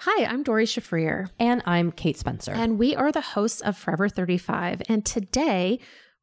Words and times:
Hi, 0.00 0.26
I'm 0.26 0.42
Dory 0.42 0.66
Shafrir. 0.66 1.30
And 1.38 1.62
I'm 1.64 1.90
Kate 1.90 2.18
Spencer. 2.18 2.52
And 2.52 2.78
we 2.78 2.94
are 2.94 3.10
the 3.10 3.22
hosts 3.22 3.62
of 3.62 3.78
Forever 3.78 4.10
35. 4.10 4.82
And 4.90 5.06
today 5.06 5.80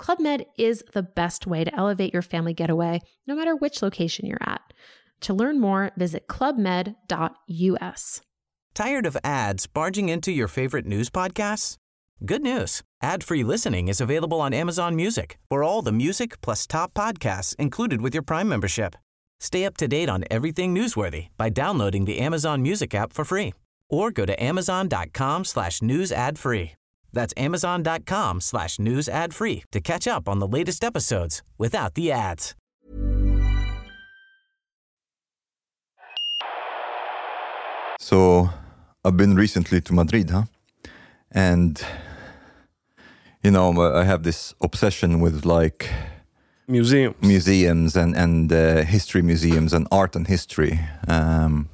Club 0.00 0.18
Med 0.18 0.46
is 0.56 0.82
the 0.94 1.02
best 1.02 1.46
way 1.46 1.62
to 1.62 1.74
elevate 1.74 2.14
your 2.14 2.22
family 2.22 2.54
getaway, 2.54 3.02
no 3.26 3.36
matter 3.36 3.54
which 3.54 3.82
location 3.82 4.24
you're 4.24 4.38
at. 4.40 4.72
To 5.20 5.34
learn 5.34 5.60
more, 5.60 5.90
visit 5.94 6.26
clubmed.us. 6.26 6.94
Tired 8.72 9.04
of 9.04 9.18
ads 9.22 9.66
barging 9.66 10.08
into 10.08 10.32
your 10.32 10.48
favorite 10.48 10.86
news 10.86 11.10
podcasts? 11.10 11.76
Good 12.24 12.40
news. 12.40 12.80
Ad-free 13.02 13.44
listening 13.44 13.88
is 13.88 14.00
available 14.00 14.40
on 14.40 14.54
Amazon 14.54 14.96
Music 14.96 15.38
for 15.50 15.62
all 15.62 15.82
the 15.82 15.92
music 15.92 16.40
plus 16.40 16.66
top 16.66 16.94
podcasts 16.94 17.54
included 17.56 18.00
with 18.00 18.14
your 18.14 18.22
Prime 18.22 18.48
membership. 18.48 18.96
Stay 19.38 19.66
up 19.66 19.76
to 19.76 19.86
date 19.86 20.08
on 20.08 20.24
everything 20.30 20.74
newsworthy 20.74 21.28
by 21.36 21.50
downloading 21.50 22.06
the 22.06 22.20
Amazon 22.20 22.62
Music 22.62 22.94
app 22.94 23.12
for 23.12 23.26
free 23.26 23.52
or 23.90 24.10
go 24.10 24.24
to 24.24 24.42
amazon.com 24.42 25.44
slash 25.44 25.82
news 25.82 26.10
ad 26.10 26.38
free. 26.38 26.72
That's 27.12 27.34
amazon.com 27.36 28.40
slash 28.40 28.78
news 28.78 29.08
ad 29.08 29.34
free 29.34 29.64
to 29.72 29.80
catch 29.80 30.06
up 30.06 30.28
on 30.28 30.38
the 30.38 30.48
latest 30.48 30.84
episodes 30.84 31.42
without 31.58 31.94
the 31.94 32.12
ads. 32.12 32.54
So 37.98 38.50
I've 39.04 39.16
been 39.16 39.36
recently 39.36 39.80
to 39.82 39.92
Madrid, 39.92 40.30
huh? 40.30 40.44
And 41.30 41.80
you 43.42 43.50
know, 43.50 43.72
I 43.94 44.04
have 44.04 44.22
this 44.22 44.54
obsession 44.60 45.20
with 45.20 45.44
like 45.44 45.88
Museums. 46.66 47.16
museums 47.20 47.96
and 47.96 48.16
and 48.16 48.52
uh, 48.52 48.82
history 48.84 49.22
museums 49.22 49.72
and 49.72 49.86
art 49.90 50.16
and 50.16 50.26
history. 50.26 50.80
Um, 51.08 51.68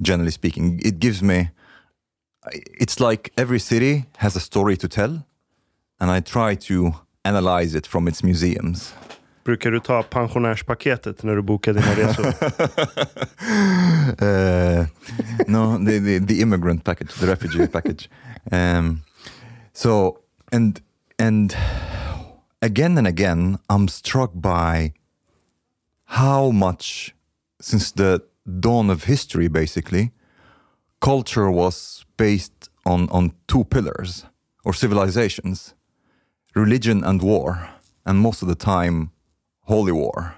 generally 0.00 0.30
speaking, 0.32 0.80
it 0.84 0.98
gives 0.98 1.22
me. 1.22 1.50
It's 2.50 2.98
like 3.00 3.32
every 3.36 3.58
city 3.58 4.06
has 4.16 4.36
a 4.36 4.40
story 4.40 4.76
to 4.76 4.88
tell, 4.88 5.24
and 6.00 6.10
I 6.10 6.20
try 6.20 6.54
to 6.54 6.94
analyze 7.24 7.74
it 7.74 7.86
from 7.86 8.08
its 8.08 8.22
museums. 8.22 8.94
Brukar 9.44 9.70
du 9.70 9.80
ta 9.80 10.02
pensionärspaketet 10.02 11.22
när 11.22 11.36
du 11.36 11.42
bokar 11.42 11.72
dina 11.72 11.94
resor? 11.94 12.26
uh, 14.22 14.86
no, 15.46 15.78
the, 15.78 15.98
the 15.98 16.18
the 16.18 16.40
immigrant 16.40 16.84
package, 16.84 17.14
the 17.14 17.26
refugee 17.26 17.66
package. 17.66 18.08
Um, 18.52 19.02
so 19.72 20.18
and 20.52 20.80
and 21.18 21.56
again 22.60 22.98
and 22.98 23.06
again, 23.06 23.58
I'm 23.68 23.88
struck 23.88 24.30
by 24.34 24.92
how 26.04 26.50
much 26.50 27.14
since 27.60 27.92
the 27.92 28.20
dawn 28.60 28.90
of 28.90 29.04
history, 29.04 29.48
basically, 29.48 30.12
culture 31.02 31.50
was 31.50 32.06
based 32.16 32.70
on 32.86 33.08
on 33.10 33.32
two 33.46 33.64
pillars 33.64 34.24
or 34.64 34.72
civilizations: 34.72 35.74
religion 36.54 37.04
and 37.04 37.20
war, 37.22 37.68
and 38.06 38.18
most 38.18 38.42
of 38.42 38.48
the 38.48 38.54
time, 38.54 39.10
holy 39.64 39.92
war. 39.92 40.36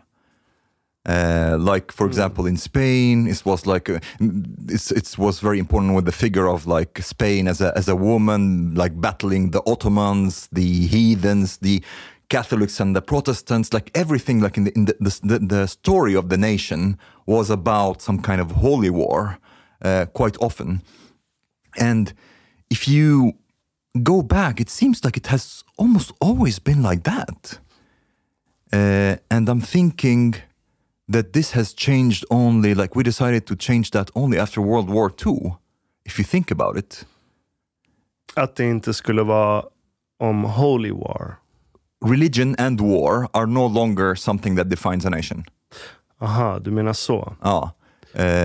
Uh, 1.06 1.58
like 1.60 1.92
for 1.92 2.06
example 2.06 2.46
in 2.46 2.56
Spain, 2.56 3.26
it 3.28 3.44
was 3.44 3.66
like 3.66 3.90
uh, 3.90 4.00
it's, 4.68 4.90
it 4.90 5.18
was 5.18 5.38
very 5.38 5.58
important 5.58 5.94
with 5.94 6.06
the 6.06 6.12
figure 6.12 6.48
of 6.48 6.66
like 6.66 6.98
Spain 7.02 7.46
as 7.46 7.60
a 7.60 7.70
as 7.76 7.88
a 7.88 7.96
woman, 7.96 8.74
like 8.74 8.98
battling 8.98 9.50
the 9.50 9.62
Ottomans, 9.66 10.48
the 10.50 10.86
heathens, 10.86 11.58
the 11.58 11.82
Catholics 12.30 12.80
and 12.80 12.96
the 12.96 13.02
Protestants. 13.02 13.74
Like 13.74 13.90
everything, 13.94 14.40
like 14.40 14.56
in 14.56 14.64
the 14.64 14.72
in 14.72 14.84
the 14.86 14.94
the, 15.22 15.38
the 15.38 15.66
story 15.66 16.14
of 16.16 16.28
the 16.30 16.38
nation 16.38 16.96
was 17.26 17.50
about 17.50 18.00
some 18.00 18.18
kind 18.22 18.40
of 18.40 18.52
holy 18.52 18.90
war, 18.90 19.38
uh, 19.84 20.06
quite 20.12 20.36
often. 20.40 20.80
And 21.78 22.12
if 22.70 22.88
you 22.88 23.32
go 24.02 24.22
back, 24.22 24.60
it 24.60 24.70
seems 24.70 25.04
like 25.04 25.16
it 25.16 25.26
has 25.26 25.64
almost 25.76 26.12
always 26.20 26.58
been 26.58 26.82
like 26.82 27.02
that. 27.02 27.58
Uh, 28.72 29.16
and 29.30 29.48
I'm 29.48 29.60
thinking 29.60 30.34
that 31.08 31.32
this 31.32 31.52
has 31.52 31.74
changed 31.74 32.24
only, 32.30 32.74
like 32.74 32.96
we 32.96 33.02
decided 33.02 33.46
to 33.46 33.56
change 33.56 33.90
that 33.90 34.10
only 34.14 34.38
after 34.38 34.60
World 34.60 34.88
War 34.88 35.12
II, 35.24 35.56
if 36.04 36.18
you 36.18 36.24
think 36.24 36.50
about 36.50 36.76
it. 36.76 37.06
Att 38.36 38.56
det 38.56 38.64
inte 38.64 38.94
skulle 38.94 39.22
vara 39.22 39.64
om 40.18 40.44
Holy 40.44 40.90
War. 40.90 41.36
Religion 42.04 42.54
and 42.58 42.80
war 42.80 43.28
are 43.32 43.46
no 43.46 43.66
longer 43.66 44.14
something 44.14 44.56
that 44.56 44.68
defines 44.68 45.06
a 45.06 45.10
nation. 45.10 45.44
Aha, 46.18 46.58
du 46.58 46.70
menar 46.70 46.92
så? 46.92 47.36
Ah, 47.40 47.70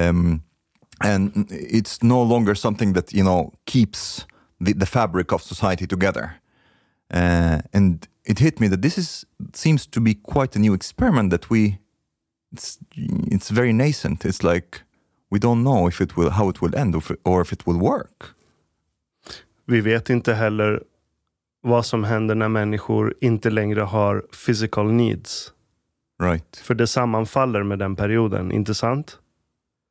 um, 0.09 0.41
and 1.01 1.47
it's 1.51 2.03
no 2.03 2.21
longer 2.21 2.55
something 2.55 2.93
that 2.93 3.13
you 3.13 3.23
know 3.23 3.51
keeps 3.65 4.25
the, 4.59 4.73
the 4.73 4.85
fabric 4.85 5.31
of 5.31 5.41
society 5.41 5.87
together. 5.87 6.35
Uh, 7.13 7.61
and 7.73 8.07
it 8.25 8.39
hit 8.39 8.59
me 8.59 8.67
that 8.67 8.81
this 8.81 8.97
is 8.97 9.25
seems 9.53 9.87
to 9.87 10.01
be 10.01 10.13
quite 10.13 10.55
a 10.55 10.59
new 10.59 10.73
experiment 10.73 11.31
that 11.31 11.49
we 11.49 11.79
it's 12.51 12.77
it's 13.31 13.49
very 13.49 13.73
nascent. 13.73 14.25
It's 14.25 14.43
like 14.43 14.81
we 15.31 15.39
don't 15.39 15.63
know 15.63 15.87
if 15.87 16.01
it 16.01 16.17
will 16.17 16.29
how 16.29 16.49
it 16.49 16.61
will 16.61 16.75
end 16.75 16.95
or 17.23 17.41
if, 17.41 17.53
it 17.53 17.65
will 17.65 17.79
work. 17.79 18.35
Vi 19.65 19.81
vet 19.81 20.09
inte 20.09 20.33
heller 20.33 20.83
vad 21.61 21.85
som 21.85 22.03
händer 22.03 22.35
när 22.35 22.49
människor 22.49 23.13
inte 23.21 23.49
längre 23.49 23.81
har 23.81 24.23
physical 24.45 24.91
needs. 24.91 25.53
Right. 26.21 26.55
För 26.55 26.75
det 26.75 26.87
sammanfaller 26.87 27.63
med 27.63 27.79
den 27.79 27.95
perioden, 27.95 28.51
inte 28.51 28.75
sant? 28.75 29.19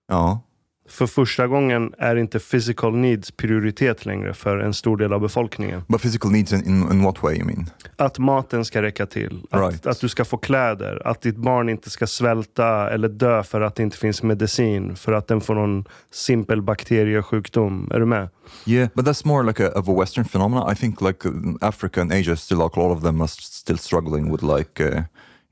Ja. 0.08 0.42
För 0.88 1.06
första 1.06 1.46
gången 1.46 1.92
är 1.98 2.16
inte 2.16 2.38
physical 2.38 2.96
needs 2.96 3.30
prioritet 3.30 4.06
längre 4.06 4.34
för 4.34 4.58
en 4.58 4.74
stor 4.74 4.96
del 4.96 5.12
av 5.12 5.20
befolkningen. 5.20 5.82
But 5.88 6.02
physical 6.02 6.30
needs 6.30 6.52
in, 6.52 6.64
in, 6.66 7.02
what 7.02 7.22
way 7.22 7.34
you 7.36 7.44
mean? 7.44 7.70
Att 7.96 8.18
maten 8.18 8.64
ska 8.64 8.82
räcka 8.82 9.06
till, 9.06 9.42
att, 9.50 9.60
Right. 9.60 9.86
att 9.86 10.00
du 10.00 10.08
ska 10.08 10.24
få 10.24 10.36
kläder, 10.36 11.02
att 11.06 11.20
ditt 11.20 11.36
barn 11.36 11.68
inte 11.68 11.90
ska 11.90 12.06
svälta 12.06 12.90
eller 12.90 13.08
dö 13.08 13.42
för 13.42 13.60
att 13.60 13.74
det 13.74 13.82
inte 13.82 13.96
finns 13.96 14.22
medicin, 14.22 14.96
för 14.96 15.12
att 15.12 15.26
den 15.28 15.40
får 15.40 15.54
någon 15.54 15.84
simpel 16.10 16.62
bakteriesjukdom. 16.62 17.90
Är 17.94 18.00
du 18.00 18.06
med? 18.06 18.28
Yeah, 18.66 18.88
but 18.94 19.06
that's 19.06 19.26
more 19.26 19.42
like 19.46 19.66
a, 19.66 19.70
of 19.74 19.88
a 19.88 20.00
Western 20.00 20.24
phenomenon. 20.24 20.72
I 20.72 20.74
think 20.76 21.00
like 21.00 21.28
uh, 21.28 21.34
Africa 21.60 22.00
and 22.00 22.12
Asia, 22.12 22.36
still 22.36 22.58
like 22.58 22.80
a 22.80 22.88
lot 22.88 22.96
of 22.96 23.02
them 23.02 23.20
are 23.20 23.28
still 23.28 23.78
struggling 23.78 24.32
with 24.32 24.44
like 24.44 24.80
uh, 24.84 25.02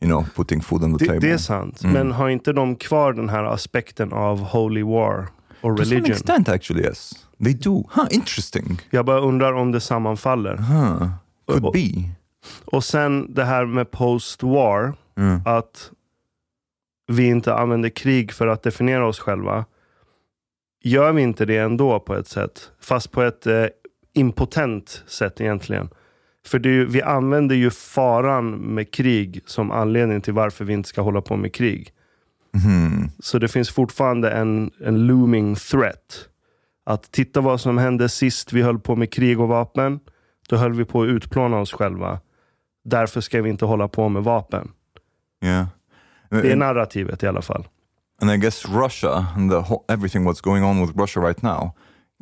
you 0.00 0.08
know 0.10 0.24
putting 0.34 0.60
food 0.62 0.84
on 0.84 0.98
the 0.98 1.04
Det, 1.04 1.08
table. 1.08 1.20
det 1.28 1.30
är 1.34 1.38
sant. 1.38 1.82
Mm. 1.84 1.92
Men 1.94 2.12
har 2.12 2.28
inte 2.28 2.52
de 2.52 2.76
kvar 2.76 3.12
den 3.12 3.28
här 3.28 3.44
aspekten 3.44 4.12
av 4.12 4.38
holy 4.40 4.82
war 4.82 5.28
och 5.60 5.76
to 5.76 5.84
some 5.84 5.94
religion? 5.96 6.10
extent, 6.16 6.48
actually, 6.48 6.82
yes, 6.84 7.12
they 7.44 7.52
do. 7.54 7.84
Huh, 7.94 8.06
interesting. 8.10 8.80
Jag 8.90 9.04
bara 9.04 9.20
undrar 9.20 9.52
om 9.52 9.72
det 9.72 9.80
sammanfaller. 9.80 10.56
Huh, 10.56 11.08
could 11.46 11.64
Och- 11.64 11.72
be. 11.72 12.10
Och 12.64 12.84
sen 12.84 13.34
det 13.34 13.44
här 13.44 13.66
med 13.66 13.90
post-war, 13.90 14.92
Mm. 15.18 15.40
att 15.46 15.90
vi 17.12 17.26
inte 17.26 17.54
använder 17.54 17.88
krig 17.88 18.32
för 18.32 18.46
att 18.46 18.62
definiera 18.62 19.06
oss 19.06 19.18
själva. 19.18 19.64
Gör 20.84 21.12
vi 21.12 21.22
inte 21.22 21.44
det 21.44 21.56
ändå 21.56 22.00
på 22.00 22.14
ett 22.14 22.28
sätt? 22.28 22.70
Fast 22.80 23.10
på 23.10 23.22
ett 23.22 23.46
eh, 23.46 23.64
impotent 24.12 25.02
sätt 25.06 25.40
egentligen. 25.40 25.88
För 26.46 26.58
det 26.58 26.84
vi 26.84 27.02
använder 27.02 27.56
ju 27.56 27.70
faran 27.70 28.50
med 28.50 28.90
krig 28.90 29.40
som 29.46 29.70
anledning 29.70 30.20
till 30.20 30.32
varför 30.32 30.64
vi 30.64 30.72
inte 30.72 30.88
ska 30.88 31.02
hålla 31.02 31.20
på 31.20 31.36
med 31.36 31.54
krig. 31.54 31.92
Mhm. 32.54 33.10
Så 33.18 33.38
det 33.38 33.48
finns 33.48 33.70
fortfarande 33.70 34.30
en, 34.30 34.70
en 34.80 35.06
looming 35.06 35.54
threat. 35.54 36.28
Att 36.86 37.12
titta 37.12 37.40
vad 37.40 37.60
som 37.60 37.78
hände 37.78 38.08
sist 38.08 38.52
vi 38.52 38.62
höll 38.62 38.78
på 38.78 38.96
med 38.96 39.12
krig 39.12 39.40
och 39.40 39.48
vapen. 39.48 40.00
då 40.48 40.56
höll 40.56 40.72
vi 40.72 40.84
på 40.84 41.02
att 41.02 41.08
utplåna 41.08 41.58
oss 41.58 41.72
själva. 41.72 42.20
Därför 42.84 43.20
ska 43.20 43.42
vi 43.42 43.50
inte 43.50 43.64
hålla 43.64 43.88
på 43.88 44.08
med 44.08 44.22
vapen. 44.22 44.68
Yeah. 45.44 45.66
Det 46.30 46.52
är 46.52 46.56
narrativet 46.56 47.22
i 47.22 47.26
alla 47.26 47.42
fall. 47.42 47.68
And 48.20 48.30
I 48.30 48.36
guess 48.36 48.68
Russia 48.68 49.26
and 49.36 49.50
the 49.50 49.56
whole, 49.56 49.84
everything 49.88 50.24
what's 50.24 50.40
going 50.42 50.64
on 50.64 50.80
with 50.80 50.98
Russia 50.98 51.20
right 51.20 51.42
now 51.42 51.72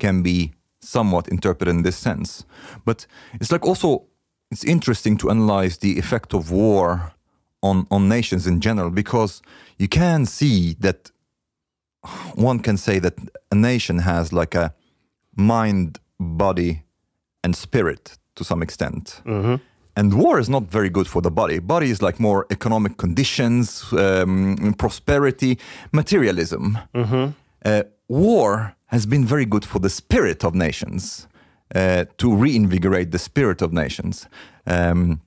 can 0.01 0.23
be 0.23 0.53
somewhat 0.85 1.29
interpreted 1.29 1.75
in 1.75 1.85
this 1.85 1.97
sense. 1.97 2.45
But 2.85 3.07
it's 3.33 3.53
like 3.53 3.69
also 3.69 4.01
it's 4.55 4.65
interesting 4.65 5.19
to 5.19 5.31
analyze 5.31 5.79
the 5.79 5.99
effect 5.99 6.33
of 6.35 6.51
war 6.51 7.13
on 7.61 7.87
on 7.91 8.09
nations 8.09 8.47
in 8.47 8.61
general 8.61 8.91
because 8.91 9.43
you 9.79 9.89
can 9.89 10.27
see 10.27 10.77
that 10.81 11.11
one 12.37 12.59
can 12.61 12.77
say 12.77 13.01
that 13.01 13.15
a 13.51 13.55
nation 13.55 13.99
has 13.99 14.33
like 14.33 14.55
a 14.59 14.73
mind, 15.37 15.99
body, 16.19 16.83
and 17.43 17.57
spirit 17.57 18.19
to 18.37 18.45
some 18.45 18.63
extent. 18.63 19.23
And 19.97 20.13
war 20.15 20.41
is 20.41 20.49
not 20.49 20.65
very 20.73 20.91
good 20.91 21.07
for 21.07 21.23
the 21.23 21.31
body. 21.31 21.59
Body 21.61 21.91
is 21.91 22.01
like 22.03 22.19
more 22.21 22.47
economic 22.51 22.97
conditions, 22.97 23.85
um, 23.93 24.75
prosperity, 24.79 25.59
materialism. 25.93 26.79
Uh, 27.65 27.83
war 28.09 28.75
has 28.87 29.07
been 29.07 29.25
very 29.25 29.47
good 29.47 29.65
for 29.65 29.81
the 29.81 29.89
spirit 29.91 30.45
of 30.45 30.55
nations, 30.55 31.29
uh, 31.75 32.05
to 32.19 32.35
reinvigorate 32.35 33.11
the 33.11 33.19
spirit 33.19 33.63
of 33.63 33.73
nations. 33.73 34.27
Um, 34.67 35.21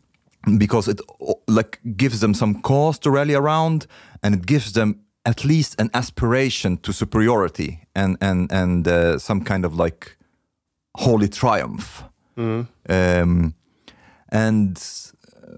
because 0.57 0.87
it 0.87 1.01
like 1.47 1.79
gives 1.97 2.19
them 2.19 2.33
some 2.33 2.61
cause 2.61 2.97
to 2.99 3.11
rally 3.11 3.33
around 3.33 3.85
and 4.23 4.33
it 4.33 4.45
gives 4.45 4.71
them 4.71 5.01
at 5.25 5.43
least 5.43 5.75
an 5.81 5.89
aspiration 5.93 6.77
to 6.77 6.93
superiority 6.93 7.79
and 7.93 8.17
and 8.21 8.51
and 8.51 8.87
uh, 8.87 9.17
some 9.19 9.41
kind 9.43 9.65
of 9.65 9.75
like 9.75 10.17
holy 10.95 11.27
triumph 11.27 12.03
um, 12.89 13.53
and 14.29 14.77
uh, 15.43 15.49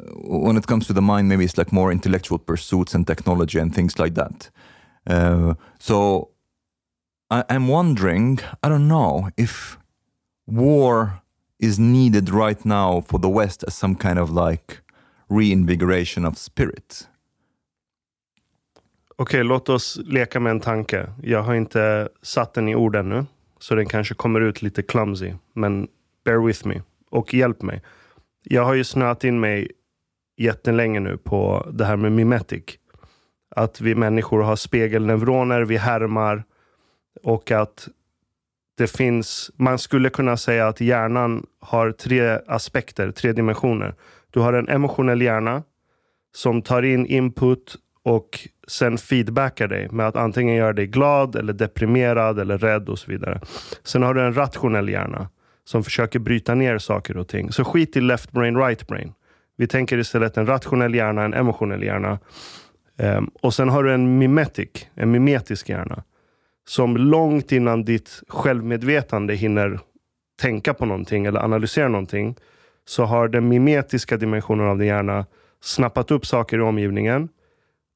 when 0.47 0.57
it 0.57 0.65
comes 0.65 0.87
to 0.87 0.93
the 0.93 1.01
mind 1.01 1.27
maybe 1.29 1.43
it's 1.43 1.57
like 1.57 1.71
more 1.71 1.91
intellectual 1.91 2.39
pursuits 2.39 2.95
and 2.95 3.05
technology 3.05 3.59
and 3.59 3.75
things 3.75 3.99
like 3.99 4.15
that 4.15 4.49
uh, 5.07 5.53
so 5.79 6.29
I, 7.29 7.43
i'm 7.49 7.67
wondering 7.67 8.39
i 8.63 8.69
don't 8.69 8.87
know 8.87 9.29
if 9.37 9.77
war 10.51 11.09
is 11.59 11.79
needed 11.79 12.29
right 12.29 12.65
now 12.65 13.01
for 13.01 13.19
the 13.19 13.29
West 13.29 13.63
as 13.63 13.75
some 13.75 13.95
kind 13.95 14.19
of 14.19 14.29
like 14.29 14.77
reinvigoration 15.29 16.25
of 16.25 16.37
spirit. 16.37 17.07
Okej, 19.15 19.43
låt 19.43 19.69
oss 19.69 19.99
leka 20.03 20.39
med 20.39 20.51
en 20.51 20.59
tanke. 20.59 21.09
Jag 21.23 21.43
har 21.43 21.53
inte 21.53 22.09
satt 22.21 22.53
den 22.53 22.69
i 22.69 22.75
ord 22.75 22.95
ännu. 22.95 23.25
Så 23.59 23.75
den 23.75 23.85
kanske 23.85 24.15
kommer 24.15 24.41
ut 24.41 24.61
lite 24.61 24.81
clumsy. 24.81 25.33
Men 25.53 25.87
bear 26.25 26.45
with 26.45 26.67
me. 26.67 26.81
Och 27.09 27.33
hjälp 27.33 27.61
mig. 27.61 27.81
Jag 28.43 28.65
har 28.65 28.73
ju 28.73 28.83
snöat 28.83 29.23
in 29.23 29.39
mig 29.39 29.71
jättelänge 30.37 30.99
nu 30.99 31.17
på 31.17 31.67
det 31.73 31.85
här 31.85 31.95
med 31.95 32.11
mimetic. 32.11 32.63
Att 33.55 33.81
vi 33.81 33.95
människor 33.95 34.41
har 34.41 34.55
spegelneuroner, 34.55 35.61
vi 35.61 35.77
härmar. 35.77 36.43
Och 37.23 37.51
att 37.51 37.87
det 38.79 38.87
finns, 38.87 39.51
man 39.57 39.79
skulle 39.79 40.09
kunna 40.09 40.37
säga 40.37 40.67
att 40.67 40.81
hjärnan 40.81 41.45
har 41.59 41.91
tre 41.91 42.39
aspekter, 42.47 43.11
tre 43.11 43.33
dimensioner. 43.33 43.95
Du 44.31 44.39
har 44.39 44.53
en 44.53 44.69
emotionell 44.69 45.21
hjärna 45.21 45.63
som 46.35 46.61
tar 46.61 46.81
in 46.81 47.05
input 47.05 47.75
och 48.03 48.39
sen 48.67 48.97
feedbackar 48.97 49.67
dig 49.67 49.89
med 49.91 50.07
att 50.07 50.15
antingen 50.15 50.55
göra 50.55 50.73
dig 50.73 50.87
glad 50.87 51.35
eller 51.35 51.53
deprimerad 51.53 52.39
eller 52.39 52.57
rädd 52.57 52.89
och 52.89 52.99
så 52.99 53.11
vidare. 53.11 53.41
Sen 53.83 54.03
har 54.03 54.13
du 54.13 54.21
en 54.21 54.33
rationell 54.33 54.89
hjärna 54.89 55.29
som 55.65 55.83
försöker 55.83 56.19
bryta 56.19 56.55
ner 56.55 56.77
saker 56.77 57.17
och 57.17 57.27
ting. 57.27 57.51
Så 57.51 57.63
skit 57.63 57.97
i 57.97 58.01
left 58.01 58.31
brain, 58.31 58.57
right 58.57 58.87
brain. 58.87 59.13
Vi 59.57 59.67
tänker 59.67 59.97
istället 59.97 60.37
en 60.37 60.45
rationell 60.45 60.95
hjärna, 60.95 61.23
en 61.23 61.33
emotionell 61.33 61.83
hjärna. 61.83 62.19
Um, 62.97 63.31
och 63.41 63.53
sen 63.53 63.69
har 63.69 63.83
du 63.83 63.93
en 63.93 64.17
mimetic, 64.17 64.69
en 64.93 65.11
mimetisk 65.11 65.69
hjärna. 65.69 66.03
Som 66.69 66.97
långt 66.97 67.51
innan 67.51 67.83
ditt 67.83 68.23
självmedvetande 68.27 69.35
hinner 69.35 69.79
tänka 70.41 70.73
på 70.73 70.85
någonting 70.85 71.25
eller 71.25 71.39
analysera 71.39 71.87
någonting. 71.87 72.35
Så 72.85 73.03
har 73.03 73.27
den 73.27 73.47
mimetiska 73.47 74.17
dimensionen 74.17 74.67
av 74.67 74.77
din 74.77 74.87
hjärna 74.87 75.25
snappat 75.61 76.11
upp 76.11 76.25
saker 76.25 76.57
i 76.57 76.61
omgivningen. 76.61 77.29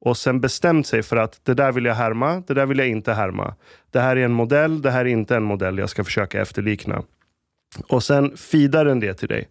Och 0.02 0.18
sen 0.18 0.42
bestämt 0.42 0.88
sig 0.88 1.04
för 1.04 1.18
att 1.18 1.46
det 1.46 1.54
där 1.54 1.72
vill 1.72 1.86
jag 1.86 1.96
härma, 1.96 2.44
det 2.48 2.54
där 2.54 2.66
vill 2.66 2.80
jag 2.80 2.88
inte 2.88 3.14
härma. 3.14 3.56
Det 3.92 4.00
här 4.00 4.16
är 4.16 4.26
en 4.26 4.32
modell, 4.32 4.82
det 4.82 4.92
här 4.92 5.06
är 5.06 5.10
inte 5.10 5.36
en 5.36 5.44
modell 5.44 5.78
jag 5.78 5.90
ska 5.90 6.04
försöka 6.04 6.42
efterlikna. 6.42 7.04
Och 7.88 8.04
sen 8.04 8.38
feedar 8.38 8.86
den 8.86 9.00
det 9.00 9.14
till 9.14 9.28
dig. 9.28 9.50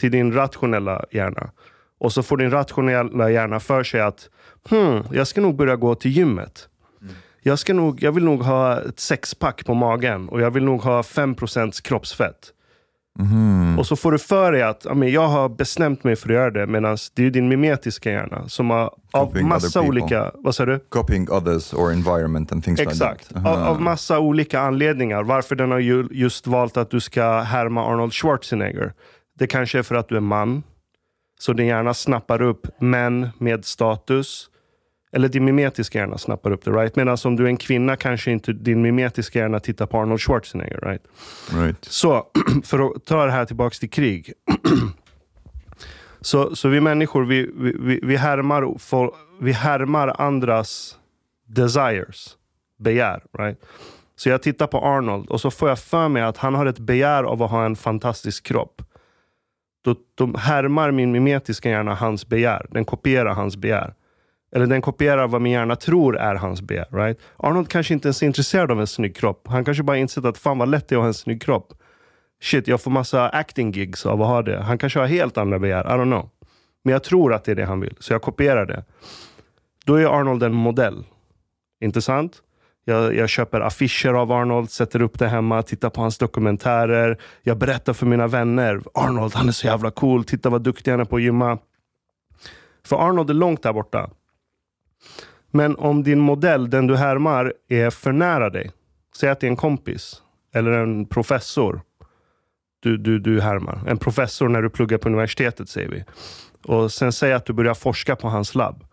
Till 0.00 0.10
din 0.10 0.32
rationella 0.32 1.04
hjärna. 1.10 1.50
Och 1.98 2.12
så 2.12 2.22
får 2.22 2.36
din 2.36 2.50
rationella 2.50 3.30
hjärna 3.30 3.60
för 3.60 3.82
sig 3.82 4.00
att 4.00 4.30
hmm, 4.70 5.02
jag 5.12 5.26
ska 5.26 5.40
nog 5.40 5.56
börja 5.56 5.76
gå 5.76 5.94
till 5.94 6.10
gymmet. 6.10 6.68
Jag, 7.42 7.58
ska 7.58 7.74
nog, 7.74 8.02
jag 8.02 8.12
vill 8.12 8.24
nog 8.24 8.42
ha 8.42 8.80
ett 8.80 9.00
sexpack 9.00 9.64
på 9.64 9.74
magen 9.74 10.28
och 10.28 10.40
jag 10.40 10.50
vill 10.50 10.64
nog 10.64 10.82
ha 10.82 11.02
5% 11.02 11.82
kroppsfett. 11.82 12.52
Och 13.78 13.86
så 13.86 13.96
får 13.96 14.12
du 14.12 14.18
för 14.18 14.52
dig 14.52 14.62
att 14.62 14.86
jag 15.12 15.28
har 15.28 15.48
bestämt 15.48 16.04
mig 16.04 16.16
för 16.16 16.28
att 16.28 16.34
göra 16.34 16.50
det 16.50 16.66
medan 16.66 16.96
det 17.14 17.26
är 17.26 17.30
din 17.30 17.48
mimetiska 17.48 18.10
hjärna 18.10 18.48
som 18.48 18.70
har 18.70 18.94
av 19.12 19.42
massa 19.42 19.80
olika... 19.80 20.30
Vad 20.34 20.54
sa 20.54 20.66
du? 20.66 20.78
Copying 20.78 21.30
others 21.30 21.74
or 21.74 21.92
environment 21.92 22.52
and 22.52 22.64
things 22.64 22.80
Exakt. 22.80 23.30
like 23.30 23.34
that. 23.34 23.46
Av, 23.46 23.62
av 23.62 23.80
massa 23.80 24.18
olika 24.18 24.60
anledningar. 24.60 25.22
Varför 25.22 25.56
den 25.56 25.70
har 25.70 25.78
ju 25.78 26.08
just 26.10 26.46
valt 26.46 26.76
att 26.76 26.90
du 26.90 27.00
ska 27.00 27.40
härma 27.40 27.84
Arnold 27.84 28.12
Schwarzenegger. 28.12 28.92
Det 29.38 29.46
kanske 29.46 29.78
är 29.78 29.82
för 29.82 29.94
att 29.94 30.08
du 30.08 30.16
är 30.16 30.20
man. 30.20 30.62
Så 31.40 31.52
din 31.52 31.66
hjärna 31.66 31.94
snappar 31.94 32.42
upp 32.42 32.66
män 32.80 33.28
med 33.38 33.64
status. 33.64 34.48
Eller 35.12 35.28
din 35.28 35.44
mimetiska 35.44 35.98
hjärna 35.98 36.18
snappar 36.18 36.50
upp 36.50 36.64
det. 36.64 36.70
Right? 36.70 36.96
Medan 36.96 37.18
om 37.24 37.36
du 37.36 37.44
är 37.44 37.48
en 37.48 37.56
kvinna 37.56 37.96
kanske 37.96 38.30
inte 38.30 38.52
din 38.52 38.82
mimetiska 38.82 39.38
hjärna 39.38 39.60
tittar 39.60 39.86
på 39.86 39.98
Arnold 39.98 40.20
Schwarzenegger. 40.20 40.80
Right? 40.82 41.02
Right. 41.54 41.84
Så, 41.84 42.26
för 42.64 42.78
att 42.78 43.04
ta 43.04 43.24
det 43.24 43.32
här 43.32 43.44
tillbaks 43.44 43.78
till 43.78 43.90
krig. 43.90 44.32
så, 46.20 46.56
så 46.56 46.68
vi 46.68 46.80
människor, 46.80 47.24
vi, 47.24 47.50
vi, 47.56 48.00
vi, 48.02 48.16
härmar, 48.16 48.74
vi 49.40 49.52
härmar 49.52 50.20
andras 50.20 50.96
desires, 51.46 52.36
begär. 52.78 53.22
Right? 53.38 53.58
Så 54.16 54.28
jag 54.28 54.42
tittar 54.42 54.66
på 54.66 54.78
Arnold 54.78 55.28
och 55.28 55.40
så 55.40 55.50
får 55.50 55.68
jag 55.68 55.78
för 55.78 56.08
mig 56.08 56.22
att 56.22 56.36
han 56.36 56.54
har 56.54 56.66
ett 56.66 56.78
begär 56.78 57.24
av 57.24 57.42
att 57.42 57.50
ha 57.50 57.64
en 57.64 57.76
fantastisk 57.76 58.46
kropp. 58.46 58.82
Då, 59.84 59.96
då 60.14 60.36
härmar 60.36 60.90
min 60.90 61.12
mimetiska 61.12 61.70
hjärna 61.70 61.94
hans 61.94 62.26
begär. 62.26 62.66
Den 62.70 62.84
kopierar 62.84 63.34
hans 63.34 63.56
begär. 63.56 63.94
Eller 64.54 64.66
den 64.66 64.82
kopierar 64.82 65.28
vad 65.28 65.42
min 65.42 65.52
hjärna 65.52 65.76
tror 65.76 66.16
är 66.16 66.34
hans 66.34 66.62
begär. 66.62 66.86
Right? 66.90 67.18
Arnold 67.36 67.68
kanske 67.68 67.94
inte 67.94 68.08
ens 68.08 68.22
är 68.22 68.26
intresserad 68.26 68.70
av 68.70 68.80
en 68.80 68.86
snygg 68.86 69.16
kropp. 69.16 69.48
Han 69.48 69.64
kanske 69.64 69.82
bara 69.82 69.96
insett 69.96 70.24
att 70.24 70.38
fan 70.38 70.58
vad 70.58 70.68
lätt 70.68 70.88
det 70.88 70.94
är 70.94 70.96
att 70.96 71.02
ha 71.02 71.06
en 71.06 71.14
snygg 71.14 71.42
kropp. 71.42 71.72
Shit, 72.42 72.68
jag 72.68 72.80
får 72.80 72.90
massa 72.90 73.28
acting 73.28 73.70
gigs 73.72 74.06
av 74.06 74.22
att 74.22 74.28
ha 74.28 74.42
det. 74.42 74.62
Han 74.62 74.78
kanske 74.78 74.98
har 74.98 75.06
helt 75.06 75.38
andra 75.38 75.58
begär. 75.58 75.84
I 75.84 75.88
don't 75.88 76.04
know. 76.04 76.30
Men 76.84 76.92
jag 76.92 77.04
tror 77.04 77.34
att 77.34 77.44
det 77.44 77.52
är 77.52 77.56
det 77.56 77.64
han 77.64 77.80
vill, 77.80 77.96
så 77.98 78.12
jag 78.12 78.22
kopierar 78.22 78.66
det. 78.66 78.84
Då 79.84 79.94
är 79.94 80.06
Arnold 80.06 80.42
en 80.42 80.54
modell. 80.54 81.04
Inte 81.80 82.02
sant? 82.02 82.42
Jag, 82.84 83.16
jag 83.16 83.28
köper 83.28 83.60
affischer 83.60 84.14
av 84.14 84.32
Arnold, 84.32 84.70
sätter 84.70 85.02
upp 85.02 85.18
det 85.18 85.28
hemma, 85.28 85.62
tittar 85.62 85.90
på 85.90 86.00
hans 86.00 86.18
dokumentärer. 86.18 87.18
Jag 87.42 87.58
berättar 87.58 87.92
för 87.92 88.06
mina 88.06 88.26
vänner. 88.26 88.80
Arnold, 88.94 89.34
han 89.34 89.48
är 89.48 89.52
så 89.52 89.66
jävla 89.66 89.90
cool. 89.90 90.24
Titta 90.24 90.50
vad 90.50 90.62
duktig 90.62 90.90
han 90.90 91.00
är 91.00 91.04
på 91.04 91.16
att 91.16 91.22
gymma. 91.22 91.58
För 92.84 93.08
Arnold 93.08 93.30
är 93.30 93.34
långt 93.34 93.62
där 93.62 93.72
borta. 93.72 94.10
Men 95.50 95.76
om 95.76 96.02
din 96.02 96.20
modell, 96.20 96.70
den 96.70 96.86
du 96.86 96.96
härmar, 96.96 97.52
är 97.68 97.90
för 97.90 98.12
nära 98.12 98.50
dig. 98.50 98.70
Säg 99.16 99.30
att 99.30 99.40
det 99.40 99.46
är 99.46 99.50
en 99.50 99.56
kompis 99.56 100.22
eller 100.54 100.70
en 100.70 101.06
professor 101.06 101.80
du, 102.82 102.96
du, 102.96 103.18
du 103.18 103.40
härmar. 103.40 103.80
En 103.86 103.98
professor 103.98 104.48
när 104.48 104.62
du 104.62 104.70
pluggar 104.70 104.98
på 104.98 105.08
universitetet, 105.08 105.68
säger 105.68 105.88
vi. 105.88 106.04
Och 106.64 106.92
sen 106.92 107.12
säg 107.12 107.32
att 107.32 107.46
du 107.46 107.52
börjar 107.52 107.74
forska 107.74 108.16
på 108.16 108.28
hans 108.28 108.54
labb. 108.54 108.84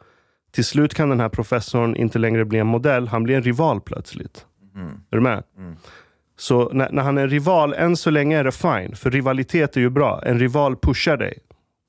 Till 0.52 0.66
slut 0.66 0.94
kan 0.94 1.10
den 1.10 1.20
här 1.20 1.30
professorn 1.30 1.96
inte 1.96 2.20
längre 2.20 2.46
bli 2.46 2.60
en 2.60 2.68
modell, 2.68 3.08
han 3.08 3.24
blir 3.24 3.36
en 3.36 3.44
rival 3.44 3.82
plötsligt. 3.82 4.46
Är 5.12 5.16
du 5.16 5.22
med? 5.22 5.44
Så 6.38 6.70
när, 6.74 6.92
när 6.92 7.04
han 7.04 7.18
är 7.18 7.22
en 7.22 7.30
rival, 7.30 7.74
än 7.74 7.98
så 7.98 8.10
länge 8.10 8.38
är 8.38 8.44
det 8.44 8.52
fine. 8.52 8.96
För 8.96 9.12
rivalitet 9.12 9.78
är 9.78 9.82
ju 9.82 9.90
bra. 9.90 10.22
En 10.26 10.40
rival 10.40 10.76
pushar 10.76 11.18
dig 11.18 11.40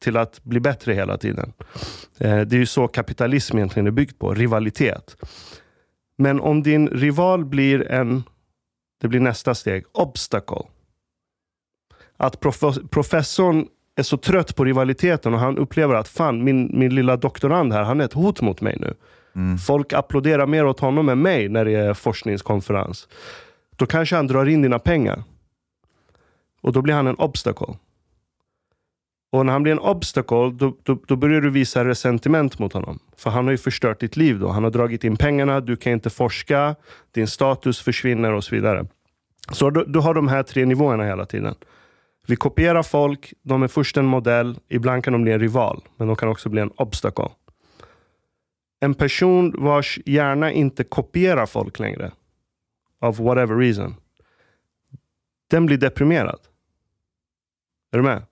till 0.01 0.17
att 0.17 0.45
bli 0.45 0.61
bättre 0.61 0.95
hela 0.95 1.19
tiden. 1.19 1.53
Eh, 2.19 2.41
det 2.41 2.57
är 2.57 2.61
ju 2.61 2.67
så 2.67 2.89
kapitalism 2.89 3.57
egentligen 3.57 3.87
är 3.87 3.91
byggt 3.91 4.19
på, 4.19 4.35
rivalitet. 4.35 5.17
Men 6.19 6.41
om 6.41 6.63
din 6.63 6.89
rival 6.89 7.45
blir 7.45 7.91
en, 7.91 8.23
det 9.01 9.09
blir 9.09 9.21
nästa 9.21 9.55
steg, 9.55 9.85
obstacle. 9.93 10.63
Att 12.17 12.41
prof- 12.41 12.89
professorn 12.89 13.67
är 13.97 14.03
så 14.03 14.17
trött 14.17 14.57
på 14.57 14.65
rivaliteten 14.65 15.35
och 15.35 15.41
han 15.41 15.59
upplever 15.59 15.95
att 15.95 16.09
fan, 16.09 16.45
min, 16.45 16.79
min 16.79 16.95
lilla 16.95 17.17
doktorand 17.17 17.73
här, 17.73 17.83
han 17.83 18.01
är 18.01 18.05
ett 18.05 18.13
hot 18.13 18.41
mot 18.41 18.61
mig 18.61 18.77
nu. 18.81 18.95
Folk 19.67 19.93
applåderar 19.93 20.47
mer 20.47 20.67
åt 20.67 20.81
honom 20.81 21.09
än 21.09 21.23
mig 21.23 21.49
när 21.49 21.65
det 21.65 21.75
är 21.75 21.95
forskningskonferens. 21.95 23.09
Då 23.77 23.87
kanske 23.87 24.17
han 24.17 24.27
drar 24.27 24.47
in 24.47 24.63
dina 24.63 24.79
pengar. 24.79 25.23
Och 26.61 26.73
då 26.73 26.83
blir 26.83 26.95
han 26.95 27.07
en 27.07 27.15
obstacle. 27.15 27.75
Och 29.33 29.47
när 29.47 29.53
han 29.53 29.63
blir 29.63 29.73
en 29.73 29.79
obstacle, 29.79 30.51
då, 30.51 30.77
då, 30.83 30.99
då, 31.07 31.17
börjar 31.17 31.41
du 31.41 31.51
visa 31.51 31.85
resentiment 31.85 32.59
mot 32.59 32.73
honom. 32.73 32.99
För 33.17 33.31
han 33.31 33.45
har 33.45 33.51
ju 33.51 33.59
förstört 33.59 34.01
ditt 34.01 34.17
liv 34.17 34.39
då. 34.39 34.49
Han 34.49 34.65
har 34.65 34.71
dragit 34.71 35.05
in 35.05 35.17
pengarna, 35.17 35.61
du 35.61 35.77
kan 35.77 35.93
inte 35.93 36.11
forska, 36.11 36.77
din 37.11 37.27
status 37.27 37.81
försvinner 37.81 38.33
och 38.33 38.45
så 38.45 38.55
vidare. 38.55 38.87
Så 39.53 39.71
du, 39.71 39.85
du 39.85 39.99
har 39.99 40.15
de 40.15 40.29
här 40.29 40.43
tre 40.43 40.65
nivåerna 40.65 41.05
hela 41.05 41.27
tiden. 41.27 41.55
Vi 42.27 42.37
kopierar 42.37 42.83
folk, 42.83 43.33
de 43.43 43.63
är 43.63 43.69
först 43.69 43.97
en 43.97 44.07
modell, 44.07 44.59
ibland 44.69 45.05
kan 45.05 45.13
de 45.13 45.23
bli 45.23 45.33
en 45.33 45.41
rival, 45.41 45.83
men 45.97 46.07
de 46.07 46.17
kan 46.17 46.29
också 46.29 46.49
bli 46.49 46.61
en 46.61 46.71
obstacle. 46.77 47.29
En 48.81 48.95
person 48.95 49.55
vars 49.59 49.99
hjärna 50.07 50.53
inte 50.53 50.85
kopierar 50.85 51.47
folk 51.47 51.79
längre, 51.79 52.13
of 53.01 53.19
whatever 53.19 53.57
reason, 53.57 53.95
den 55.51 55.67
blir 55.67 55.79
deprimerad. 55.79 56.41
Är 57.93 57.97
du 57.97 58.03
med? 58.03 58.23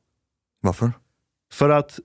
Varför? 0.61 0.93
För 1.53 1.71
att 1.71 1.99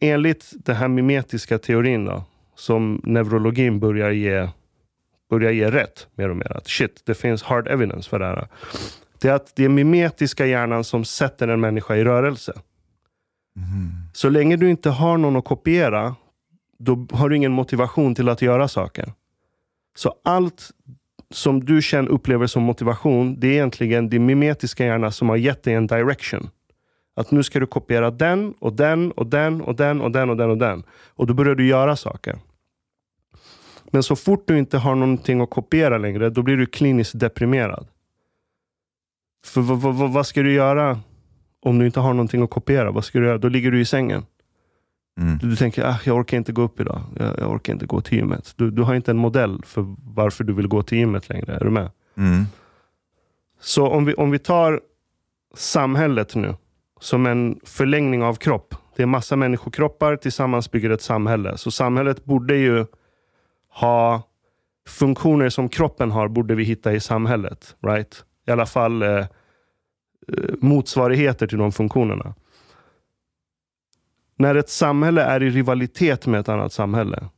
enligt 0.00 0.52
den 0.54 0.76
här 0.76 0.88
mimetiska 0.88 1.58
teorin 1.58 2.04
då, 2.04 2.24
som 2.54 3.00
neurologin 3.04 3.80
börjar 3.80 4.10
ge, 4.10 4.48
börjar 5.30 5.52
ge 5.52 5.70
rätt 5.70 6.06
mer 6.14 6.28
och 6.28 6.36
mer. 6.36 6.56
Att 6.56 6.68
shit, 6.68 7.02
det 7.04 7.14
finns 7.14 7.42
hard 7.42 7.68
evidence 7.68 8.10
för 8.10 8.18
det 8.18 8.26
här. 8.26 8.48
Det 9.20 9.28
är 9.28 9.32
att 9.32 9.56
det 9.56 9.64
är 9.64 9.68
mimetiska 9.68 10.46
hjärnan 10.46 10.84
som 10.84 11.04
sätter 11.04 11.48
en 11.48 11.60
människa 11.60 11.96
i 11.96 12.04
rörelse. 12.04 12.52
Mm. 13.56 13.90
Så 14.12 14.28
länge 14.28 14.56
du 14.56 14.70
inte 14.70 14.90
har 14.90 15.18
någon 15.18 15.36
att 15.36 15.44
kopiera, 15.44 16.16
då 16.78 17.06
har 17.10 17.28
du 17.28 17.36
ingen 17.36 17.52
motivation 17.52 18.14
till 18.14 18.28
att 18.28 18.42
göra 18.42 18.68
saker. 18.68 19.12
Så 19.96 20.14
allt 20.24 20.70
som 21.30 21.64
du 21.64 21.82
känner 21.82 22.08
upplever 22.08 22.46
som 22.46 22.62
motivation, 22.62 23.40
det 23.40 23.46
är 23.46 23.52
egentligen 23.52 24.08
din 24.08 24.26
mimetiska 24.26 24.84
hjärna 24.84 25.10
som 25.10 25.28
har 25.28 25.36
gett 25.36 25.62
dig 25.62 25.74
en 25.74 25.86
direction. 25.86 26.50
Att 27.14 27.30
nu 27.30 27.42
ska 27.42 27.60
du 27.60 27.66
kopiera 27.66 28.10
den 28.10 28.52
och 28.58 28.72
den 28.72 29.12
och 29.12 29.26
den 29.26 29.60
och 29.60 29.76
den 29.76 30.00
och 30.00 30.10
den 30.10 30.30
och 30.30 30.36
den 30.36 30.50
och 30.50 30.58
den. 30.58 30.82
Och 31.08 31.26
då 31.26 31.34
börjar 31.34 31.54
du 31.54 31.66
göra 31.66 31.96
saker. 31.96 32.38
Men 33.90 34.02
så 34.02 34.16
fort 34.16 34.44
du 34.46 34.58
inte 34.58 34.78
har 34.78 34.94
någonting 34.94 35.40
att 35.40 35.50
kopiera 35.50 35.98
längre, 35.98 36.30
då 36.30 36.42
blir 36.42 36.56
du 36.56 36.66
kliniskt 36.66 37.18
deprimerad. 37.18 37.86
För 39.44 39.62
vad 40.08 40.26
ska 40.26 40.42
du 40.42 40.52
göra 40.52 41.00
om 41.62 41.78
du 41.78 41.86
inte 41.86 42.00
har 42.00 42.14
någonting 42.14 42.42
att 42.42 42.50
kopiera? 42.50 42.90
Vad 42.90 43.04
ska 43.04 43.18
du 43.18 43.26
göra? 43.26 43.38
Då 43.38 43.48
ligger 43.48 43.70
du 43.70 43.80
i 43.80 43.84
sängen. 43.84 44.26
Mm. 45.20 45.38
Du, 45.38 45.48
du, 45.48 45.56
tänker, 45.56 45.84
ah, 45.84 45.98
jag 46.04 46.16
orkar 46.16 46.36
inte 46.36 46.52
gå 46.52 46.62
upp 46.62 46.80
idag. 46.80 47.00
Jag, 47.18 47.38
jag 47.38 47.50
orkar 47.50 47.72
inte 47.72 47.86
gå 47.86 48.00
till 48.00 48.18
gymmet. 48.18 48.54
Du, 48.56 48.70
du 48.70 48.82
har 48.82 48.94
inte 48.94 49.10
en 49.10 49.16
modell 49.16 49.62
för 49.64 49.96
varför 50.14 50.44
du 50.44 50.52
vill 50.52 50.68
gå 50.68 50.82
till 50.82 50.98
gymmet 50.98 51.28
längre. 51.28 51.54
Är 51.54 51.64
du 51.64 51.70
med? 51.70 51.90
Mm. 52.16 52.44
Så 53.60 53.88
om 53.88 54.04
vi, 54.04 54.14
om 54.14 54.30
vi 54.30 54.38
tar 54.38 54.80
samhället 55.54 56.34
nu 56.34 56.54
som 57.02 57.26
en 57.26 57.60
förlängning 57.64 58.22
av 58.22 58.34
kropp. 58.34 58.74
Det 58.96 59.02
är 59.02 59.06
massa 59.06 59.36
människokroppar 59.36 60.16
tillsammans 60.16 60.70
bygger 60.70 60.90
ett 60.90 61.02
samhälle. 61.02 61.58
Så 61.58 61.70
samhället 61.70 62.24
borde 62.24 62.56
ju 62.56 62.86
ha 63.68 64.22
funktioner 64.88 65.48
som 65.48 65.68
kroppen 65.68 66.10
har, 66.10 66.28
borde 66.28 66.54
vi 66.54 66.64
hitta 66.64 66.92
i 66.92 67.00
samhället. 67.00 67.76
Right? 67.80 68.24
I 68.46 68.50
alla 68.50 68.66
fall 68.66 69.02
eh, 69.02 69.08
eh 69.08 69.26
motsvarigheter 70.60 71.46
till 71.46 71.58
de 71.58 71.72
funktionerna. 71.72 72.34
När 74.36 74.54
ett 74.54 74.70
samhälle 74.70 75.22
är 75.22 75.42
i 75.42 75.50
rivalitet 75.50 76.26
med 76.26 76.40
ett 76.40 76.48
annat 76.48 76.72
samhälle, 76.72 77.28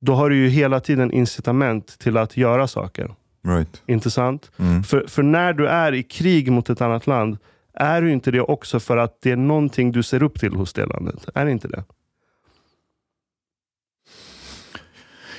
då 0.00 0.14
har 0.14 0.30
du 0.30 0.36
ju 0.36 0.48
hela 0.48 0.80
tiden 0.80 1.12
incitament 1.12 1.98
till 1.98 2.16
att 2.16 2.36
göra 2.36 2.68
saker. 2.68 3.14
Right. 3.42 3.82
Intressant? 3.86 4.50
Mm. 4.56 4.82
För, 4.82 5.06
för 5.06 5.22
när 5.22 5.52
du 5.52 5.68
är 5.68 5.94
i 5.94 6.02
krig 6.02 6.52
mot 6.52 6.70
ett 6.70 6.80
annat 6.80 7.06
land, 7.06 7.38
är 7.72 8.02
du 8.02 8.12
inte 8.12 8.30
det 8.30 8.40
också 8.40 8.80
för 8.80 8.96
att 8.96 9.20
det 9.20 9.30
är 9.30 9.36
någonting 9.36 9.92
du 9.92 10.02
ser 10.02 10.22
upp 10.22 10.40
till 10.40 10.54
hos 10.54 10.72
det 10.72 10.86
landet? 10.86 11.28
Är 11.34 11.44
det 11.44 11.50
inte 11.50 11.68
det? 11.68 11.84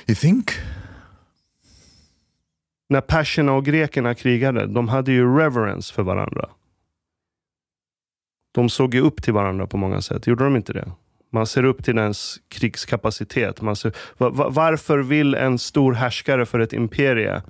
You 0.06 0.16
think? 0.16 0.50
När 2.88 3.00
perserna 3.00 3.52
och 3.52 3.64
grekerna 3.64 4.14
krigade, 4.14 4.66
de 4.66 4.88
hade 4.88 5.12
ju 5.12 5.38
reverence 5.38 5.94
för 5.94 6.02
varandra. 6.02 6.48
De 8.52 8.68
såg 8.68 8.94
ju 8.94 9.00
upp 9.00 9.22
till 9.22 9.32
varandra 9.32 9.66
på 9.66 9.76
många 9.76 10.00
sätt. 10.00 10.26
Gjorde 10.26 10.44
de 10.44 10.56
inte 10.56 10.72
det? 10.72 10.92
Man 11.30 11.46
ser 11.46 11.64
upp 11.64 11.84
till 11.84 11.98
ens 11.98 12.40
krigskapacitet. 12.48 13.60
Man 13.60 13.76
ser, 13.76 13.92
varför 14.50 14.98
vill 14.98 15.34
en 15.34 15.58
stor 15.58 15.92
härskare 15.92 16.46
för 16.46 16.60
ett 16.60 16.72
imperie, 16.72 17.42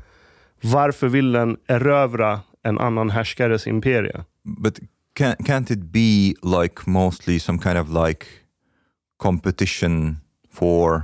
varför 0.61 1.09
vill 1.09 1.33
den 1.33 1.57
erövra 1.67 2.41
en 2.63 2.79
annan 2.79 3.11
härskares 3.11 3.67
imperie? 3.67 4.25
But 4.45 4.79
can, 5.15 5.37
can't 5.45 5.71
it 5.71 5.93
be 5.93 6.35
like 6.43 6.87
mostly 6.87 7.39
some 7.39 7.59
kind 7.59 7.79
of 7.79 7.91
like 7.91 8.27
competition 9.19 10.17
for 10.51 11.03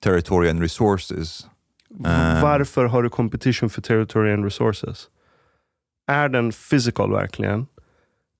territory 0.00 0.50
and 0.50 0.60
resources? 0.60 1.46
Um, 1.90 2.40
Varför 2.42 2.84
har 2.84 3.02
du 3.02 3.10
competition 3.10 3.70
for 3.70 3.80
territory 3.80 4.32
and 4.32 4.44
resources? 4.44 5.08
Är 6.06 6.28
den 6.28 6.52
physical 6.52 7.10
verkligen? 7.10 7.66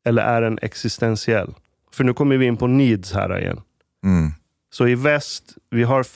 Eller 0.05 0.23
är 0.23 0.43
den 0.43 0.59
existentiell? 0.63 1.55
För 1.93 2.05
nu 2.05 2.15
kommer 2.15 2.37
vi 2.37 2.47
in 2.47 2.57
på 2.57 2.67
needs 2.67 3.13
här 3.13 3.41
igen. 3.41 3.61
Mm. 4.05 4.33
Så 4.71 4.89
i 4.89 4.95
väst, 4.95 5.57
vi 5.71 5.83
har 5.83 6.07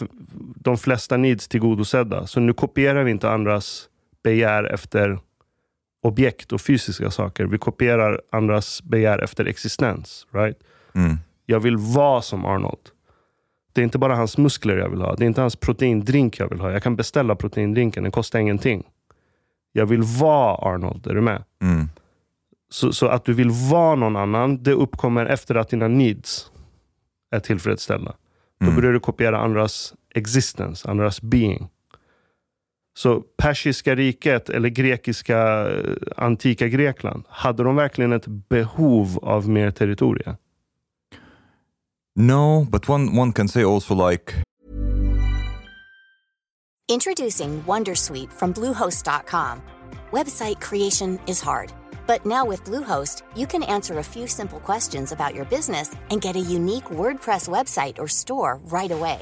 de 0.63 0.79
flesta 0.79 1.17
needs 1.17 1.49
tillgodosedda. 1.49 2.27
Så 2.27 2.41
nu 2.41 2.53
kopierar 2.53 3.05
vi 3.05 3.11
inte 3.11 3.31
andras 3.31 3.89
begär 4.25 4.65
efter 4.65 5.19
objekt 6.03 6.53
och 6.53 6.61
fysiska 6.61 7.11
saker. 7.11 7.45
Vi 7.45 7.59
kopierar 7.59 8.21
andras 8.31 8.83
begär 8.83 9.19
efter 9.19 9.45
existens. 9.45 10.27
Right? 10.31 10.59
Mm. 10.95 11.17
Jag 11.47 11.61
vill 11.61 11.77
vara 11.77 12.23
som 12.23 12.45
Arnold. 12.45 12.89
Det 13.73 13.81
är 13.81 13.83
inte 13.83 13.99
bara 13.99 14.17
hans 14.17 14.39
muskler 14.39 14.77
jag 14.77 14.89
vill 14.89 15.01
ha. 15.01 15.15
Det 15.15 15.25
är 15.25 15.27
inte 15.27 15.41
hans 15.41 15.57
proteindrink 15.57 16.39
jag 16.39 16.49
vill 16.49 16.61
ha. 16.61 16.73
Jag 16.73 16.83
kan 16.83 16.97
beställa 16.97 17.37
proteindrinken, 17.37 18.03
den 18.03 18.13
kostar 18.13 18.39
ingenting. 18.39 18.85
Jag 19.73 19.87
vill 19.87 20.03
vara 20.03 20.75
Arnold, 20.75 21.07
är 21.07 21.15
du 21.15 21.21
med? 21.21 21.45
Mm. 21.63 21.89
Så, 22.71 22.93
så, 22.93 23.07
att 23.07 23.25
du 23.25 23.33
vill 23.33 23.51
vara 23.51 23.95
någon 23.95 24.17
annan, 24.17 24.63
det 24.63 24.73
uppkommer 24.73 25.27
efter 25.27 25.55
att 25.55 25.69
dina 25.69 25.89
needs 25.89 26.51
är 27.31 27.41
tillfredsställda. 27.41 28.15
Mm. 28.61 28.75
Då 28.75 28.81
börjar 28.81 28.93
du 28.93 29.01
kopiera 29.01 29.39
andras 29.39 29.95
existence, 30.15 30.91
andras 30.91 31.23
being. 31.23 31.69
Så 32.95 33.21
persiska 33.21 33.95
riket 33.95 34.51
eller 34.51 34.69
grekiska 34.69 35.71
eh, 35.71 35.95
antika 36.17 36.69
Grekland, 36.69 37.25
hade 37.29 37.63
de 37.63 37.77
verkligen 37.77 38.13
ett 38.13 38.27
behov 38.27 39.19
av 39.23 39.49
mer 39.49 39.71
territorium? 39.71 40.37
No, 42.15 42.67
but 42.71 42.89
one, 42.89 43.21
one 43.21 43.33
can 43.33 43.49
say 43.49 43.65
also 43.65 43.95
like... 44.11 44.35
Introducing 46.89 47.63
Wondersuite 47.63 48.33
from 48.33 48.53
Bluehost.com. 48.53 49.63
Website 50.11 50.61
creation 50.61 51.19
is 51.27 51.41
hard, 51.41 51.73
but 52.07 52.27
now 52.27 52.45
with 52.45 52.65
Bluehost, 52.65 53.23
you 53.35 53.47
can 53.47 53.63
answer 53.63 53.99
a 53.99 54.03
few 54.03 54.27
simple 54.27 54.61
questions 54.61 55.13
about 55.13 55.35
your 55.35 55.47
business 55.47 55.97
and 56.11 56.21
get 56.21 56.37
a 56.37 56.41
unique 56.41 56.91
WordPress 56.91 57.49
website 57.49 57.99
or 57.99 58.09
store 58.09 58.61
right 58.65 58.91
away. 58.91 59.21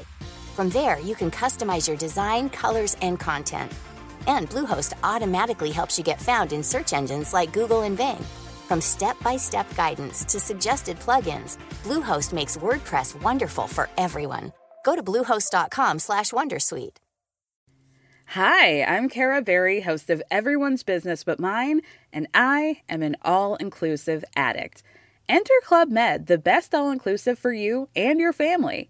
From 0.53 0.69
there, 0.69 0.99
you 0.99 1.15
can 1.15 1.31
customize 1.31 1.87
your 1.87 1.95
design, 1.95 2.49
colors, 2.49 2.97
and 3.01 3.17
content. 3.17 3.71
And 4.27 4.49
Bluehost 4.49 4.93
automatically 5.01 5.71
helps 5.71 5.97
you 5.97 6.03
get 6.03 6.21
found 6.21 6.51
in 6.51 6.61
search 6.61 6.91
engines 6.91 7.33
like 7.33 7.53
Google 7.53 7.83
and 7.83 7.95
Bing. 7.95 8.21
From 8.67 8.81
step-by-step 8.81 9.73
guidance 9.75 10.25
to 10.25 10.39
suggested 10.41 10.99
plugins, 10.99 11.57
Bluehost 11.83 12.33
makes 12.33 12.57
WordPress 12.57 13.21
wonderful 13.21 13.65
for 13.65 13.89
everyone. 13.97 14.51
Go 14.83 14.95
to 14.95 15.01
bluehost.com/wondersuite. 15.01 16.97
Hi, 18.27 18.83
I'm 18.83 19.09
Kara 19.09 19.41
Berry, 19.41 19.81
host 19.81 20.09
of 20.09 20.21
Everyone's 20.29 20.83
Business 20.83 21.23
But 21.23 21.39
Mine, 21.39 21.81
and 22.13 22.27
I 22.33 22.81
am 22.89 23.03
an 23.03 23.15
all-inclusive 23.23 24.25
addict. 24.35 24.83
Enter 25.29 25.61
Club 25.63 25.89
Med, 25.89 26.27
the 26.27 26.37
best 26.37 26.75
all-inclusive 26.75 27.39
for 27.39 27.53
you 27.53 27.87
and 27.95 28.19
your 28.19 28.33
family. 28.33 28.89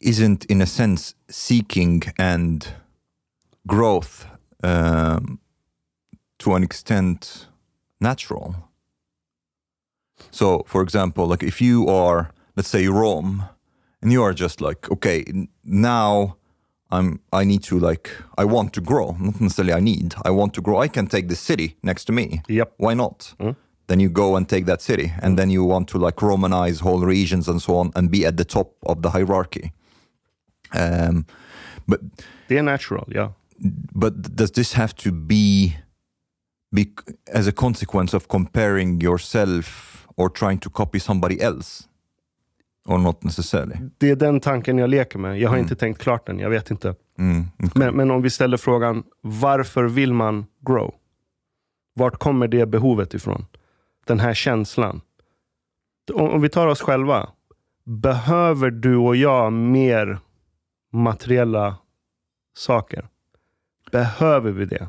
Isn't 0.00 0.44
in 0.46 0.60
a 0.62 0.66
sense 0.66 1.14
seeking 1.28 2.02
and 2.18 2.68
growth 3.66 4.26
um, 4.62 5.40
to 6.38 6.54
an 6.54 6.62
extent 6.62 7.46
natural 8.00 8.54
So, 10.30 10.62
for 10.66 10.82
example, 10.82 11.26
like 11.26 11.42
if 11.42 11.60
you 11.60 11.88
are, 11.88 12.30
let's 12.56 12.68
say, 12.68 12.86
Rome, 12.88 13.44
and 14.02 14.12
you 14.12 14.22
are 14.22 14.32
just 14.32 14.60
like, 14.60 14.90
okay, 14.90 15.24
now 15.64 16.36
I'm, 16.90 17.20
I 17.32 17.44
need 17.44 17.62
to 17.64 17.78
like, 17.78 18.10
I 18.36 18.44
want 18.44 18.72
to 18.74 18.80
grow. 18.80 19.16
Not 19.18 19.40
necessarily 19.40 19.72
I 19.72 19.80
need. 19.80 20.14
I 20.24 20.30
want 20.30 20.54
to 20.54 20.60
grow. 20.60 20.78
I 20.78 20.88
can 20.88 21.06
take 21.06 21.28
the 21.28 21.36
city 21.36 21.76
next 21.82 22.04
to 22.06 22.12
me. 22.12 22.42
Yep. 22.48 22.74
Why 22.76 22.94
not? 22.94 23.34
Then 23.86 24.00
you 24.00 24.10
go 24.10 24.36
and 24.36 24.46
take 24.48 24.66
that 24.66 24.82
city, 24.82 25.12
and 25.22 25.38
then 25.38 25.50
you 25.50 25.64
want 25.64 25.88
to 25.88 25.98
like 25.98 26.16
Romanize 26.16 26.80
whole 26.80 27.00
regions 27.00 27.48
and 27.48 27.60
so 27.62 27.76
on, 27.76 27.90
and 27.96 28.10
be 28.10 28.26
at 28.26 28.36
the 28.36 28.44
top 28.44 28.74
of 28.82 29.00
the 29.02 29.10
hierarchy. 29.10 29.72
Um, 30.74 31.24
but 31.84 32.00
Det 32.48 32.58
är 32.58 32.62
natural, 32.62 33.12
ja. 33.14 33.32
but 33.92 34.14
does 34.36 34.52
this 34.52 34.74
have 34.74 34.88
to 34.96 35.10
be, 35.12 35.72
be 36.70 36.86
as 37.34 37.48
a 37.48 37.52
consequence 37.56 38.16
of 38.16 38.26
comparing 38.28 39.02
yourself 39.02 39.94
or 40.16 40.28
trying 40.28 40.58
to 40.58 40.70
copy 40.70 41.00
somebody 41.00 41.40
else 41.40 41.84
or 42.86 42.98
not 42.98 43.22
necessarily 43.24 43.76
Det 43.98 44.10
är 44.10 44.16
den 44.16 44.40
tanken 44.40 44.78
jag 44.78 44.90
leker 44.90 45.18
med. 45.18 45.38
Jag 45.38 45.50
har 45.50 45.56
inte 45.56 45.76
tänkt 45.76 46.00
klart 46.02 46.26
den, 46.26 46.38
jag 46.38 46.50
vet 46.50 46.70
inte. 46.70 46.94
mm. 47.18 47.46
Men, 47.74 47.96
men 47.96 48.10
om 48.10 48.22
vi 48.22 48.30
ställer 48.30 48.56
frågan, 48.56 49.04
varför 49.20 49.84
vill 49.84 50.12
man 50.12 50.46
grow? 50.66 50.94
Vart 51.94 52.18
kommer 52.18 52.48
det 52.48 52.66
behovet 52.66 53.14
ifrån? 53.14 53.46
Den 54.06 54.20
här 54.20 54.34
känslan. 54.34 55.00
Om, 56.14 56.30
om 56.30 56.40
vi 56.40 56.48
tar 56.48 56.66
oss 56.66 56.80
själva. 56.80 57.28
Behöver 57.84 58.70
du 58.70 58.96
och 58.96 59.16
jag 59.16 59.52
mer 59.52 60.18
materiella 60.92 61.76
saker? 62.56 63.08
Behöver 63.92 64.50
vi 64.50 64.64
det? 64.64 64.88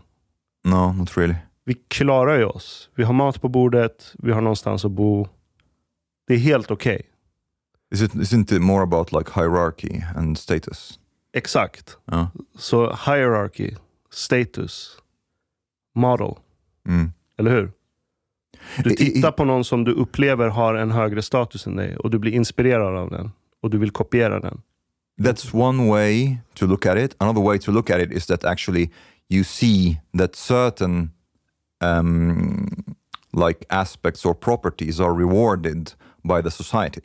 no 0.64 0.94
not 0.94 1.18
really 1.18 1.36
Vi 1.64 1.74
klarar 1.74 2.38
ju 2.38 2.46
oss. 2.46 2.90
Vi 2.96 3.04
har 3.04 3.14
mat 3.14 3.42
på 3.42 3.50
bordet, 3.50 4.14
vi 4.18 4.32
har 4.32 4.42
någonstans 4.42 4.86
att 4.86 4.92
bo. 4.92 5.28
Det 6.28 6.34
är 6.34 6.38
helt 6.38 6.72
okej. 6.72 7.02
Is 7.94 8.02
it 8.02 8.14
isn't 8.14 8.56
it 8.56 8.62
more 8.62 8.84
about 8.84 9.12
like 9.12 9.32
hierarchy 9.36 10.02
and 10.16 10.38
status 10.38 11.00
Exakt. 11.34 11.98
Ja. 12.06 12.32
Så 12.58 12.86
hierarchy, 13.06 13.76
status, 14.10 14.98
model. 15.96 16.36
mm. 16.88 17.12
Eller 17.38 17.52
hur? 17.52 17.72
Du 18.84 18.90
tittar 18.90 19.32
på 19.32 19.46
någon 19.46 19.64
som 19.64 19.84
du 19.84 19.92
upplever 19.92 20.48
har 20.48 20.76
en 20.76 20.92
högre 20.92 21.22
status 21.22 21.68
än 21.68 21.76
dig 21.76 21.98
och 21.98 22.10
du 22.10 22.20
blir 22.20 22.32
inspirerad 22.32 22.98
av 22.98 23.10
den 23.10 23.32
och 23.62 23.70
du 23.70 23.78
vill 23.78 23.92
kopiera 23.92 24.40
den. 24.40 24.62
That's 25.20 25.54
one 25.54 25.88
way 25.88 26.40
to 26.56 26.66
look 26.68 26.86
at 26.86 26.98
it 26.98 27.16
another 27.20 27.42
way 27.42 27.58
to 27.58 27.72
look 27.72 27.90
at 27.90 28.00
it 28.00 28.12
is 28.12 28.26
that 28.26 28.44
actually 28.44 28.90
you 29.30 29.44
see 29.44 30.00
that 30.14 30.36
certain 30.36 31.12
um, 31.82 32.68
like 33.34 33.66
aspects 33.70 34.26
or 34.26 34.34
properties 34.36 35.00
are 35.00 35.14
rewarded 35.14 35.94
by 36.24 36.42
the 36.42 36.52
society 36.52 37.02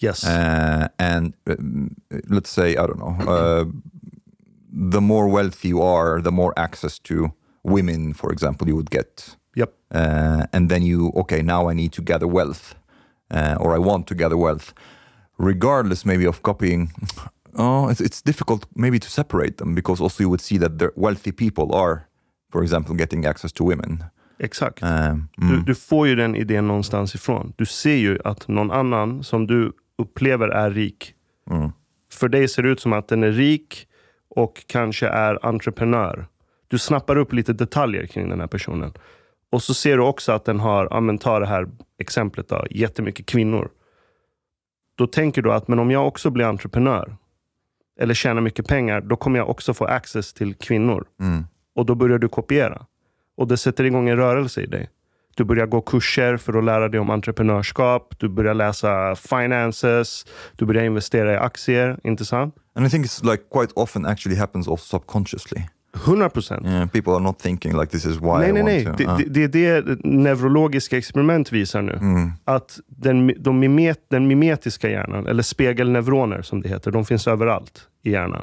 Yes. 0.00 0.24
uh, 0.24 0.88
and 0.98 1.34
um, 1.46 1.96
let's 2.28 2.50
say 2.50 2.76
I 2.76 2.86
don't 2.86 2.98
know, 2.98 3.16
uh, 3.32 3.64
the 4.70 5.00
more 5.00 5.28
wealthy 5.28 5.68
you 5.68 5.80
are, 5.82 6.20
the 6.20 6.32
more 6.32 6.52
access 6.56 6.98
to 7.00 7.32
women, 7.62 8.12
for 8.12 8.32
example, 8.32 8.66
you 8.68 8.74
would 8.76 8.90
get, 8.90 9.36
Yep. 9.54 9.72
uh, 9.92 10.46
and 10.52 10.68
then 10.68 10.82
you 10.82 11.12
okay, 11.16 11.42
now 11.42 11.68
I 11.70 11.74
need 11.74 11.92
to 11.92 12.02
gather 12.02 12.26
wealth, 12.26 12.74
uh, 13.30 13.56
or 13.60 13.72
I 13.74 13.78
want 13.78 14.06
to 14.08 14.14
gather 14.14 14.36
wealth, 14.36 14.74
regardless 15.38 16.04
maybe 16.04 16.28
of 16.28 16.42
copying. 16.42 16.90
Oh, 17.56 17.88
it's, 17.90 18.00
it's 18.00 18.22
difficult 18.22 18.66
maybe 18.74 18.98
to 18.98 19.08
separate 19.08 19.56
them 19.56 19.74
because 19.74 20.02
also 20.02 20.22
you 20.22 20.28
would 20.30 20.40
see 20.40 20.58
that 20.58 20.78
the 20.78 20.90
wealthy 20.96 21.32
people 21.32 21.74
are, 21.76 22.00
for 22.52 22.62
example, 22.62 22.96
getting 22.96 23.26
access 23.26 23.52
to 23.52 23.64
women. 23.64 24.04
Exakt. 24.38 24.80
Du, 24.80 24.86
mm, 25.46 25.64
du 25.66 25.74
får 25.74 26.08
ju 26.08 26.14
den 26.16 26.36
idén 26.36 26.66
någonstans 26.68 27.14
ifrån. 27.14 27.52
Du 27.56 27.66
ser 27.66 27.96
ju 27.96 28.18
att 28.24 28.48
någon 28.48 28.70
annan 28.70 29.22
som 29.24 29.46
du 29.46 29.72
upplever 29.98 30.48
är 30.48 30.70
rik. 30.70 31.14
mm, 31.50 31.72
För 32.12 32.28
dig 32.28 32.48
ser 32.48 32.62
det 32.62 32.68
ut 32.68 32.80
som 32.80 32.92
att 32.92 33.08
den 33.08 33.22
är 33.22 33.32
rik 33.32 33.86
och 34.36 34.64
kanske 34.66 35.08
är 35.08 35.46
entreprenör. 35.46 36.26
Du 36.68 36.78
snappar 36.78 37.16
upp 37.16 37.32
lite 37.32 37.52
detaljer 37.52 38.06
kring 38.06 38.28
den 38.28 38.40
här 38.40 38.46
personen. 38.46 38.92
Och 39.50 39.62
så 39.62 39.74
ser 39.74 39.96
du 39.96 40.02
också 40.02 40.32
att 40.32 40.44
den 40.44 40.60
har, 40.60 40.88
ja 40.90 41.00
men 41.00 41.18
ta 41.18 41.38
det 41.38 41.46
här 41.46 41.66
exemplet 41.98 42.48
då, 42.48 42.66
jättemycket 42.70 43.26
kvinnor. 43.26 43.70
Då 44.94 45.06
tänker 45.06 45.42
du 45.42 45.52
att 45.52 45.68
men 45.68 45.78
om 45.78 45.90
jag 45.90 46.06
också 46.08 46.30
blir 46.30 46.44
entreprenör 46.44 47.16
eller 48.00 48.14
tjänar 48.14 48.40
mycket 48.40 48.66
pengar, 48.68 49.00
då 49.00 49.16
kommer 49.16 49.38
jag 49.38 49.50
också 49.50 49.74
få 49.74 49.84
access 49.84 50.32
till 50.32 50.54
kvinnor. 50.54 51.04
mm, 51.20 51.44
Och 51.74 51.86
då 51.86 51.94
börjar 51.94 52.18
du 52.18 52.28
kopiera. 52.28 52.86
Och 53.36 53.48
det 53.48 53.56
sätter 53.56 53.84
igång 53.84 54.08
en 54.08 54.16
rörelse 54.16 54.60
i 54.60 54.66
dig. 54.66 54.90
Du 55.36 55.44
börjar 55.44 55.66
gå 55.66 55.80
kurser 55.80 56.36
för 56.36 56.58
att 56.58 56.64
lära 56.64 56.88
dig 56.88 57.00
om 57.00 57.10
entreprenörskap. 57.10 58.14
Du 58.18 58.28
börjar 58.28 58.54
läsa 58.54 59.14
finances. 59.16 60.24
Du 60.56 60.66
börjar 60.66 60.84
investera 60.84 61.32
i 61.34 61.36
aktier. 61.36 61.98
Inte 62.04 62.24
sant? 62.24 62.54
and 62.76 62.86
I 62.86 62.90
think 62.90 63.06
it's 63.06 63.30
like 63.30 63.42
quite 63.52 63.72
often 63.76 64.06
actually 64.06 64.38
happens 64.38 64.68
also 64.68 64.84
subconsciously. 64.98 65.62
100 66.06 66.30
procent. 66.30 66.66
Yeah, 66.66 66.88
people 66.88 67.12
are 67.12 67.20
not 67.20 67.38
thinking 67.38 67.76
like 67.80 67.86
this 67.92 68.04
is 68.06 68.16
why 68.16 68.38
Nej, 68.38 68.48
I 68.48 68.52
nej, 68.52 68.84
want 68.84 68.98
nej. 68.98 69.06
to. 69.06 69.16
Det, 69.16 69.24
uh, 69.24 69.32
det, 69.32 69.46
det 69.46 69.66
är 69.66 69.82
det 69.82 69.98
neurologiska 70.04 70.98
experiment 70.98 71.52
visar 71.52 71.82
nu. 71.82 71.92
mm, 71.92 72.30
Att 72.44 72.78
den, 72.86 73.32
de 73.38 73.58
mimet, 73.58 74.00
den 74.10 74.26
mimetiska 74.26 74.90
hjärnan, 74.90 75.26
eller 75.26 75.42
spegelneuroner 75.42 76.42
som 76.42 76.62
det 76.62 76.68
heter, 76.68 76.90
de 76.90 77.04
finns 77.04 77.28
överallt 77.28 77.88
i 78.02 78.10
hjärnan. 78.10 78.42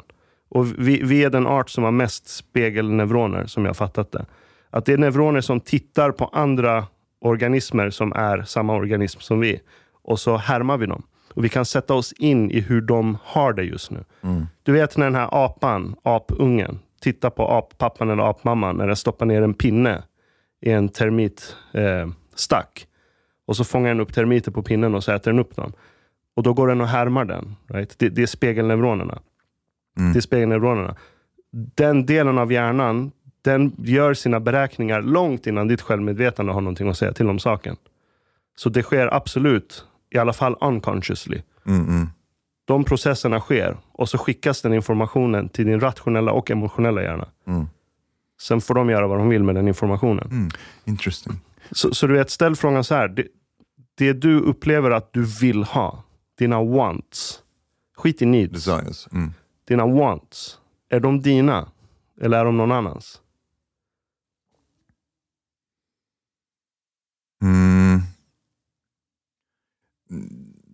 Och 0.50 0.66
vi, 0.78 1.02
vi 1.02 1.24
är 1.24 1.30
den 1.30 1.46
art 1.46 1.70
som 1.70 1.84
har 1.84 1.90
mest 1.90 2.28
spegelneuroner, 2.28 3.46
som 3.46 3.64
jag 3.64 3.76
fattat 3.76 4.12
det. 4.12 4.26
Att 4.70 4.84
det 4.84 4.92
är 4.92 4.98
neuroner 4.98 5.40
som 5.40 5.60
tittar 5.60 6.10
på 6.10 6.24
andra 6.32 6.86
organismer 7.20 7.90
som 7.90 8.12
är 8.12 8.42
samma 8.42 8.74
organism 8.74 9.20
som 9.20 9.40
vi. 9.40 9.60
Och 10.04 10.20
så 10.20 10.36
härmar 10.36 10.76
vi 10.78 10.86
dem. 10.86 11.02
Och 11.34 11.44
vi 11.44 11.48
kan 11.48 11.64
sätta 11.64 11.94
oss 11.94 12.12
in 12.12 12.50
i 12.50 12.60
hur 12.60 12.80
de 12.80 13.18
har 13.24 13.52
det 13.52 13.62
just 13.62 13.90
nu. 13.90 14.04
Du 14.62 14.72
vet 14.72 14.96
när 14.96 15.06
den 15.06 15.14
här 15.14 15.28
apan, 15.44 15.94
apungen, 16.02 16.78
tittar 17.02 17.30
på 17.30 17.48
appappan 17.48 18.10
eller 18.10 18.30
apmamman 18.30 18.76
när 18.76 18.86
den 18.86 18.96
stoppar 18.96 19.26
ner 19.26 19.42
en 19.42 19.54
pinne 19.54 20.02
i 20.60 20.70
en 20.70 20.88
termitstack. 20.88 21.56
Eh, 22.82 22.88
och 23.46 23.56
så 23.56 23.64
fångar 23.64 23.88
den 23.88 24.00
upp 24.00 24.12
termiter 24.12 24.50
på 24.50 24.62
pinnen 24.62 24.94
och 24.94 25.04
så 25.04 25.12
äter 25.12 25.30
den 25.30 25.40
upp 25.40 25.56
dem. 25.56 25.72
Och 26.36 26.42
då 26.42 26.52
går 26.52 26.68
den 26.68 26.80
och 26.80 26.88
härmar 26.88 27.24
den. 27.24 27.56
Right? 27.66 27.98
Det, 27.98 28.08
det 28.08 28.22
är 28.22 28.26
spegelneuronerna. 28.26 29.18
Det 30.12 30.18
är 30.18 30.20
spegelneuronerna. 30.20 30.96
Den 31.52 32.06
delen 32.06 32.38
av 32.38 32.52
hjärnan, 32.52 33.12
den 33.42 33.72
gör 33.78 34.14
sina 34.14 34.40
beräkningar 34.40 35.02
långt 35.02 35.46
innan 35.46 35.68
ditt 35.68 35.80
självmedvetande 35.80 36.52
har 36.52 36.60
någonting 36.60 36.88
att 36.88 36.98
säga 36.98 37.12
till 37.12 37.28
om 37.28 37.38
saken. 37.38 37.76
Så 38.56 38.68
det 38.68 38.82
sker 38.82 39.14
absolut, 39.14 39.84
i 40.10 40.18
alla 40.18 40.32
fall 40.32 40.56
unconsciously. 40.60 41.42
mm, 41.66 41.88
mm. 41.88 42.08
De 42.72 42.84
processerna 42.84 43.40
sker 43.40 43.76
och 43.92 44.08
så 44.08 44.18
skickas 44.18 44.62
den 44.62 44.74
informationen 44.74 45.48
till 45.48 45.66
din 45.66 45.80
rationella 45.80 46.32
och 46.32 46.50
emotionella 46.50 47.02
hjärna. 47.02 47.28
Mm. 47.46 47.66
Sen 48.40 48.60
får 48.60 48.74
de 48.74 48.90
göra 48.90 49.06
vad 49.06 49.18
de 49.18 49.28
vill 49.28 49.42
med 49.42 49.54
den 49.54 49.68
informationen. 49.68 50.28
Mm. 50.30 50.50
Interesting. 50.84 51.40
Så, 51.70 51.94
så 51.94 52.06
du 52.06 52.14
vet, 52.14 52.30
ställ 52.30 52.56
frågan 52.56 52.84
så 52.84 52.94
här. 52.94 53.08
Det, 53.08 53.26
det 53.94 54.12
du 54.12 54.40
upplever 54.40 54.90
att 54.90 55.12
du 55.12 55.24
vill 55.40 55.64
ha, 55.64 56.02
dina 56.38 56.62
wants. 56.64 57.42
Skit 57.96 58.22
i 58.22 58.26
needs. 58.26 58.64
Desires. 58.64 59.08
Mm. 59.12 59.32
Dina 59.68 59.86
wants. 59.86 60.58
Är 60.88 61.00
de 61.00 61.20
dina? 61.20 61.68
Eller 62.20 62.38
är 62.38 62.44
de 62.44 62.56
någon 62.56 62.72
annans? 62.72 63.20
Mm. 67.42 67.71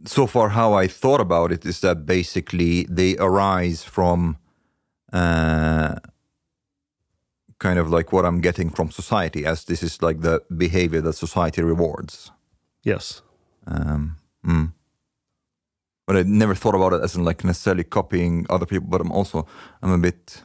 So 0.09 0.27
far, 0.27 0.49
how 0.49 0.73
I 0.73 0.87
thought 0.87 1.21
about 1.21 1.53
it 1.53 1.66
is 1.66 1.81
that 1.81 2.07
basically 2.07 2.85
they 2.85 3.14
arise 3.18 3.85
from 3.85 4.38
uh, 5.12 5.97
kind 7.59 7.79
of 7.79 7.90
like 7.90 8.11
what 8.11 8.25
I'm 8.25 8.40
getting 8.40 8.71
from 8.71 8.90
society, 8.90 9.44
as 9.44 9.66
this 9.66 9.83
is 9.83 10.01
like 10.01 10.23
the 10.23 10.40
behavior 10.57 11.03
that 11.03 11.12
society 11.12 11.62
rewards. 11.62 12.31
Yes. 12.83 13.21
Um, 13.66 14.16
mm. 14.42 14.73
But 16.07 16.16
I 16.16 16.23
never 16.23 16.55
thought 16.55 16.75
about 16.75 16.94
it 16.94 17.03
as 17.03 17.14
in 17.14 17.25
like 17.25 17.44
necessarily 17.44 17.85
copying 17.85 18.47
other 18.49 18.64
people. 18.64 18.88
But 18.88 19.03
I'm 19.03 19.12
also 19.12 19.47
I'm 19.83 19.92
a 19.92 19.99
bit 19.99 20.42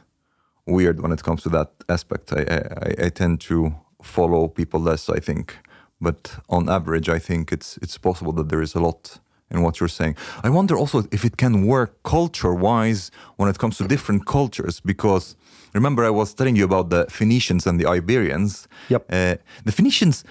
weird 0.66 1.00
when 1.00 1.10
it 1.10 1.22
comes 1.22 1.42
to 1.44 1.48
that 1.48 1.70
aspect. 1.88 2.34
I 2.34 2.42
I, 2.42 3.06
I 3.06 3.08
tend 3.08 3.40
to 3.48 3.74
follow 4.02 4.46
people 4.46 4.80
less. 4.80 5.08
I 5.08 5.20
think, 5.20 5.56
but 6.02 6.34
on 6.50 6.68
average, 6.68 7.08
I 7.08 7.18
think 7.18 7.50
it's 7.50 7.78
it's 7.78 7.96
possible 7.96 8.32
that 8.32 8.50
there 8.50 8.60
is 8.62 8.74
a 8.74 8.80
lot 8.80 9.20
in 9.50 9.62
what 9.62 9.78
you're 9.80 9.88
saying. 9.88 10.16
I 10.42 10.50
wonder 10.50 10.76
also 10.76 11.04
if 11.10 11.24
it 11.24 11.36
can 11.36 11.66
work 11.66 12.02
culture-wise 12.02 13.10
when 13.36 13.48
it 13.48 13.58
comes 13.58 13.76
to 13.78 13.86
different 13.88 14.26
cultures 14.26 14.80
because. 14.80 15.36
Remember, 15.76 16.04
I 16.04 16.10
was 16.10 16.34
telling 16.34 16.54
you 16.54 16.64
about 16.64 16.90
the 16.90 17.04
Phoenicians 17.10 17.66
and 17.66 17.80
the 17.80 17.86
Iberians. 17.86 18.68
Yep. 18.90 19.06
Uh, 19.10 19.34
the 19.64 19.72
Phoenicians, 19.72 20.22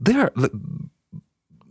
they 0.00 0.14
are 0.16 0.32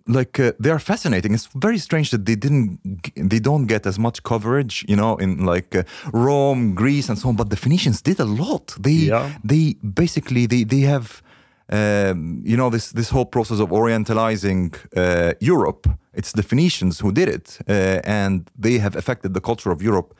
like 0.07 0.39
uh, 0.39 0.53
they 0.57 0.69
are 0.69 0.79
fascinating. 0.79 1.33
It's 1.33 1.49
very 1.53 1.77
strange 1.77 2.11
that 2.11 2.25
they 2.25 2.35
didn't, 2.35 2.79
they 3.15 3.39
don't 3.39 3.65
get 3.67 3.85
as 3.85 3.97
much 3.97 4.23
coverage, 4.23 4.85
you 4.87 4.95
know, 4.95 5.17
in 5.17 5.45
like 5.45 5.75
uh, 5.75 5.83
Rome, 6.13 6.75
Greece, 6.75 7.09
and 7.09 7.17
so 7.17 7.27
on. 7.29 7.35
But 7.35 7.49
the 7.49 7.57
Phoenicians 7.57 8.01
did 8.01 8.19
a 8.19 8.25
lot. 8.25 8.75
They, 8.79 9.07
Yeah. 9.09 9.29
they 9.43 9.75
basically 9.83 10.45
they 10.47 10.63
they 10.63 10.81
have 10.81 11.21
um, 11.69 12.41
you 12.45 12.55
know, 12.57 12.69
this 12.69 12.91
this 12.91 13.09
whole 13.09 13.25
process 13.25 13.59
of 13.59 13.69
orientalizing 13.69 14.73
uh, 14.95 15.33
Europe. 15.39 15.87
It's 16.13 16.31
the 16.31 16.43
Phoenicians 16.43 16.99
who 16.99 17.11
did 17.11 17.29
it, 17.29 17.59
uh, 17.67 17.99
and 18.03 18.49
they 18.55 18.79
have 18.79 18.95
affected 18.95 19.33
the 19.33 19.41
culture 19.41 19.71
of 19.71 19.81
Europe 19.81 20.13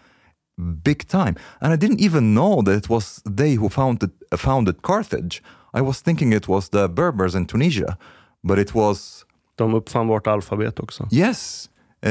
big 0.83 1.07
time. 1.07 1.35
And 1.61 1.73
I 1.73 1.75
didn't 1.75 1.99
even 1.99 2.33
know 2.33 2.61
that 2.61 2.75
it 2.75 2.89
was 2.89 3.21
they 3.25 3.55
who 3.55 3.69
founded 3.69 4.11
founded 4.37 4.81
Carthage. 4.81 5.41
I 5.73 5.81
was 5.81 6.01
thinking 6.01 6.33
it 6.33 6.47
was 6.47 6.69
the 6.69 6.87
Berbers 6.87 7.35
in 7.35 7.45
Tunisia, 7.45 7.97
but 8.43 8.59
it 8.59 8.73
was 8.73 9.25
De 9.55 9.63
uppfann 9.63 10.07
vårt 10.07 10.27
alfabet 10.27 10.79
också. 10.79 11.07
Yes, 11.11 11.69
uh, 12.03 12.09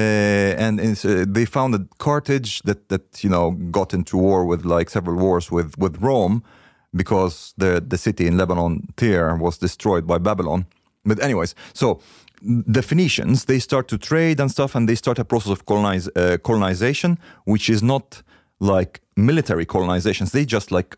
and 0.58 0.80
uh, 0.80 1.24
they 1.34 1.46
founded 1.46 1.88
Carthage 1.98 2.62
that 2.62 2.88
that 2.88 3.24
you 3.24 3.30
know 3.30 3.50
got 3.70 3.92
into 3.92 4.16
war 4.16 4.44
with 4.44 4.64
like 4.64 4.90
several 4.90 5.16
wars 5.16 5.50
with 5.50 5.76
with 5.78 5.96
Rome 6.00 6.42
because 6.92 7.54
the 7.56 7.80
the 7.80 7.98
city 7.98 8.26
in 8.26 8.36
Lebanon 8.36 8.86
Tyre 8.96 9.36
was 9.36 9.58
destroyed 9.58 10.06
by 10.06 10.18
Babylon. 10.18 10.66
But 11.04 11.22
anyways, 11.22 11.54
so 11.72 12.00
the 12.44 12.82
Phoenicians 12.82 13.44
they 13.44 13.58
start 13.58 13.88
to 13.88 13.98
trade 13.98 14.40
and 14.40 14.50
stuff, 14.50 14.74
and 14.74 14.88
they 14.88 14.94
start 14.94 15.18
a 15.18 15.24
process 15.24 15.52
of 15.52 15.64
colonize, 15.66 16.08
uh, 16.16 16.36
colonization, 16.42 17.18
which 17.44 17.70
is 17.70 17.82
not 17.82 18.22
like 18.60 19.00
military 19.16 19.66
colonizations. 19.66 20.30
They 20.30 20.44
just 20.44 20.70
like 20.70 20.96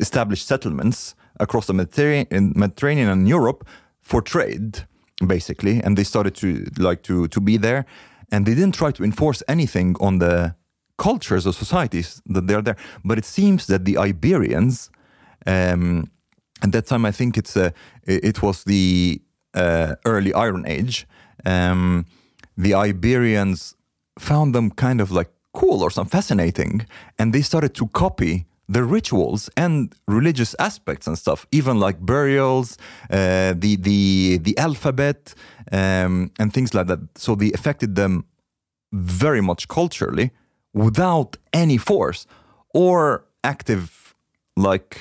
establish 0.00 0.42
settlements 0.42 1.14
across 1.40 1.66
the 1.66 1.74
Mediterranean, 1.74 3.08
and 3.08 3.28
Europe 3.28 3.66
for 4.00 4.22
trade 4.22 4.86
basically, 5.26 5.80
and 5.82 5.96
they 5.96 6.04
started 6.04 6.34
to 6.34 6.66
like 6.78 7.02
to 7.02 7.28
to 7.28 7.40
be 7.40 7.56
there, 7.56 7.84
and 8.30 8.46
they 8.46 8.54
didn't 8.54 8.74
try 8.74 8.90
to 8.92 9.04
enforce 9.04 9.42
anything 9.48 9.96
on 10.00 10.18
the 10.18 10.54
cultures 10.96 11.46
or 11.46 11.52
societies 11.52 12.22
that 12.26 12.46
they're 12.46 12.62
there. 12.62 12.76
But 13.04 13.18
it 13.18 13.24
seems 13.24 13.66
that 13.66 13.84
the 13.84 13.98
Iberians, 13.98 14.90
um, 15.46 16.10
at 16.62 16.72
that 16.72 16.86
time, 16.86 17.04
I 17.04 17.12
think 17.12 17.36
it's 17.36 17.56
a, 17.56 17.72
it 18.04 18.42
was 18.42 18.64
the 18.64 19.20
uh, 19.54 19.94
early 20.04 20.32
Iron 20.32 20.64
Age. 20.66 21.06
Um, 21.44 22.06
the 22.56 22.74
Iberians 22.74 23.74
found 24.18 24.54
them 24.54 24.70
kind 24.70 25.00
of 25.00 25.10
like 25.10 25.30
cool 25.52 25.82
or 25.82 25.90
some 25.90 26.06
fascinating, 26.06 26.86
and 27.18 27.32
they 27.32 27.42
started 27.42 27.74
to 27.74 27.86
copy 27.88 28.46
the 28.68 28.82
rituals 28.82 29.50
and 29.56 29.94
religious 30.08 30.54
aspects 30.58 31.06
and 31.06 31.18
stuff, 31.18 31.46
even 31.52 31.78
like 31.78 31.98
burials, 32.00 32.78
uh, 33.10 33.54
the 33.56 33.76
the 33.76 34.38
the 34.38 34.56
alphabet, 34.58 35.34
um, 35.72 36.30
and 36.38 36.52
things 36.52 36.74
like 36.74 36.86
that. 36.86 37.00
So 37.16 37.34
they 37.34 37.52
affected 37.52 37.94
them 37.94 38.24
very 38.92 39.40
much 39.40 39.68
culturally 39.68 40.30
without 40.72 41.36
any 41.52 41.76
force 41.76 42.26
or 42.72 43.24
active 43.42 44.14
like 44.56 45.00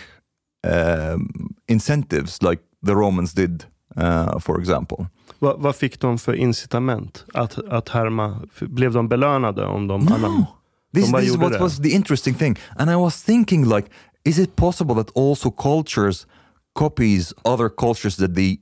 um, 0.64 1.56
incentives 1.68 2.42
like 2.42 2.62
the 2.82 2.96
Romans 2.96 3.34
did, 3.34 3.66
uh, 3.98 4.40
for 4.40 4.60
example. 4.60 5.06
Va, 5.40 5.56
vad 5.58 5.76
fick 5.76 6.00
de 6.00 6.18
för 6.18 6.34
incitament 6.34 7.26
att, 7.34 7.58
att 7.58 7.90
härma? 7.90 8.42
Blev 8.60 8.94
de 8.94 9.08
belönade 9.08 9.66
om 9.66 9.88
de 9.88 10.08
anam- 10.08 10.46
This, 10.94 11.12
De 11.12 11.18
this 11.22 11.30
is 11.30 11.38
what 11.38 11.52
det. 11.52 11.60
was 11.60 11.78
the 11.82 11.90
interesting 11.90 12.36
thing. 12.36 12.56
And 12.78 12.90
I 12.92 12.96
was 12.96 13.24
thinking 13.24 13.66
like, 13.70 13.90
is 14.24 14.38
it 14.40 14.56
possible 14.56 14.96
that 15.04 15.10
also 15.16 15.52
cultures 15.52 16.28
copies 16.74 17.34
other 17.46 17.70
cultures 17.70 18.16
that 18.18 18.36
they 18.36 18.58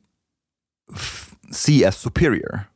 see 1.51 1.85
as 1.87 1.95
superior? 1.97 2.67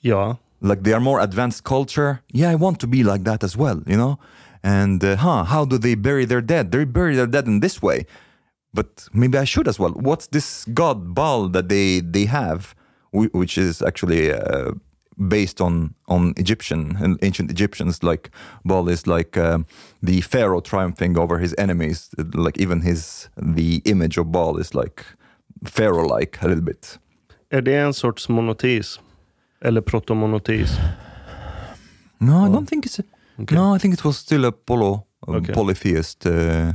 Ja, 0.00 0.36
Like 0.62 0.82
they 0.82 0.92
are 0.92 1.00
more 1.00 1.20
advanced 1.22 1.64
culture. 1.64 2.18
Yeah, 2.32 2.52
I 2.52 2.56
want 2.56 2.78
to 2.80 2.86
be 2.86 3.02
like 3.02 3.24
that 3.24 3.42
as 3.44 3.56
well, 3.56 3.82
you 3.86 3.96
know? 3.96 4.18
And 4.62 5.02
uh, 5.02 5.16
huh, 5.16 5.44
how 5.44 5.64
do 5.64 5.78
they 5.78 5.94
bury 5.96 6.26
their 6.26 6.42
dead? 6.42 6.70
They 6.70 6.84
bury 6.84 7.16
their 7.16 7.26
dead 7.26 7.46
in 7.46 7.60
this 7.60 7.80
way. 7.82 8.06
But 8.74 9.08
maybe 9.12 9.38
I 9.38 9.44
should 9.46 9.68
as 9.68 9.78
well. 9.78 9.92
What's 9.92 10.28
this 10.28 10.64
god 10.74 11.14
Baal 11.14 11.48
that 11.52 11.68
they 11.68 12.00
they 12.12 12.26
have, 12.26 12.74
which 13.12 13.58
is 13.58 13.82
actually 13.82 14.32
uh, 14.32 14.70
based 15.28 15.60
on 15.60 15.94
on 16.06 16.32
Egyptian 16.36 16.96
and 17.02 17.18
ancient 17.22 17.50
Egyptians? 17.50 18.02
Like 18.02 18.30
Baal 18.64 18.88
is 18.88 19.06
like 19.06 19.36
um, 19.40 19.64
the 20.06 20.20
pharaoh 20.22 20.60
triumphing 20.60 21.18
over 21.18 21.38
his 21.38 21.54
enemies. 21.58 22.10
Like 22.34 22.62
even 22.62 22.80
his 22.82 23.28
the 23.54 23.80
image 23.84 24.20
of 24.20 24.26
Baal 24.26 24.58
is 24.60 24.74
like 24.74 25.04
pharaoh-like 25.64 26.38
a 26.42 26.46
little 26.48 26.64
bit. 26.64 26.98
är 27.52 27.60
det 27.62 27.74
en 27.76 27.92
sorts 27.94 28.28
monoteism? 28.28 29.02
Eller 29.62 29.80
protomonoteism? 29.80 30.80
No, 32.18 32.46
I 32.46 32.48
don't 32.52 32.66
think 32.68 32.86
it's. 32.86 32.98
A, 33.00 33.02
Okay. 33.42 33.54
No, 33.56 33.74
I 33.76 33.78
think 33.78 33.94
it 33.94 34.04
was 34.04 34.18
still 34.18 34.44
a 34.44 34.52
polo, 34.52 35.06
a 35.28 35.30
Okay. 35.30 35.54
polytheist 35.54 36.26
uh, 36.26 36.32
uh, 36.32 36.72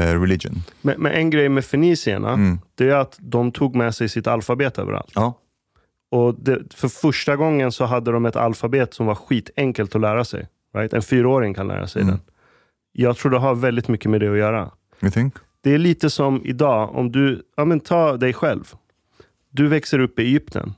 religion. 0.00 0.54
Men, 0.82 0.94
men 1.02 1.12
en 1.12 1.30
grej 1.30 1.48
med 1.48 1.64
fenicierna, 1.64 2.32
Mm. 2.32 2.58
det 2.74 2.90
är 2.90 2.94
att 2.96 3.16
de 3.20 3.52
tog 3.52 3.76
med 3.76 3.94
sig 3.94 4.08
sitt 4.08 4.26
alfabet 4.26 4.78
överallt. 4.78 5.12
Ja. 5.14 5.34
Och 6.10 6.34
det, 6.40 6.74
för 6.74 6.88
första 6.88 7.36
gången 7.36 7.72
så 7.72 7.84
hade 7.84 8.12
de 8.12 8.26
ett 8.26 8.36
alfabet 8.36 8.94
som 8.94 9.06
var 9.06 9.14
skitenkelt 9.14 9.94
att 9.94 10.00
lära 10.00 10.24
sig. 10.24 10.46
Right? 10.74 10.92
En 10.92 11.02
fyraåring 11.02 11.54
kan 11.54 11.68
lära 11.68 11.86
sig 11.86 12.02
Mm. 12.02 12.14
den. 12.14 12.20
Jag 12.92 13.16
tror 13.16 13.32
det 13.32 13.38
har 13.38 13.54
väldigt 13.54 13.88
mycket 13.88 14.10
med 14.10 14.20
det 14.20 14.28
att 14.32 14.38
göra. 14.38 14.70
You 15.02 15.10
think? 15.10 15.34
Det 15.60 15.74
är 15.74 15.78
lite 15.78 16.10
som 16.10 16.42
idag, 16.44 16.94
om 16.96 17.12
du, 17.12 17.42
ja 17.56 17.64
men 17.64 17.80
ta 17.80 18.16
dig 18.16 18.32
själv. 18.32 18.72
Du 19.50 19.68
växer 19.68 19.98
upp 19.98 20.18
i 20.18 20.22
Egypten. 20.22 20.74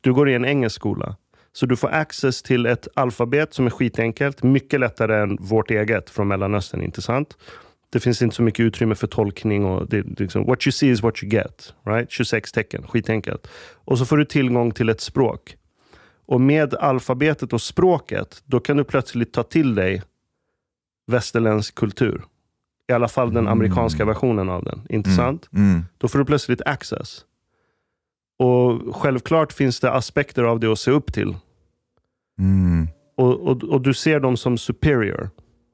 Du 0.00 0.12
går 0.14 0.28
i 0.30 0.34
en 0.34 0.44
engelsk 0.44 0.76
skola. 0.76 1.16
Så 1.52 1.66
du 1.66 1.76
får 1.76 1.88
access 1.88 2.42
till 2.42 2.66
ett 2.66 2.88
alfabet 2.94 3.54
som 3.54 3.66
är 3.66 3.70
skitenkelt. 3.70 4.42
Mycket 4.42 4.80
lättare 4.80 5.22
än 5.22 5.36
vårt 5.40 5.70
eget 5.70 6.10
från 6.10 6.28
Mellanöstern, 6.28 6.82
inte 6.82 7.02
sant? 7.02 7.36
Det 7.92 8.00
finns 8.00 8.22
inte 8.22 8.36
så 8.36 8.42
mycket 8.42 8.60
utrymme 8.60 8.94
för 8.94 9.06
tolkning. 9.06 9.64
och 9.64 9.88
det, 9.88 10.02
det 10.02 10.20
liksom, 10.20 10.46
What 10.46 10.66
you 10.66 10.72
see 10.72 10.90
is 10.90 11.02
what 11.02 11.22
you 11.22 11.32
get. 11.32 11.74
Right? 11.84 12.10
26 12.10 12.52
tecken, 12.52 12.86
skitenkelt. 12.88 13.48
Och 13.74 13.98
så 13.98 14.06
får 14.06 14.16
du 14.16 14.24
tillgång 14.24 14.70
till 14.70 14.88
ett 14.88 15.00
språk. 15.00 15.56
Och 16.26 16.40
med 16.40 16.74
alfabetet 16.74 17.52
och 17.52 17.62
språket, 17.62 18.42
då 18.44 18.60
kan 18.60 18.76
du 18.76 18.84
plötsligt 18.84 19.32
ta 19.32 19.42
till 19.42 19.74
dig 19.74 20.02
västerländsk 21.06 21.74
kultur. 21.74 22.22
I 22.88 22.92
alla 22.92 23.08
fall 23.08 23.34
den 23.34 23.48
amerikanska 23.48 24.04
versionen 24.04 24.48
av 24.48 24.64
den. 24.64 24.86
Inte 24.88 25.10
sant? 25.10 25.48
Mm. 25.52 25.84
Då 25.98 26.08
får 26.08 26.18
du 26.18 26.24
plötsligt 26.24 26.62
access. 26.66 27.24
Och 28.38 28.96
självklart 28.96 29.52
finns 29.52 29.80
det 29.80 29.92
aspekter 29.92 30.42
av 30.42 30.60
det 30.60 30.72
att 30.72 30.78
se 30.78 30.90
upp 30.90 31.12
till. 31.12 31.36
Mm. 32.38 32.88
Och, 33.16 33.40
och, 33.40 33.64
och 33.64 33.80
du 33.80 33.94
ser 33.94 34.20
dem 34.20 34.36
som 34.36 34.58
superior. 34.58 35.30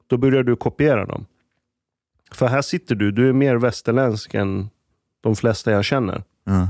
Då 0.07 0.17
börjar 0.17 0.43
du 0.43 0.55
kopiera 0.55 1.05
dem. 1.05 1.25
För 2.31 2.47
här 2.47 2.61
sitter 2.61 2.95
du, 2.95 3.11
du 3.11 3.29
är 3.29 3.33
mer 3.33 3.55
västerländsk 3.55 4.33
än 4.33 4.69
de 5.21 5.35
flesta 5.35 5.71
jag 5.71 5.85
känner. 5.85 6.23
Ja. 6.43 6.67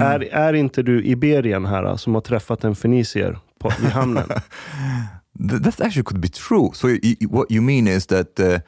Är, 0.00 0.20
är 0.20 0.52
inte 0.52 0.82
du 0.82 1.04
Iberien 1.04 1.66
här 1.66 1.96
som 1.96 2.14
har 2.14 2.20
träffat 2.20 2.64
en 2.64 2.74
fenicier 2.76 3.38
på, 3.58 3.72
i 3.82 3.86
hamnen? 3.86 4.28
Th- 5.38 5.62
that 5.62 5.80
actually 5.80 6.04
could 6.04 6.20
be 6.20 6.28
true. 6.28 6.70
So 6.74 6.88
what 7.28 7.50
you 7.50 7.62
mean 7.62 7.88
is 7.88 8.06
that 8.06 8.40
uh, 8.40 8.58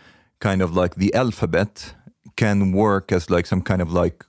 kind 0.41 0.63
of 0.63 0.77
like 0.77 0.95
the 0.95 1.15
alphabet 1.15 1.95
can 2.37 2.73
work 2.73 3.13
as 3.13 3.31
like 3.31 3.47
some 3.47 3.63
kind 3.63 3.83
of 3.83 3.93
like 3.93 4.25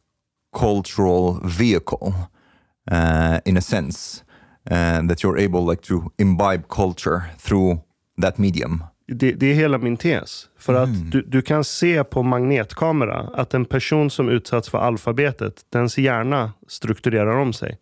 cultural 0.52 1.40
vehicle 1.44 2.14
uh, 2.92 3.40
in 3.46 3.58
a 3.58 3.62
sense, 3.62 4.24
and 4.66 5.10
that 5.10 5.24
you're 5.24 5.38
able 5.38 5.66
like 5.66 5.82
to 5.82 6.12
imbibe 6.18 6.68
culture 6.68 7.32
through 7.38 7.82
that 8.22 8.38
medium. 8.38 8.84
Det, 9.08 9.32
det 9.32 9.46
är 9.46 9.54
hela 9.54 9.78
min 9.78 9.98
tes. 9.98 10.50
För 10.60 10.74
att 10.74 11.12
du, 11.12 11.22
du 11.22 11.42
kan 11.42 11.64
se 11.64 12.04
på 12.04 12.24
magnetkamera 12.24 13.30
att 13.34 13.54
en 13.54 13.66
person 13.66 14.10
som 14.10 14.30
utsatts 14.30 14.70
för 14.70 14.78
alfabetet, 14.78 15.66
dens 15.70 15.98
hjärna 15.98 16.54
strukturerar 16.68 17.38
om 17.38 17.54
sig. 17.54 17.78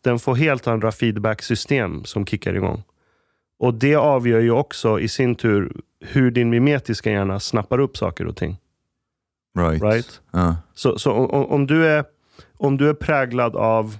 Den 0.00 0.18
får 0.18 0.34
helt 0.34 0.66
andra 0.66 0.92
feedback-system 0.92 2.04
som 2.04 2.26
kickar 2.26 2.54
igång. 2.54 2.82
Och 3.58 3.74
det 3.74 3.96
avgör 3.96 4.40
ju 4.40 4.50
också 4.50 5.00
i 5.00 5.08
sin 5.08 5.34
tur 5.34 5.72
hur 6.00 6.30
din 6.30 6.50
mimetiska 6.50 7.10
hjärna 7.10 7.40
snappar 7.40 7.78
upp 7.78 7.96
saker 7.96 8.26
och 8.26 8.36
ting. 8.36 8.56
Right. 9.58 9.82
Right? 9.82 10.20
Uh, 10.34 10.54
Så, 10.74 10.98
så 10.98 11.12
om, 11.12 11.46
om, 11.46 11.66
du 11.66 11.86
är, 11.86 12.04
om 12.56 12.76
du 12.76 12.88
är 12.88 12.94
präglad 12.94 13.56
av 13.56 13.98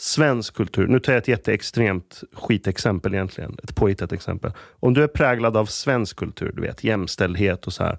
svensk 0.00 0.54
kultur, 0.54 0.86
nu 0.86 1.00
tar 1.00 1.12
jag 1.12 1.20
ett 1.20 1.28
jätteextremt 1.28 2.22
skitexempel 2.32 3.14
egentligen, 3.14 3.56
ett 3.62 3.74
påhittat 3.74 4.12
exempel. 4.12 4.52
Om 4.58 4.94
du 4.94 5.02
är 5.02 5.08
präglad 5.08 5.56
av 5.56 5.66
svensk 5.66 6.16
kultur, 6.16 6.52
du 6.56 6.62
vet 6.62 6.84
jämställdhet 6.84 7.66
och 7.66 7.72
så 7.72 7.84
här. 7.84 7.98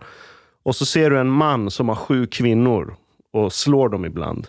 Och 0.64 0.76
så 0.76 0.86
ser 0.86 1.10
du 1.10 1.20
en 1.20 1.30
man 1.30 1.72
som 1.72 1.90
har 1.90 1.96
sju 1.96 2.28
kvinnor 2.28 2.96
och 3.34 3.54
slår 3.54 3.90
dem 3.90 4.06
ibland. 4.06 4.48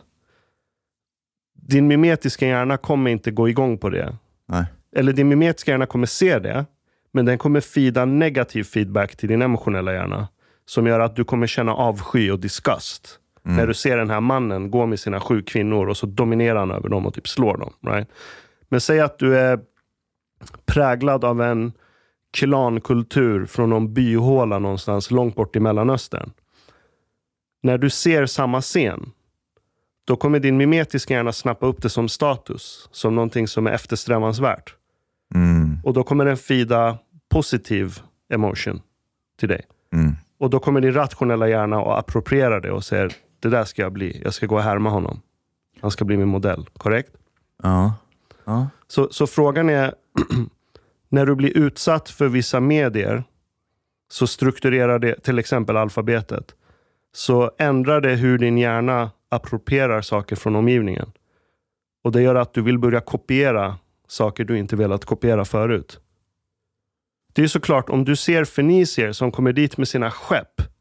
Din 1.54 1.86
mimetiska 1.86 2.46
hjärna 2.46 2.76
kommer 2.76 3.10
inte 3.10 3.30
gå 3.30 3.48
igång 3.48 3.78
på 3.78 3.90
det. 3.90 4.16
nej. 4.48 4.64
Eller 4.96 5.12
din 5.12 5.28
mimetiska 5.28 5.70
hjärna 5.70 5.86
kommer 5.86 6.06
se 6.06 6.38
det, 6.38 6.66
men 7.12 7.24
den 7.24 7.38
kommer 7.38 7.60
feeda 7.60 8.04
negativ 8.04 8.64
feedback 8.64 9.16
till 9.16 9.28
din 9.28 9.42
emotionella 9.42 9.92
hjärna. 9.92 10.28
Som 10.66 10.86
gör 10.86 11.00
att 11.00 11.16
du 11.16 11.24
kommer 11.24 11.46
känna 11.46 11.74
avsky 11.74 12.30
och 12.30 12.40
disgust. 12.40 13.18
När 13.44 13.66
du 13.66 13.74
ser 13.74 13.96
den 13.96 14.10
här 14.10 14.20
mannen 14.20 14.70
gå 14.70 14.86
med 14.86 15.00
sina 15.00 15.20
sju 15.20 15.42
kvinnor 15.42 15.88
och 15.88 15.96
så 15.96 16.06
dominerar 16.06 16.58
han 16.58 16.70
över 16.70 16.88
dem 16.88 17.06
och 17.06 17.14
typ 17.14 17.28
slår 17.28 17.56
dem. 17.56 17.72
Right? 17.86 18.08
Men 18.68 18.80
säg 18.80 19.00
att 19.00 19.18
du 19.18 19.38
är 19.38 19.60
präglad 20.66 21.24
av 21.24 21.42
en 21.42 21.72
klankultur 22.32 23.46
från 23.46 23.70
någon 23.70 23.94
byhåla 23.94 24.58
någonstans 24.58 25.10
långt 25.10 25.36
bort 25.36 25.56
i 25.56 25.60
Mellanöstern. 25.60 26.30
När 27.62 27.78
du 27.78 27.90
ser 27.90 28.26
samma 28.26 28.60
scen, 28.60 29.12
då 30.04 30.16
kommer 30.16 30.40
din 30.40 30.56
mimetiska 30.56 31.14
hjärna 31.14 31.32
snappa 31.32 31.66
upp 31.66 31.82
det 31.82 31.88
som 31.88 32.08
status, 32.08 32.88
som 32.92 33.14
någonting 33.14 33.48
som 33.48 33.66
är 33.66 33.70
eftersträvansvärt. 33.70 34.74
Mm. 35.34 35.78
Och 35.84 35.92
då 35.92 36.02
kommer 36.02 36.24
den 36.24 36.36
fida 36.36 36.98
positiv 37.30 37.98
emotion 38.32 38.80
till 39.38 39.48
dig. 39.48 39.64
Mm. 39.92 40.12
Och 40.38 40.50
då 40.50 40.58
kommer 40.58 40.80
din 40.80 40.92
rationella 40.92 41.48
hjärna 41.48 41.80
att 41.80 41.98
appropriera 41.98 42.60
det 42.60 42.70
och 42.70 42.84
säger, 42.84 43.12
det 43.42 43.48
där 43.48 43.64
ska 43.64 43.82
jag 43.82 43.92
bli. 43.92 44.20
Jag 44.24 44.34
ska 44.34 44.46
gå 44.46 44.54
och 44.56 44.62
härma 44.62 44.90
honom. 44.90 45.20
Han 45.80 45.90
ska 45.90 46.04
bli 46.04 46.16
min 46.16 46.28
modell. 46.28 46.68
Korrekt? 46.76 47.12
Ja. 47.62 47.94
Ja. 48.44 48.68
Så, 48.86 49.08
så 49.10 49.26
frågan 49.26 49.70
är, 49.70 49.94
när 51.08 51.26
du 51.26 51.34
blir 51.34 51.56
utsatt 51.56 52.10
för 52.10 52.28
vissa 52.28 52.60
medier, 52.60 53.24
så 54.10 54.26
strukturerar 54.26 54.98
det, 54.98 55.22
till 55.22 55.38
exempel 55.38 55.76
alfabetet, 55.76 56.54
så 57.14 57.50
ändrar 57.58 58.00
det 58.00 58.14
hur 58.14 58.38
din 58.38 58.58
hjärna 58.58 59.10
approprierar 59.28 60.00
saker 60.00 60.36
från 60.36 60.56
omgivningen. 60.56 61.12
Och 62.04 62.12
det 62.12 62.22
gör 62.22 62.34
att 62.34 62.54
du 62.54 62.62
vill 62.62 62.78
börja 62.78 63.00
kopiera 63.00 63.78
saker 64.08 64.44
du 64.44 64.58
inte 64.58 64.76
velat 64.76 65.04
kopiera 65.04 65.44
förut. 65.44 66.00
Det 67.32 67.42
är 67.42 67.48
såklart, 67.48 67.90
om 67.90 68.04
du 68.04 68.16
ser 68.16 68.44
fenicier 68.44 69.12
som 69.12 69.32
kommer 69.32 69.52
dit 69.52 69.76
med 69.78 69.88
sina 69.88 70.10
skepp 70.10 70.71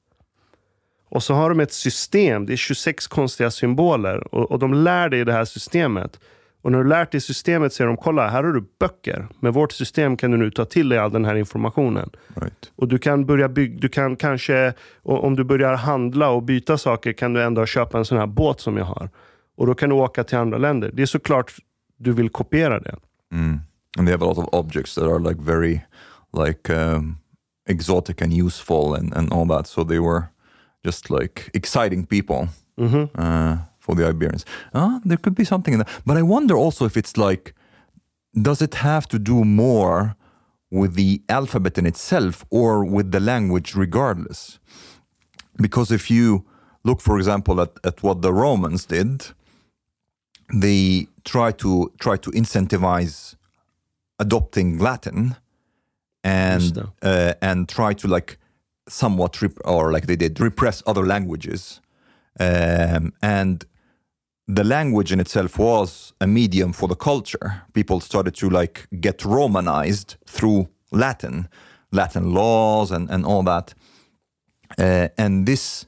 och 1.12 1.24
så 1.24 1.34
har 1.34 1.50
de 1.50 1.60
ett 1.60 1.74
system, 1.74 2.46
det 2.46 2.54
är 2.54 2.58
26 2.58 3.08
konstiga 3.08 3.52
symboler 3.52 4.36
och, 4.36 4.52
och 4.52 4.60
de 4.60 4.74
lär 4.74 5.10
dig 5.10 5.26
det 5.26 5.34
här 5.34 5.46
systemet. 5.46 6.20
Och 6.62 6.72
när 6.72 6.84
du 6.84 6.90
lärt 6.90 7.12
dig 7.12 7.22
systemet 7.22 7.74
säger 7.74 7.88
de, 7.88 7.98
kolla 7.98 8.28
här 8.28 8.44
har 8.44 8.54
du 8.54 8.66
böcker. 8.80 9.28
Med 9.40 9.54
vårt 9.54 9.72
system 9.72 10.18
kan 10.18 10.32
du 10.32 10.38
nu 10.38 10.52
ta 10.52 10.66
till 10.66 10.90
dig 10.90 11.00
all 11.00 11.12
den 11.12 11.26
här 11.26 11.36
informationen. 11.36 12.10
Right. 12.36 12.72
Och 12.76 12.88
du 12.88 12.98
kan 12.98 13.26
börja 13.26 13.50
bygga, 13.50 13.80
du 13.80 13.90
kan 13.90 14.16
kanske, 14.16 14.74
och 15.04 15.24
om 15.24 15.36
du 15.36 15.44
börjar 15.44 15.76
handla 15.76 16.30
och 16.30 16.44
byta 16.44 16.78
saker 16.78 17.14
kan 17.14 17.34
du 17.34 17.44
ändå 17.44 17.66
köpa 17.66 17.98
en 17.98 18.06
sån 18.06 18.18
här 18.18 18.28
båt 18.28 18.60
som 18.60 18.78
jag 18.78 18.86
har. 18.86 19.10
Och 19.58 19.68
då 19.68 19.74
kan 19.74 19.90
du 19.90 19.96
åka 19.96 20.24
till 20.24 20.38
andra 20.38 20.58
länder. 20.58 20.92
Det 20.94 21.02
är 21.02 21.06
såklart 21.06 21.54
du 21.98 22.12
vill 22.12 22.30
kopiera 22.30 22.80
det. 22.80 22.96
Mm. 23.32 23.60
And 23.98 24.08
they 24.08 24.12
have 24.12 24.26
a 24.26 24.28
lot 24.28 24.38
of 24.38 24.50
objects 24.52 24.96
that 24.96 25.04
are 25.04 25.20
like 25.20 25.42
very 25.42 25.82
like 26.48 26.74
um, 26.74 27.18
exotic 27.70 28.22
and 28.22 28.34
useful 28.34 28.96
and, 28.96 29.14
and 29.14 29.34
all 29.34 29.48
that. 29.48 29.68
So 29.68 29.84
they 29.84 30.00
were 30.00 30.24
just 30.84 31.10
like 31.10 31.50
exciting 31.54 32.06
people 32.06 32.48
uh, 33.16 33.58
for 33.80 33.96
the 33.96 34.08
Iberians. 34.08 34.46
Uh, 34.74 35.00
there 35.06 35.18
could 35.18 35.36
be 35.36 35.44
something 35.46 35.74
in 35.74 35.80
that. 35.80 35.90
But 36.06 36.18
I 36.18 36.22
wonder 36.22 36.56
also 36.56 36.86
if 36.86 36.98
it's 36.98 37.18
like, 37.18 37.54
does 38.34 38.62
it 38.62 38.76
have 38.76 39.08
to 39.10 39.20
do 39.20 39.44
more 39.46 40.16
with 40.70 40.96
the 40.96 41.22
alphabet 41.28 41.78
in 41.78 41.86
itself 41.86 42.46
or 42.50 42.84
with 42.86 43.12
the 43.12 43.20
language 43.20 43.76
regardless? 43.76 44.60
Because 45.58 45.92
if 45.92 46.10
you 46.10 46.46
look, 46.84 47.02
for 47.02 47.18
example, 47.18 47.62
at, 47.62 47.72
at 47.84 48.02
what 48.02 48.22
the 48.22 48.34
Romans 48.34 48.86
did, 48.86 49.28
they 50.54 51.08
try 51.24 51.52
to 51.52 51.92
try 52.00 52.18
to 52.18 52.32
incentivize 52.32 53.36
adopting 54.20 54.78
Latin 54.80 55.36
and 56.24 56.90
uh, 57.02 57.34
and 57.42 57.68
try 57.68 57.94
to 57.94 58.08
like 58.08 58.38
somewhat 58.88 59.42
rep- 59.42 59.60
or 59.66 59.92
like 59.92 60.08
they 60.08 60.16
did 60.16 60.40
repress 60.40 60.84
other 60.86 61.06
languages. 61.06 61.82
Um, 62.40 63.14
and 63.22 63.66
the 64.48 64.64
language 64.64 65.12
in 65.12 65.20
itself 65.20 65.58
was 65.58 66.14
a 66.20 66.28
medium 66.28 66.74
for 66.74 66.88
the 66.88 66.96
culture. 66.96 67.64
People 67.74 68.00
started 68.00 68.36
to 68.36 68.50
like 68.50 68.88
get 69.00 69.24
romanized 69.24 70.16
through 70.26 70.68
latin 70.92 71.48
latin 71.92 72.34
laws 72.34 72.92
and, 72.92 73.10
and 73.10 73.26
all 73.26 73.44
that. 73.44 73.74
Uh, 74.78 75.10
and 75.18 75.46
this 75.46 75.86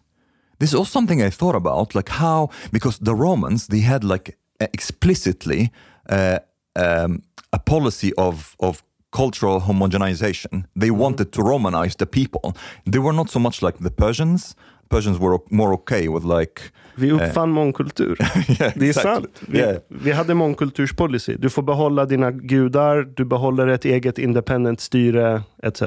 this 0.59 0.69
is 0.69 0.75
also 0.75 0.91
something 0.91 1.21
I 1.21 1.29
thought 1.29 1.55
about, 1.55 1.95
like 1.95 2.09
how 2.09 2.49
because 2.71 2.99
the 2.99 3.15
Romans 3.15 3.67
they 3.67 3.79
had 3.79 4.03
like 4.03 4.37
explicitly 4.59 5.71
uh, 6.09 6.39
um, 6.75 7.23
a 7.51 7.59
policy 7.59 8.13
of 8.17 8.55
of 8.59 8.83
cultural 9.13 9.59
homogenization. 9.59 10.65
They 10.79 10.89
mm-hmm. 10.89 11.01
wanted 11.01 11.31
to 11.31 11.41
Romanize 11.41 11.97
the 11.97 12.05
people. 12.05 12.53
They 12.91 12.99
were 12.99 13.13
not 13.13 13.29
so 13.29 13.39
much 13.39 13.61
like 13.61 13.77
the 13.83 13.91
Persians. 13.91 14.55
Persians 14.89 15.19
were 15.19 15.39
more 15.49 15.73
okay 15.73 16.07
with 16.07 16.23
like 16.23 16.61
Vi 16.95 17.09
eh, 17.09 17.15
uppfann 17.15 17.51
mångkultur. 17.57 18.17
yeah, 18.59 18.73
Det 18.75 18.89
är 18.89 18.93
sant. 18.93 19.41
Vi, 19.47 19.59
Yeah. 19.59 19.77
vi 19.87 20.11
hade 20.11 20.33
mångkulturspolicy. 20.33 21.35
Du 21.39 21.49
får 21.49 21.63
behålla 21.63 22.05
dina 22.05 22.31
gudar, 22.31 23.03
du 23.15 23.25
behåller 23.25 23.67
ett 23.67 23.85
eget 23.85 24.17
independent 24.17 24.81
styre, 24.81 25.43
etc. 25.63 25.81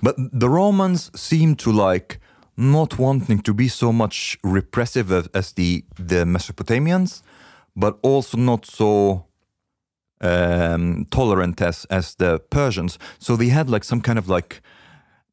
But 0.00 0.16
the 0.40 0.46
Romans 0.46 1.18
seem 1.18 1.56
to 1.56 1.90
like 1.90 2.18
not 2.54 2.98
wanting 2.98 3.38
to 3.42 3.54
be 3.54 3.68
so 3.68 3.92
much 3.92 4.38
repressive 4.42 5.18
as, 5.18 5.28
as 5.32 5.52
the 5.52 5.82
the 6.08 6.24
Mesopotamians, 6.24 7.22
but 7.74 7.94
also 8.02 8.36
not 8.36 8.66
so 8.66 9.22
um, 10.20 11.06
tolerant 11.10 11.60
as 11.60 11.86
as 11.90 12.14
the 12.16 12.38
Persians. 12.50 12.98
So 13.18 13.36
they 13.36 13.48
had 13.48 13.68
like 13.70 13.84
some 13.84 14.00
kind 14.00 14.18
of 14.18 14.28
like 14.28 14.60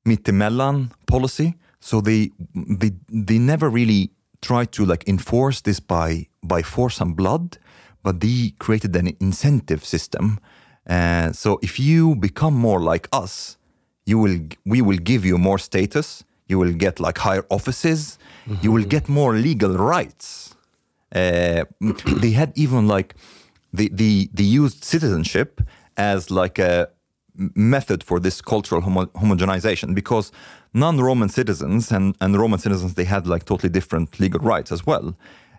mittemellan 0.05 0.91
policy. 1.05 1.55
So 1.79 2.01
they 2.01 2.31
they 2.79 2.91
they 3.09 3.37
never 3.37 3.69
really 3.69 4.09
tried 4.41 4.71
to 4.71 4.85
like 4.85 5.07
enforce 5.07 5.61
this 5.61 5.79
by 5.79 6.27
by 6.43 6.61
force 6.63 7.01
and 7.01 7.15
blood, 7.15 7.57
but 8.03 8.19
they 8.19 8.53
created 8.59 8.95
an 8.95 9.15
incentive 9.19 9.83
system. 9.83 10.39
Uh, 10.87 11.31
so 11.31 11.59
if 11.61 11.79
you 11.79 12.15
become 12.15 12.53
more 12.53 12.79
like 12.79 13.07
us, 13.11 13.57
you 14.05 14.19
will 14.19 14.39
we 14.65 14.81
will 14.81 14.99
give 15.03 15.25
you 15.25 15.37
more 15.37 15.59
status. 15.59 16.23
You 16.47 16.59
will 16.59 16.73
get 16.73 16.99
like 16.99 17.17
higher 17.17 17.45
offices. 17.49 18.19
You 18.61 18.71
will 18.71 18.85
get 18.85 19.09
more 19.09 19.33
legal 19.33 19.73
rights. 19.75 20.55
Uh, 21.15 21.65
they 22.21 22.31
had 22.31 22.51
even 22.55 22.87
like 22.87 23.15
they, 23.75 23.89
they 23.89 24.29
they 24.33 24.43
used 24.43 24.83
citizenship 24.83 25.61
as 25.97 26.31
like 26.31 26.59
a 26.59 26.89
method 27.55 28.03
for 28.03 28.19
this 28.19 28.41
cultural 28.41 28.81
homo- 28.81 29.11
homogenization 29.21 29.93
because 29.93 30.31
non-Roman 30.73 31.29
citizens 31.29 31.91
and, 31.91 32.15
and 32.21 32.37
Roman 32.37 32.59
citizens 32.59 32.93
they 32.93 33.03
had 33.03 33.27
like 33.27 33.45
totally 33.45 33.69
different 33.69 34.19
legal 34.19 34.39
rights 34.39 34.71
as 34.71 34.85
well. 34.85 35.15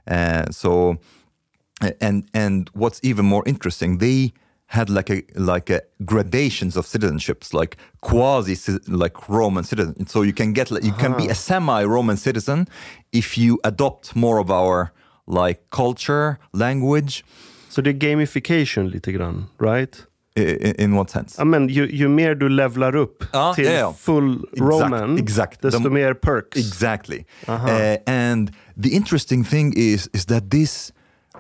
Uh, 0.07 0.45
so 0.51 0.99
and 2.01 2.29
and 2.33 2.71
what's 2.73 3.01
even 3.03 3.27
more 3.27 3.43
interesting, 3.47 3.99
they 3.99 4.33
had 4.67 4.91
like 4.91 5.11
a 5.11 5.23
like 5.35 5.71
a 5.71 5.83
gradations 6.05 6.77
of 6.77 6.87
citizenships, 6.87 7.53
like 7.53 7.77
quasi 8.01 8.57
like 8.89 9.29
Roman 9.29 9.65
citizen. 9.65 10.07
So 10.07 10.23
you 10.23 10.33
can 10.33 10.53
get 10.53 10.71
like, 10.71 10.85
you 10.85 10.93
can 10.93 11.17
be 11.17 11.29
a 11.29 11.35
semi-Roman 11.35 12.17
citizen 12.17 12.67
if 13.13 13.39
you 13.39 13.61
adopt 13.63 14.17
more 14.17 14.39
of 14.39 14.51
our 14.51 14.93
like 15.27 15.71
culture, 15.71 16.39
language. 16.53 17.25
Så 17.77 17.83
det 17.83 17.91
är 17.91 17.95
gamification 17.95 18.89
lite 18.91 19.13
grann, 19.13 19.45
right? 19.61 20.03
In, 20.37 20.75
in 20.81 20.93
what 20.95 21.11
sense? 21.11 21.35
Ja, 21.39 21.45
men 21.45 21.69
ju, 21.69 21.91
ju 21.97 22.09
mer 22.09 22.35
du 22.35 22.49
levlar 22.49 22.97
upp 22.97 23.25
Ja, 23.33 23.55
till 23.55 23.65
ja, 23.65 23.71
ja. 23.73 23.93
full 23.99 24.45
Roman, 24.57 25.19
exakt. 25.19 25.63
desto 25.63 25.79
De- 25.83 25.91
mer 25.91 26.15
perks. 26.15 26.57
Exactly. 26.57 27.25
Uh, 27.49 27.97
and 28.07 28.51
the 28.83 28.89
interesting 28.89 29.45
thing 29.45 29.73
is 29.77 30.09
is 30.13 30.25
that 30.27 30.51
this 30.51 30.93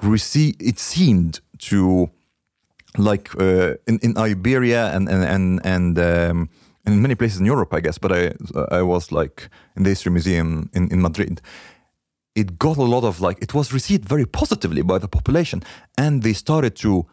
rece- 0.02 0.54
it 0.60 0.78
seemed 0.78 1.38
to 1.70 2.08
like 2.98 3.30
uh, 3.40 3.74
in, 3.86 3.98
in 4.02 4.14
Iberia 4.30 4.86
and 4.96 5.08
and 5.08 5.24
and 5.24 5.66
and, 5.66 5.98
um, 5.98 6.48
and 6.86 6.94
in 6.94 7.02
many 7.02 7.14
places 7.14 7.40
in 7.40 7.46
Europe, 7.46 7.78
I 7.78 7.80
guess. 7.80 7.98
But 7.98 8.12
I 8.12 8.32
I 8.78 8.82
was 8.82 9.10
like 9.12 9.48
in 9.76 9.82
the 9.84 9.90
History 9.90 10.12
Museum 10.12 10.68
in, 10.72 10.88
in 10.92 11.00
Madrid. 11.02 11.40
It 12.36 12.58
got 12.58 12.76
a 12.76 12.82
lot 12.82 13.02
of 13.02 13.20
like 13.20 13.38
it 13.42 13.52
was 13.54 13.72
received 13.72 14.04
very 14.04 14.26
positively 14.26 14.82
by 14.82 14.98
the 14.98 15.08
population, 15.08 15.62
and 15.96 16.22
they 16.22 16.34
started 16.34 16.76
to 16.76 17.06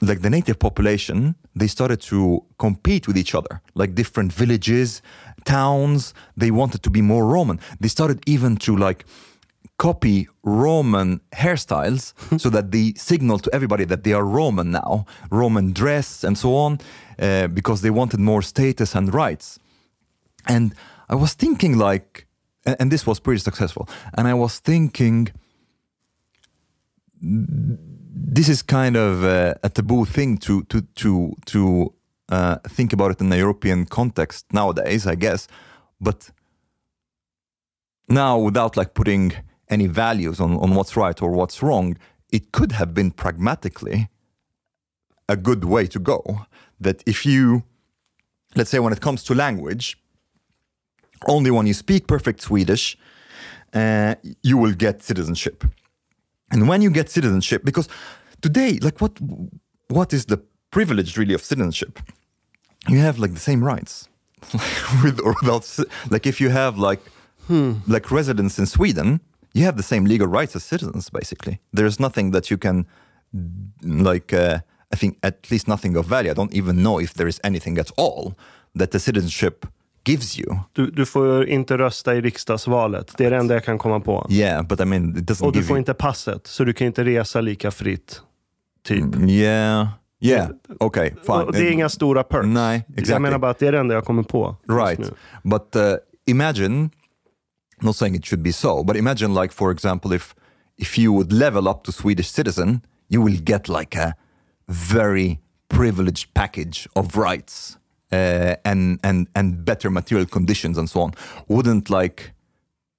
like 0.00 0.22
the 0.22 0.30
native 0.30 0.58
population, 0.58 1.36
they 1.54 1.68
started 1.68 2.00
to 2.00 2.44
compete 2.58 3.06
with 3.06 3.16
each 3.16 3.34
other, 3.34 3.62
like 3.74 3.94
different 3.94 4.32
villages, 4.32 5.02
towns. 5.44 6.14
They 6.36 6.50
wanted 6.50 6.82
to 6.82 6.90
be 6.90 7.00
more 7.00 7.26
Roman. 7.26 7.60
They 7.80 7.88
started 7.88 8.22
even 8.26 8.56
to 8.58 8.76
like 8.76 9.04
copy 9.78 10.28
Roman 10.42 11.20
hairstyles 11.32 12.12
so 12.40 12.50
that 12.50 12.70
they 12.70 12.94
signal 12.96 13.38
to 13.40 13.54
everybody 13.54 13.84
that 13.84 14.04
they 14.04 14.12
are 14.12 14.24
Roman 14.24 14.70
now, 14.70 15.06
Roman 15.30 15.72
dress 15.72 16.24
and 16.24 16.36
so 16.36 16.54
on, 16.54 16.80
uh, 17.18 17.48
because 17.48 17.82
they 17.82 17.90
wanted 17.90 18.20
more 18.20 18.42
status 18.42 18.94
and 18.94 19.12
rights. 19.14 19.58
And 20.46 20.74
I 21.08 21.14
was 21.14 21.34
thinking 21.34 21.78
like, 21.78 22.23
and, 22.66 22.76
and 22.80 22.90
this 22.90 23.06
was 23.06 23.20
pretty 23.20 23.40
successful. 23.40 23.88
And 24.14 24.28
I 24.28 24.34
was 24.34 24.58
thinking, 24.58 25.28
this 27.20 28.48
is 28.48 28.62
kind 28.62 28.96
of 28.96 29.24
uh, 29.24 29.54
a 29.62 29.68
taboo 29.68 30.04
thing 30.04 30.38
to 30.38 30.62
to 30.64 30.82
to 30.94 31.32
to 31.46 31.92
uh, 32.28 32.56
think 32.68 32.92
about 32.92 33.10
it 33.12 33.20
in 33.20 33.32
a 33.32 33.36
European 33.36 33.86
context 33.86 34.52
nowadays, 34.52 35.06
I 35.06 35.14
guess. 35.14 35.48
But 36.00 36.30
now, 38.08 38.38
without 38.38 38.76
like 38.76 38.94
putting 38.94 39.32
any 39.68 39.86
values 39.86 40.40
on 40.40 40.56
on 40.56 40.74
what's 40.74 40.96
right 40.96 41.22
or 41.22 41.30
what's 41.30 41.62
wrong, 41.62 41.96
it 42.30 42.52
could 42.52 42.72
have 42.72 42.92
been 42.92 43.10
pragmatically 43.10 44.08
a 45.28 45.36
good 45.36 45.64
way 45.64 45.86
to 45.86 45.98
go. 45.98 46.46
That 46.80 47.02
if 47.06 47.24
you, 47.24 47.62
let's 48.56 48.70
say, 48.70 48.80
when 48.80 48.92
it 48.92 49.00
comes 49.00 49.22
to 49.24 49.34
language, 49.34 49.96
only 51.26 51.50
when 51.50 51.66
you 51.66 51.74
speak 51.74 52.06
perfect 52.06 52.40
Swedish 52.42 52.96
uh, 53.74 54.14
you 54.42 54.56
will 54.56 54.72
get 54.72 55.02
citizenship. 55.02 55.64
And 56.50 56.68
when 56.68 56.80
you 56.82 56.90
get 56.90 57.10
citizenship, 57.10 57.64
because 57.64 57.88
today, 58.40 58.78
like 58.80 59.00
what 59.00 59.18
what 59.88 60.12
is 60.12 60.26
the 60.26 60.38
privilege 60.70 61.18
really 61.18 61.34
of 61.34 61.42
citizenship? 61.42 61.98
You 62.88 62.98
have 62.98 63.18
like 63.18 63.34
the 63.34 63.40
same 63.40 63.64
rights, 63.64 64.08
with 65.02 65.20
or 65.20 65.34
without. 65.42 65.68
Like 66.10 66.26
if 66.26 66.40
you 66.40 66.50
have 66.50 66.78
like 66.78 67.00
like 67.88 68.10
residence 68.10 68.58
in 68.58 68.66
Sweden, 68.66 69.20
you 69.52 69.64
have 69.64 69.76
the 69.76 69.82
same 69.82 70.04
legal 70.04 70.28
rights 70.28 70.54
as 70.54 70.62
citizens. 70.62 71.10
Basically, 71.10 71.58
there's 71.72 71.98
nothing 71.98 72.30
that 72.30 72.50
you 72.50 72.58
can 72.58 72.86
like. 73.82 74.32
Uh, 74.32 74.60
I 74.92 74.96
think 74.96 75.18
at 75.24 75.50
least 75.50 75.66
nothing 75.66 75.96
of 75.96 76.06
value. 76.06 76.30
I 76.30 76.34
don't 76.34 76.54
even 76.54 76.82
know 76.82 77.00
if 77.00 77.14
there 77.14 77.26
is 77.26 77.40
anything 77.42 77.78
at 77.78 77.90
all 77.96 78.36
that 78.76 78.92
the 78.92 79.00
citizenship 79.00 79.66
gives 80.08 80.38
you. 80.38 80.56
Du, 80.72 80.90
du 80.90 81.06
får 81.06 81.46
inte 81.48 81.78
rösta 81.78 82.14
i 82.14 82.20
riksdagsvalet. 82.20 83.12
Det 83.16 83.24
är 83.24 83.30
det 83.30 83.36
enda 83.36 83.54
jag 83.54 83.64
kan 83.64 83.78
komma 83.78 84.00
på. 84.00 84.26
Yeah, 84.30 84.66
but 84.66 84.80
I 84.80 84.84
mean, 84.84 85.16
it 85.16 85.24
doesn't 85.30 85.44
Och 85.46 85.52
du 85.52 85.58
give 85.58 85.66
får 85.68 85.74
you. 85.76 85.78
inte 85.78 85.94
passet, 85.94 86.46
så 86.46 86.64
du 86.64 86.72
kan 86.72 86.86
inte 86.86 87.04
resa 87.04 87.40
lika 87.40 87.70
fritt. 87.70 88.20
Typ. 88.86 89.16
Yeah, 89.28 89.88
yeah, 90.20 90.48
okay, 90.80 91.10
fine. 91.26 91.52
Det 91.52 91.58
är 91.58 91.70
inga 91.72 91.88
stora 91.88 92.22
perks. 92.22 92.46
Nej, 92.46 92.84
Jag 92.88 92.98
exactly. 92.98 93.22
menar 93.22 93.38
bara 93.38 93.50
att 93.50 93.58
det 93.58 93.66
är 93.68 93.72
det 93.72 93.78
enda 93.78 93.94
jag 93.94 94.04
kommer 94.04 94.22
på. 94.22 94.56
right 94.68 94.98
nu. 94.98 95.10
but 95.42 95.76
uh, 95.76 95.82
imagine 96.26 96.90
not 97.80 97.96
saying 97.96 98.14
it 98.14 98.26
should 98.26 98.42
be 98.42 98.52
so 98.52 98.84
but 98.84 98.96
imagine 98.96 99.34
like 99.42 99.54
for 99.54 99.72
example 99.72 100.16
if 100.16 100.34
if 100.78 100.98
you 100.98 101.12
would 101.14 101.32
level 101.32 101.68
up 101.68 101.82
to 101.84 101.92
swedish 101.92 102.26
citizen 102.30 102.80
you 103.08 103.24
will 103.24 103.40
get 103.50 103.68
like 103.68 104.00
a 104.00 104.14
very 104.66 105.38
privileged 105.68 106.34
package 106.34 106.88
of 106.94 107.16
rights 107.16 107.78
uh, 108.12 108.54
and 108.64 108.98
and 109.02 109.28
and 109.34 109.64
better 109.64 109.90
material 109.90 110.26
conditions 110.26 110.78
and 110.78 110.88
so 110.88 111.00
on 111.00 111.12
wouldn't 111.48 111.90
like 111.90 112.32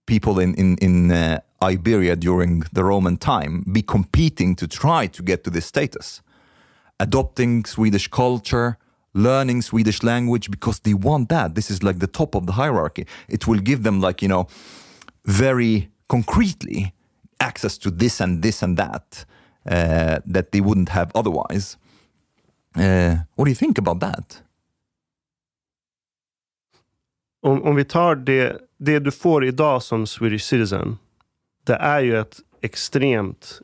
people 0.06 0.39
in 0.39 0.54
in 0.56 0.78
in 0.78 1.12
uh, 1.12 1.39
Iberia 1.63 2.15
during 2.15 2.63
the 2.74 2.84
Roman 2.84 3.18
time 3.18 3.63
be 3.72 3.82
competing 3.82 4.56
to 4.56 4.68
try 4.68 5.08
to 5.08 5.24
get 5.24 5.44
to 5.44 5.50
this 5.50 5.65
status 5.65 6.22
adopting 7.00 7.65
Swedish 7.65 8.08
culture, 8.08 8.78
learning 9.13 9.62
Swedish 9.62 10.04
language 10.04 10.50
because 10.50 10.80
they 10.80 10.94
want 10.94 11.30
that. 11.30 11.56
This 11.56 11.70
is 11.72 11.84
like 11.84 12.00
the 12.00 12.08
top 12.08 12.36
of 12.36 12.46
the 12.46 12.54
hierarchy. 12.54 13.06
It 13.28 13.48
will 13.48 13.60
give 13.60 13.84
them 13.84 14.02
like, 14.02 14.22
you 14.22 14.28
know, 14.28 14.48
very 15.26 15.89
concretely 16.08 16.94
access 17.39 17.78
to 17.80 17.91
this 17.91 18.22
and 18.22 18.41
this 18.41 18.62
and 18.63 18.78
that 18.78 19.26
uh, 19.65 20.20
that 20.26 20.52
they 20.52 20.62
wouldn't 20.62 20.89
have 20.89 21.12
otherwise. 21.15 21.78
Uh, 22.76 23.18
what 23.36 23.46
do 23.46 23.52
you 23.52 23.56
think 23.56 23.78
about 23.78 24.00
that? 24.00 24.41
Om, 27.45 27.63
om 27.63 27.75
vi 27.75 27.86
tar 27.86 28.15
det, 28.15 28.58
det 28.79 28.99
du 28.99 29.12
får 29.12 29.45
idag 29.45 29.84
som 29.84 30.08
Swedish 30.08 30.43
citizen. 30.45 30.97
Det 31.65 31.73
är 31.75 31.99
ju 32.01 32.19
ett 32.19 32.38
extremt 32.62 33.62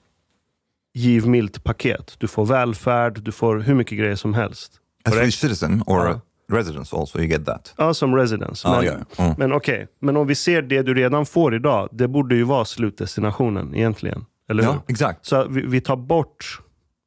givmilt 0.94 1.64
paket. 1.64 2.16
Du 2.20 2.28
får 2.28 2.46
välfärd, 2.46 3.22
du 3.24 3.32
får 3.32 3.60
hur 3.60 3.76
mycket 3.76 3.98
grejer 3.98 4.16
som 4.16 4.34
helst. 4.34 4.74
A 4.76 5.10
Correct. 5.10 5.18
Swedish 5.20 5.40
citizen 5.40 5.84
or 5.88 6.06
Ja. 6.08 6.12
a 6.14 6.22
residence 6.58 6.96
also, 6.96 7.18
you 7.20 7.28
get 7.28 7.46
that? 7.46 7.74
Ja, 7.78 7.94
som 7.94 8.16
residence. 8.16 8.68
Ja, 8.68 8.76
Men, 8.76 8.86
ja, 8.86 8.94
ja. 9.18 9.24
Mm. 9.24 9.36
men 9.38 9.54
okej, 9.54 9.88
men 10.00 10.18
om 10.18 10.28
vi 10.28 10.36
ser 10.36 10.62
det 10.62 10.82
du 10.82 10.94
redan 10.94 11.26
får 11.26 11.56
idag. 11.56 11.90
Det 11.92 12.08
borde 12.08 12.36
ju 12.36 12.44
vara 12.44 12.66
slutdestinationen 12.66 13.76
egentligen. 13.76 14.26
Eller 14.50 14.64
hur? 14.64 14.70
Ja, 14.72 14.84
exakt. 14.88 15.26
Så 15.26 15.48
vi, 15.48 15.62
vi 15.62 15.82
tar 15.82 15.96
bort, 15.96 16.60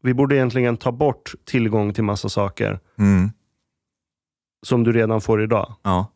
vi 0.03 0.15
borde 0.15 0.37
egentligen 0.37 0.77
ta 0.77 0.93
bort 0.93 1.35
tillgång 1.45 1.93
till 1.95 2.05
massa 2.05 2.29
saker 2.29 2.81
Mm. 2.99 3.31
som 4.67 4.85
du 4.85 4.93
redan 4.93 5.21
får 5.21 5.43
idag. 5.43 5.75
Ja. 5.83 6.07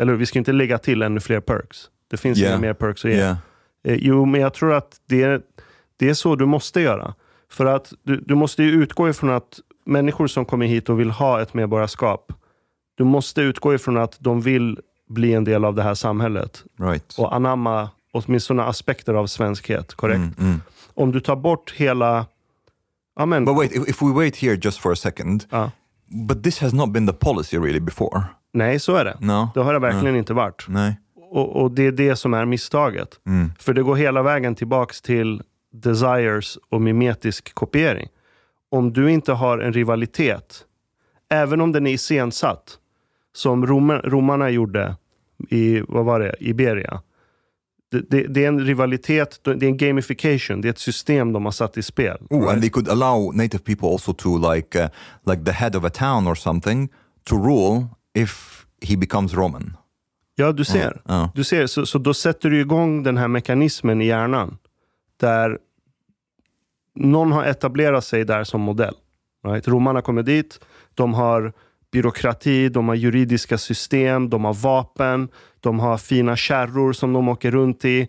Eller 0.00 0.12
vi 0.14 0.26
ska 0.26 0.38
inte 0.38 0.52
lägga 0.52 0.78
till 0.78 1.02
ännu 1.02 1.20
fler 1.20 1.40
perks. 1.40 1.78
Det 2.10 2.16
finns 2.16 2.38
Yeah. 2.38 2.52
inga 2.52 2.60
mer 2.60 2.74
perks 2.74 3.04
att 3.04 3.10
ge. 3.10 3.16
Yeah. 3.16 3.36
Eh, 3.84 3.94
Jo, 4.00 4.24
men 4.24 4.40
jag 4.40 4.54
tror 4.54 4.72
att 4.74 5.00
det, 5.06 5.42
det 5.96 6.08
är 6.08 6.14
så 6.14 6.36
du 6.36 6.46
måste 6.46 6.80
göra. 6.80 7.14
För 7.50 7.66
att 7.66 7.92
du, 8.02 8.16
du 8.16 8.34
måste 8.34 8.62
ju 8.62 8.70
utgå 8.70 9.08
ifrån 9.08 9.30
att 9.30 9.60
människor 9.86 10.26
som 10.26 10.44
kommer 10.44 10.66
hit 10.66 10.88
och 10.88 11.00
vill 11.00 11.10
ha 11.10 11.42
ett 11.42 11.54
medborgarskap, 11.54 12.32
du 12.94 13.04
måste 13.04 13.40
utgå 13.42 13.74
ifrån 13.74 13.96
att 13.96 14.16
de 14.20 14.40
vill 14.40 14.78
bli 15.08 15.34
en 15.34 15.44
del 15.44 15.64
av 15.64 15.74
det 15.74 15.82
här 15.82 15.94
samhället 15.94 16.64
Right. 16.78 17.14
och 17.18 17.34
anamma 17.34 17.90
åtminstone 18.12 18.62
aspekter 18.62 19.14
av 19.14 19.26
svenskhet. 19.26 19.94
Korrekt? 19.94 20.16
Mm, 20.18 20.34
mm. 20.38 20.60
Om 20.94 21.12
du 21.12 21.20
tar 21.20 21.36
bort 21.36 21.74
hela... 21.76 22.26
Ja, 23.16 23.26
men, 23.26 23.44
But 23.44 23.56
wait, 23.56 23.88
if, 23.88 24.02
we 24.02 24.12
wait 24.12 24.36
here 24.36 24.58
just 24.62 24.78
for 24.80 24.92
a 24.92 24.96
second, 24.96 25.44
ja. 25.50 25.70
but 26.28 26.42
this 26.44 26.58
has 26.60 26.72
not 26.72 26.92
been 26.92 27.06
the 27.06 27.12
policy 27.12 27.58
really 27.58 27.80
before. 27.80 28.24
Nej, 28.52 28.78
så 28.78 28.96
är 28.96 29.04
det. 29.04 29.16
No. 29.20 29.48
Det 29.54 29.60
har 29.60 29.72
det 29.72 29.78
verkligen 29.78 30.16
inte 30.16 30.34
varit. 30.34 30.66
Nej. 30.68 30.98
Och, 31.30 31.62
och 31.62 31.70
det 31.70 31.86
är 31.86 31.92
det 31.92 32.16
som 32.16 32.34
är 32.34 32.44
misstaget. 32.44 33.20
Mm. 33.26 33.52
För 33.58 33.74
det 33.74 33.82
går 33.82 33.96
hela 33.96 34.22
vägen 34.22 34.54
tillbaks 34.54 35.02
till 35.02 35.42
desires 35.72 36.58
och 36.70 36.82
mimetisk 36.82 37.54
kopiering. 37.54 38.08
Om 38.70 38.92
du 38.92 39.10
inte 39.10 39.32
har 39.32 39.58
en 39.58 39.72
rivalitet, 39.72 40.64
även 41.30 41.60
om 41.60 41.72
den 41.72 41.86
är 41.86 41.90
iscensatt, 41.90 42.78
som 43.32 43.66
Roma, 43.66 44.00
romarna 44.04 44.50
gjorde 44.50 44.96
i, 45.48 45.80
vad 45.88 46.04
var 46.04 46.20
det, 46.20 46.34
Iberia. 46.40 47.02
Det, 47.90 48.10
det, 48.10 48.26
det 48.26 48.44
är 48.44 48.48
en 48.48 48.60
rivalitet, 48.60 49.40
det 49.42 49.50
är 49.50 49.64
en 49.64 49.76
gamification, 49.76 50.60
det 50.60 50.68
är 50.68 50.70
ett 50.70 50.78
system 50.78 51.32
de 51.32 51.44
har 51.44 51.52
satt 51.52 51.78
i 51.78 51.82
spel. 51.82 52.18
Oh, 52.30 52.38
right? 52.38 52.52
and 52.52 52.62
they 52.62 52.70
could 52.70 52.88
allow 52.88 53.32
native 53.32 53.64
people 53.64 53.88
also 53.88 54.12
to 54.12 54.52
like 54.54 54.84
uh, 54.84 54.88
like 55.26 55.44
the 55.44 55.52
head 55.52 55.76
of 55.76 55.84
a 55.84 55.90
town 55.90 56.28
or 56.28 56.34
something 56.34 56.88
to 57.24 57.36
rule 57.36 57.86
if 58.14 58.66
he 58.82 58.96
becomes 58.96 59.34
Roman. 59.34 59.76
Ja, 60.34 60.52
du 60.52 60.64
ser. 60.64 61.00
Ja. 61.04 61.32
Du 61.34 61.44
ser 61.44 61.66
så, 61.66 61.86
så 61.86 61.98
då 61.98 62.14
sätter 62.14 62.50
du 62.50 62.60
igång 62.60 63.02
den 63.02 63.16
här 63.16 63.28
mekanismen 63.28 64.00
i 64.00 64.06
hjärnan. 64.06 64.58
Där 65.20 65.58
någon 66.94 67.32
har 67.32 67.44
etablerat 67.44 68.04
sig 68.04 68.24
där 68.24 68.44
som 68.44 68.60
modell. 68.60 68.94
Right? 69.46 69.68
Romarna 69.68 70.02
kommer 70.02 70.22
dit, 70.22 70.60
de 70.94 71.14
har 71.14 71.52
byråkrati, 71.92 72.68
de 72.68 72.88
har 72.88 72.94
juridiska 72.94 73.58
system, 73.58 74.30
de 74.30 74.44
har 74.44 74.54
vapen, 74.54 75.28
de 75.60 75.80
har 75.80 75.98
fina 75.98 76.36
kärror 76.36 76.92
som 76.92 77.12
de 77.12 77.28
åker 77.28 77.50
runt 77.50 77.84
i. 77.84 78.08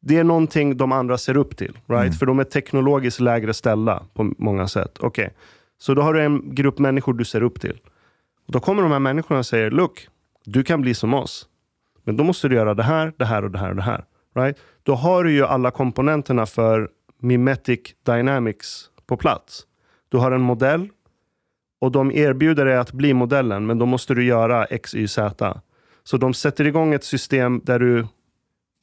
Det 0.00 0.18
är 0.18 0.24
någonting 0.24 0.76
de 0.76 0.92
andra 0.92 1.18
ser 1.18 1.36
upp 1.36 1.56
till. 1.56 1.78
Right? 1.86 2.18
För 2.18 2.26
de 2.26 2.38
är 2.38 2.44
teknologiskt 2.44 3.20
lägre 3.20 3.54
ställda 3.54 4.02
på 4.14 4.32
många 4.38 4.68
sätt. 4.68 4.98
Okej, 5.00 5.30
Så 5.78 5.94
då 5.94 6.02
har 6.02 6.14
du 6.14 6.22
en 6.22 6.54
grupp 6.54 6.78
människor 6.78 7.14
du 7.14 7.24
ser 7.24 7.42
upp 7.42 7.60
till. 7.60 7.78
Och 8.46 8.52
då 8.52 8.60
kommer 8.60 8.82
de 8.82 8.92
här 8.92 8.98
människorna 8.98 9.38
och 9.38 9.46
säger, 9.46 9.70
look, 9.70 10.08
du 10.44 10.64
kan 10.64 10.80
bli 10.80 10.94
som 10.94 11.14
oss. 11.14 11.48
Men 12.04 12.16
då 12.16 12.24
måste 12.24 12.48
du 12.48 12.54
göra 12.54 12.74
det 12.74 12.82
här, 12.82 13.12
det 13.16 13.24
här 13.24 13.44
och 13.44 13.50
det 13.50 13.58
här 13.58 13.70
och 13.70 13.76
det 13.76 13.82
här. 13.82 14.04
Right? 14.34 14.58
Då 14.82 14.94
har 14.94 15.24
du 15.24 15.32
ju 15.32 15.44
alla 15.44 15.70
komponenterna 15.70 16.46
för 16.46 16.88
Mimetic 17.18 17.80
Dynamics 18.06 18.90
på 19.06 19.16
plats. 19.16 19.66
Du 20.08 20.16
har 20.16 20.32
en 20.32 20.40
modell 20.40 20.88
och 21.80 21.92
de 21.92 22.12
erbjuder 22.12 22.64
dig 22.64 22.76
att 22.76 22.92
bli 22.92 23.14
modellen, 23.14 23.66
men 23.66 23.78
då 23.78 23.86
måste 23.86 24.14
du 24.14 24.24
göra 24.24 24.64
X, 24.64 24.94
Y, 24.94 25.08
Z. 25.08 25.60
Så 26.04 26.16
de 26.16 26.34
sätter 26.34 26.66
igång 26.66 26.94
ett 26.94 27.04
system 27.04 27.60
där 27.64 27.78
du 27.78 28.06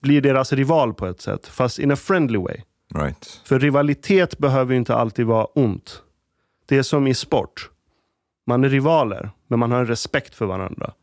blir 0.02 0.21
deras 0.21 0.54
rival 0.54 0.93
på 0.93 1.08
ett 1.08 1.21
sätt, 1.21 1.47
fast 1.47 1.80
in 1.80 1.91
a 1.91 1.95
friendly 1.95 2.38
way. 2.38 2.58
Right. 2.95 3.41
För 3.45 3.60
rivalitet 3.60 4.38
behöver 4.38 4.71
ju 4.74 4.78
inte 4.78 4.95
alltid 4.95 5.26
vara 5.26 5.45
ont. 5.45 6.04
Det 6.67 6.78
är 6.78 6.84
som 6.84 7.08
i 7.08 7.13
sport. 7.13 7.69
Man 8.47 8.63
är 8.63 8.69
rivaler, 8.69 9.32
men 9.47 9.60
man 9.60 9.71
har 9.71 9.80
en 9.80 9.88
respekt 9.88 10.36
för 10.36 10.45
varandra. 10.45 10.93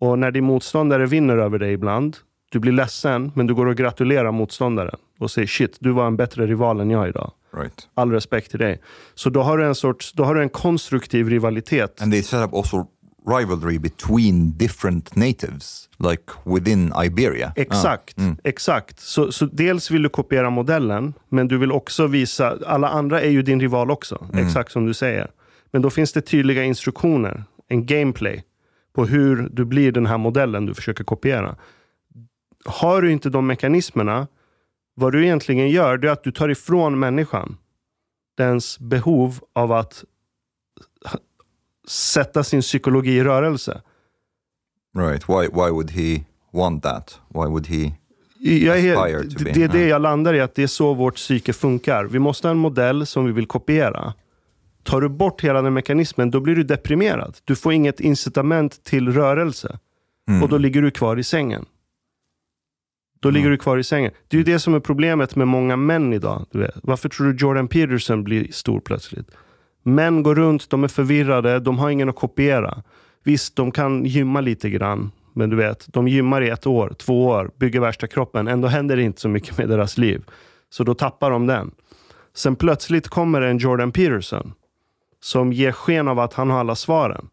Och 0.00 0.18
när 0.18 0.30
din 0.30 0.44
motståndare 0.44 1.06
vinner 1.06 1.38
över 1.38 1.58
dig 1.58 1.72
ibland, 1.72 2.16
du 2.50 2.58
blir 2.58 2.72
ledsen, 2.72 3.32
men 3.34 3.46
du 3.46 3.54
går 3.54 3.66
och 3.66 3.76
gratulerar 3.76 4.32
motståndaren 4.32 4.96
och 5.18 5.30
säger 5.30 5.46
shit, 5.46 5.76
du 5.80 5.90
var 5.90 6.06
en 6.06 6.16
bättre 6.16 6.46
rival 6.46 6.80
än 6.80 6.90
jag 6.90 7.08
idag. 7.08 7.32
Right. 7.56 7.88
All 7.94 8.12
respekt 8.12 8.50
till 8.50 8.58
dig. 8.58 8.80
Så 9.14 9.30
då 9.30 9.42
har 9.42 9.58
du 9.58 9.66
en 9.66 9.74
sorts, 9.74 10.12
då 10.12 10.24
har 10.24 10.34
du 10.34 10.42
en 10.42 10.48
konstruktiv 10.48 11.28
rivalitet. 11.28 12.02
And 12.02 12.12
they 12.12 12.22
set 12.22 12.44
up 12.44 12.54
also 12.54 12.86
rivalry 13.26 13.78
between 13.78 14.52
different 14.56 15.16
natives, 15.16 15.88
like 15.98 16.22
within 16.44 16.92
Iberia. 17.04 17.52
Exakt, 17.56 18.16
exakt. 18.44 19.00
Så, 19.00 19.32
så 19.32 19.46
dels 19.46 19.90
vill 19.90 20.02
du 20.02 20.08
kopiera 20.08 20.50
modellen, 20.50 21.14
men 21.28 21.48
du 21.48 21.58
vill 21.58 21.72
också 21.72 22.06
visa, 22.06 22.58
alla 22.66 22.88
andra 22.88 23.20
är 23.20 23.30
ju 23.30 23.42
din 23.42 23.60
rival 23.60 23.90
också, 23.90 24.26
exakt 24.34 24.72
som 24.72 24.86
du 24.86 24.94
säger. 24.94 25.30
Men 25.70 25.82
då 25.82 25.90
finns 25.90 26.12
det 26.12 26.20
tydliga 26.20 26.64
instruktioner, 26.64 27.44
en 27.68 27.86
gameplay, 27.86 28.44
på 28.92 29.06
hur 29.06 29.48
du 29.52 29.64
blir 29.64 29.92
den 29.92 30.06
här 30.06 30.18
modellen 30.18 30.66
du 30.66 30.74
försöker 30.74 31.04
kopiera. 31.04 31.56
Har 32.64 33.02
du 33.02 33.12
inte 33.12 33.30
de 33.30 33.46
mekanismerna, 33.46 34.26
vad 34.94 35.12
du 35.12 35.24
egentligen 35.24 35.68
gör, 35.68 35.98
det 35.98 36.08
är 36.08 36.12
att 36.12 36.24
du 36.24 36.32
tar 36.32 36.48
ifrån 36.48 36.98
människan 36.98 37.56
dens 38.36 38.78
behov 38.78 39.38
av 39.52 39.72
att 39.72 40.04
sätta 41.88 42.44
sin 42.44 42.60
psykologi 42.60 43.16
i 43.16 43.24
rörelse. 43.24 43.82
Right. 44.98 45.28
Why? 45.28 45.48
Why 45.48 45.70
would 45.70 45.90
he 45.90 46.24
want 46.52 46.82
that? 46.82 47.20
Why 47.28 47.46
would 47.46 47.66
he? 47.66 47.92
Jag 48.38 48.78
är 48.78 48.96
Aspire 48.96 49.16
helt, 49.16 49.38
to 49.38 49.44
be, 49.44 49.52
det 49.52 49.62
är 49.62 49.68
det 49.68 49.82
ja. 49.82 49.88
jag 49.88 50.02
landar 50.02 50.34
i, 50.34 50.40
att 50.40 50.54
det 50.54 50.62
är 50.62 50.66
så 50.66 50.94
vårt 50.94 51.14
psyke 51.14 51.52
funkar. 51.52 52.04
Vi 52.04 52.18
måste 52.18 52.48
ha 52.48 52.50
en 52.50 52.58
modell 52.58 53.06
som 53.06 53.24
vi 53.26 53.32
vill 53.32 53.46
kopiera. 53.46 54.14
Tar 54.86 55.00
du 55.00 55.08
bort 55.08 55.44
hela 55.44 55.62
den 55.62 55.74
mekanismen, 55.74 56.30
då 56.30 56.40
blir 56.40 56.56
du 56.56 56.62
deprimerad. 56.62 57.38
Du 57.44 57.56
får 57.56 57.72
inget 57.72 58.00
incitament 58.00 58.84
till 58.84 59.12
rörelse. 59.12 59.78
Mm. 60.28 60.42
Och 60.42 60.48
då 60.48 60.58
ligger 60.58 60.82
du 60.82 60.90
kvar 60.90 61.16
i 61.16 61.24
sängen. 61.24 61.64
Då 63.20 63.30
ligger 63.30 63.50
du 63.50 63.56
kvar 63.56 63.78
i 63.78 63.84
sängen. 63.84 64.12
Det 64.28 64.36
är 64.36 64.38
ju 64.38 64.44
det 64.44 64.58
som 64.58 64.74
är 64.74 64.80
problemet 64.80 65.36
med 65.36 65.48
många 65.48 65.76
män 65.76 66.12
idag. 66.12 66.46
Du 66.50 66.58
vet. 66.58 66.74
Varför 66.82 67.08
tror 67.08 67.32
du 67.32 67.36
Jordan 67.36 67.68
Peterson 67.68 68.24
blir 68.24 68.52
stor 68.52 68.80
plötsligt? 68.80 69.30
Män 69.82 70.22
går 70.22 70.34
runt, 70.34 70.70
de 70.70 70.84
är 70.84 70.88
förvirrade, 70.88 71.60
de 71.60 71.78
har 71.78 71.90
ingen 71.90 72.08
att 72.08 72.16
kopiera. 72.16 72.82
Visst, 73.24 73.56
de 73.56 73.70
kan 73.70 74.04
gymma 74.04 74.40
lite 74.40 74.70
grann. 74.70 75.10
Men 75.32 75.50
du 75.50 75.56
vet, 75.56 75.86
de 75.92 76.08
gymmar 76.08 76.42
i 76.42 76.48
ett 76.48 76.66
år, 76.66 76.94
två 76.98 77.26
år, 77.26 77.50
bygger 77.56 77.80
värsta 77.80 78.06
kroppen. 78.06 78.48
Ändå 78.48 78.68
händer 78.68 78.96
det 78.96 79.02
inte 79.02 79.20
så 79.20 79.28
mycket 79.28 79.58
med 79.58 79.68
deras 79.68 79.98
liv. 79.98 80.24
Så 80.70 80.84
då 80.84 80.94
tappar 80.94 81.30
de 81.30 81.46
den. 81.46 81.70
Sen 82.34 82.56
plötsligt 82.56 83.08
kommer 83.08 83.42
en 83.42 83.58
Jordan 83.58 83.92
Peterson 83.92 84.52
som 85.20 85.52
ger 85.52 85.72
sken 85.72 86.08
av 86.08 86.18
att 86.18 86.32
han 86.32 86.50
har 86.50 86.60
alla 86.60 86.74
svaren. 86.74 87.28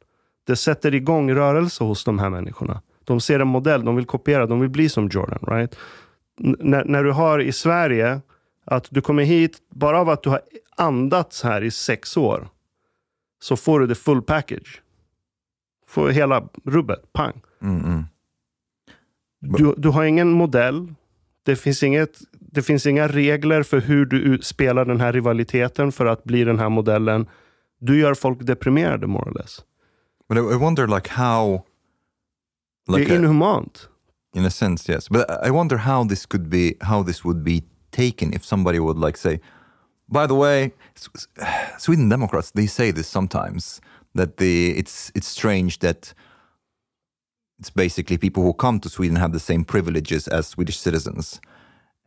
Det 0.47 0.55
sätter 0.55 0.95
igång 0.95 1.31
rörelse 1.31 1.83
hos 1.83 2.03
de 2.03 2.19
här 2.19 2.29
människorna. 2.29 2.81
De 3.03 3.19
ser 3.19 3.39
en 3.39 3.47
modell, 3.47 3.85
de 3.85 3.95
vill 3.95 4.05
kopiera, 4.05 4.45
de 4.45 4.59
vill 4.59 4.69
bli 4.69 4.89
som 4.89 5.07
Jordan. 5.07 5.39
Right? 5.47 5.75
N 6.43 6.83
när 6.85 7.03
du 7.03 7.11
har 7.11 7.39
i 7.39 7.51
Sverige 7.51 8.21
att 8.65 8.87
du 8.91 9.01
kommer 9.01 9.23
hit, 9.23 9.57
bara 9.69 9.99
av 9.99 10.09
att 10.09 10.23
du 10.23 10.29
har 10.29 10.41
andats 10.77 11.43
här 11.43 11.61
i 11.63 11.71
sex 11.71 12.17
år, 12.17 12.47
så 13.41 13.55
får 13.55 13.79
du 13.79 13.87
det 13.87 13.95
full 13.95 14.21
package. 14.21 14.81
Får 15.87 16.09
hela 16.09 16.49
rubbet, 16.63 17.13
pang. 17.13 17.41
Mm, 17.61 17.85
mm. 17.85 18.03
Du, 19.39 19.73
du 19.77 19.89
har 19.89 20.03
ingen 20.03 20.31
modell. 20.31 20.93
Det 21.45 21.55
finns, 21.55 21.83
inget, 21.83 22.19
det 22.31 22.61
finns 22.61 22.85
inga 22.85 23.07
regler 23.07 23.63
för 23.63 23.81
hur 23.81 24.05
du 24.05 24.39
spelar 24.41 24.85
den 24.85 25.01
här 25.01 25.13
rivaliteten 25.13 25.91
för 25.91 26.05
att 26.05 26.23
bli 26.23 26.43
den 26.43 26.59
här 26.59 26.69
modellen. 26.69 27.27
Du 27.83 27.97
gör 27.97 28.13
folk 28.13 28.39
deprimerade, 28.39 29.07
more 29.07 29.29
or 29.29 29.33
less. 29.41 29.61
But 30.29 30.37
I, 30.37 30.55
wonder 30.55 30.87
like 30.87 31.09
how... 31.09 31.65
Like 32.87 33.05
det 33.05 33.13
är 33.13 33.15
inhumant. 33.15 33.89
in 34.33 34.45
a 34.45 34.49
sense, 34.49 34.89
yes. 34.89 35.07
But 35.07 35.29
I 35.29 35.51
wonder 35.51 35.77
how 35.77 36.03
this 36.03 36.25
could 36.25 36.49
be, 36.49 36.75
how 36.81 37.03
this 37.03 37.23
would 37.23 37.43
be 37.43 37.63
taken 37.91 38.33
if 38.33 38.43
somebody 38.43 38.79
would 38.79 38.97
like 38.97 39.17
say, 39.17 39.39
by 40.09 40.27
the 40.27 40.35
way, 40.35 40.73
Sweden 41.77 42.09
Democrats 42.09 42.51
they 42.51 42.67
say 42.67 42.91
this 42.91 43.07
sometimes 43.07 43.79
that 44.15 44.37
the 44.37 44.77
it's 44.77 45.11
it's 45.15 45.27
strange 45.27 45.79
that 45.79 46.13
it's 47.59 47.69
basically 47.69 48.17
people 48.17 48.43
who 48.43 48.53
come 48.53 48.79
to 48.79 48.89
Sweden 48.89 49.15
have 49.17 49.31
the 49.31 49.39
same 49.39 49.63
privileges 49.63 50.27
as 50.27 50.47
Swedish 50.47 50.77
citizens, 50.77 51.39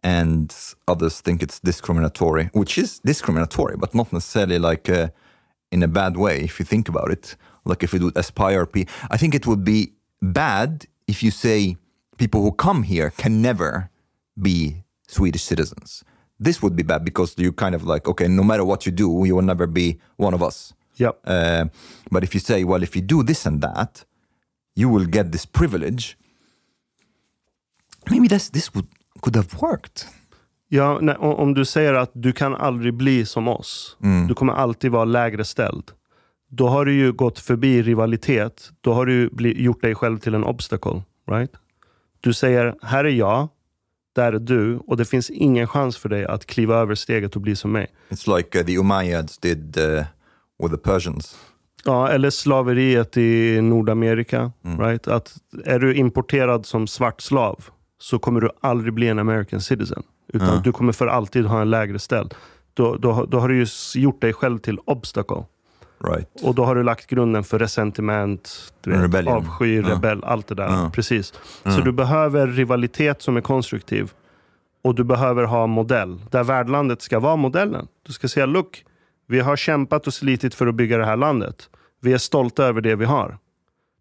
and 0.02 0.54
others 0.86 1.20
think 1.20 1.42
it's 1.42 1.60
discriminatory, 1.60 2.50
which 2.52 2.76
is 2.76 2.98
discriminatory, 2.98 3.76
but 3.76 3.94
not 3.94 4.12
necessarily 4.12 4.58
like 4.58 4.88
uh, 4.88 5.08
in 5.70 5.82
a 5.82 5.88
bad 5.88 6.16
way 6.16 6.40
if 6.40 6.58
you 6.58 6.64
think 6.64 6.88
about 6.88 7.10
it. 7.10 7.36
Like 7.64 7.82
if 7.82 7.94
it 7.94 8.02
would 8.02 8.16
aspire, 8.16 8.68
I 9.10 9.16
think 9.16 9.34
it 9.34 9.46
would 9.46 9.64
be 9.64 9.92
bad 10.22 10.86
if 11.06 11.22
you 11.22 11.30
say 11.30 11.76
people 12.16 12.42
who 12.42 12.52
come 12.52 12.84
here 12.84 13.10
can 13.10 13.42
never 13.42 13.90
be 14.40 14.84
Swedish 15.08 15.42
citizens. 15.42 16.04
This 16.38 16.62
would 16.62 16.76
be 16.76 16.82
bad 16.82 17.04
because 17.04 17.34
you 17.38 17.52
kind 17.52 17.74
of 17.74 17.84
like, 17.84 18.08
okay, 18.08 18.28
no 18.28 18.42
matter 18.44 18.64
what 18.64 18.84
you 18.86 18.92
do, 18.92 19.24
you 19.24 19.34
will 19.34 19.42
never 19.42 19.66
be 19.66 19.98
one 20.16 20.34
of 20.34 20.42
us. 20.42 20.74
Ja. 20.96 21.12
Uh, 21.24 21.66
but 22.10 22.22
if 22.22 22.34
you 22.34 22.40
say, 22.40 22.64
well, 22.64 22.82
if 22.82 22.94
you 22.94 23.02
do 23.02 23.22
this 23.22 23.46
and 23.46 23.60
that, 23.60 24.04
you 24.74 24.88
will 24.88 25.06
get 25.06 25.32
this 25.32 25.46
privilege. 25.46 26.16
Maybe 28.10 28.28
that's, 28.28 28.50
this 28.50 28.74
would, 28.74 28.86
could 29.22 29.34
have 29.34 29.60
worked. 29.60 30.06
Ja, 30.68 30.98
nej, 31.00 31.16
om 31.16 31.54
du 31.54 31.64
säger 31.64 31.94
att 31.94 32.10
du 32.14 32.32
kan 32.32 32.54
aldrig 32.54 32.94
bli 32.94 33.26
som 33.26 33.48
oss. 33.48 33.96
Du 34.28 34.34
kommer 34.34 34.52
alltid 34.52 34.90
vara 34.90 35.04
lägre 35.04 35.44
ställd. 35.44 35.84
Då 36.48 36.68
har 36.68 36.84
du 36.84 36.92
ju 36.94 37.12
gått 37.12 37.38
förbi 37.38 37.82
rivalitet. 37.82 38.70
Då 38.80 38.92
har 38.92 39.06
du 39.06 39.28
bli, 39.28 39.62
gjort 39.62 39.82
dig 39.82 39.94
själv 39.94 40.18
till 40.18 40.34
en 40.34 40.44
obstacle. 40.44 41.02
Right? 41.30 41.50
Du 42.20 42.32
säger, 42.32 42.74
här 42.82 43.04
är 43.04 43.08
jag, 43.08 43.48
där 44.14 44.32
är 44.32 44.38
du 44.38 44.76
och 44.76 44.96
det 44.96 45.04
finns 45.04 45.30
ingen 45.30 45.66
chans 45.66 45.96
för 45.96 46.08
dig 46.08 46.24
att 46.24 46.46
kliva 46.46 46.76
över 46.76 46.94
steget 46.94 47.36
och 47.36 47.42
bli 47.42 47.56
som 47.56 47.72
mig. 47.72 47.86
It's 48.08 48.36
like 48.36 48.58
uh, 48.58 48.66
the 48.66 48.78
Umayyads 48.78 49.38
did 49.38 49.78
uh, 49.78 50.04
with 50.62 50.74
the 50.74 50.90
Persians. 50.90 51.38
Ja, 51.84 52.08
eller 52.08 52.30
slaveriet 52.30 53.16
i 53.16 53.60
Nordamerika. 53.60 54.52
Right? 54.78 55.08
Att 55.08 55.36
är 55.64 55.78
du 55.78 55.94
importerad 55.94 56.66
som 56.66 56.86
svart 56.86 57.20
slav 57.20 57.64
så 57.98 58.18
kommer 58.18 58.40
du 58.40 58.50
aldrig 58.60 58.94
bli 58.94 59.08
en 59.08 59.18
American 59.18 59.60
citizen. 59.60 60.02
Utan 60.28 60.62
du 60.62 60.72
kommer 60.72 60.92
för 60.92 61.06
alltid 61.06 61.44
ha 61.46 61.60
en 61.60 61.70
lägre 61.70 61.98
ställd. 61.98 62.34
Då, 62.74 62.96
då, 62.96 63.24
då 63.24 63.38
har 63.40 63.48
du 63.48 63.56
ju 63.56 63.66
gjort 64.00 64.20
dig 64.20 64.32
själv 64.32 64.58
till 64.58 64.78
obstacle. 64.84 65.44
Right. 66.04 66.28
Och 66.42 66.54
då 66.54 66.64
har 66.64 66.74
du 66.74 66.82
lagt 66.82 67.06
grunden 67.06 67.44
för 67.44 67.58
resentiment, 67.58 68.72
vet, 68.84 69.26
avsky, 69.26 69.80
Ja. 69.80 69.88
rebell, 69.90 70.24
allt 70.24 70.46
det 70.46 70.54
där. 70.54 70.66
Ja. 70.68 70.90
Precis. 70.94 71.32
Så 71.64 71.80
du 71.80 71.92
behöver 71.92 72.46
rivalitet 72.46 73.22
som 73.22 73.36
är 73.36 73.40
konstruktiv. 73.40 74.12
Och 74.82 74.94
du 74.94 75.04
behöver 75.04 75.44
ha 75.44 75.66
modell. 75.66 76.20
Där 76.30 76.44
värdlandet 76.44 77.02
ska 77.02 77.18
vara 77.20 77.36
modellen. 77.36 77.86
Du 78.06 78.12
ska 78.12 78.28
säga, 78.28 78.46
look, 78.46 78.84
vi 79.28 79.40
har 79.40 79.56
kämpat 79.56 80.06
och 80.06 80.14
slitit 80.14 80.54
för 80.54 80.66
att 80.66 80.74
bygga 80.74 80.98
det 80.98 81.04
här 81.06 81.16
landet. 81.16 81.70
Vi 82.00 82.12
är 82.12 82.18
stolta 82.18 82.64
över 82.64 82.80
det 82.80 82.94
vi 82.96 83.04
har. 83.04 83.38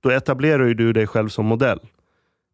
Då 0.01 0.09
etablerar 0.11 0.65
du 0.73 0.93
dig 0.93 1.07
själv 1.07 1.29
som 1.29 1.45
modell. 1.45 1.79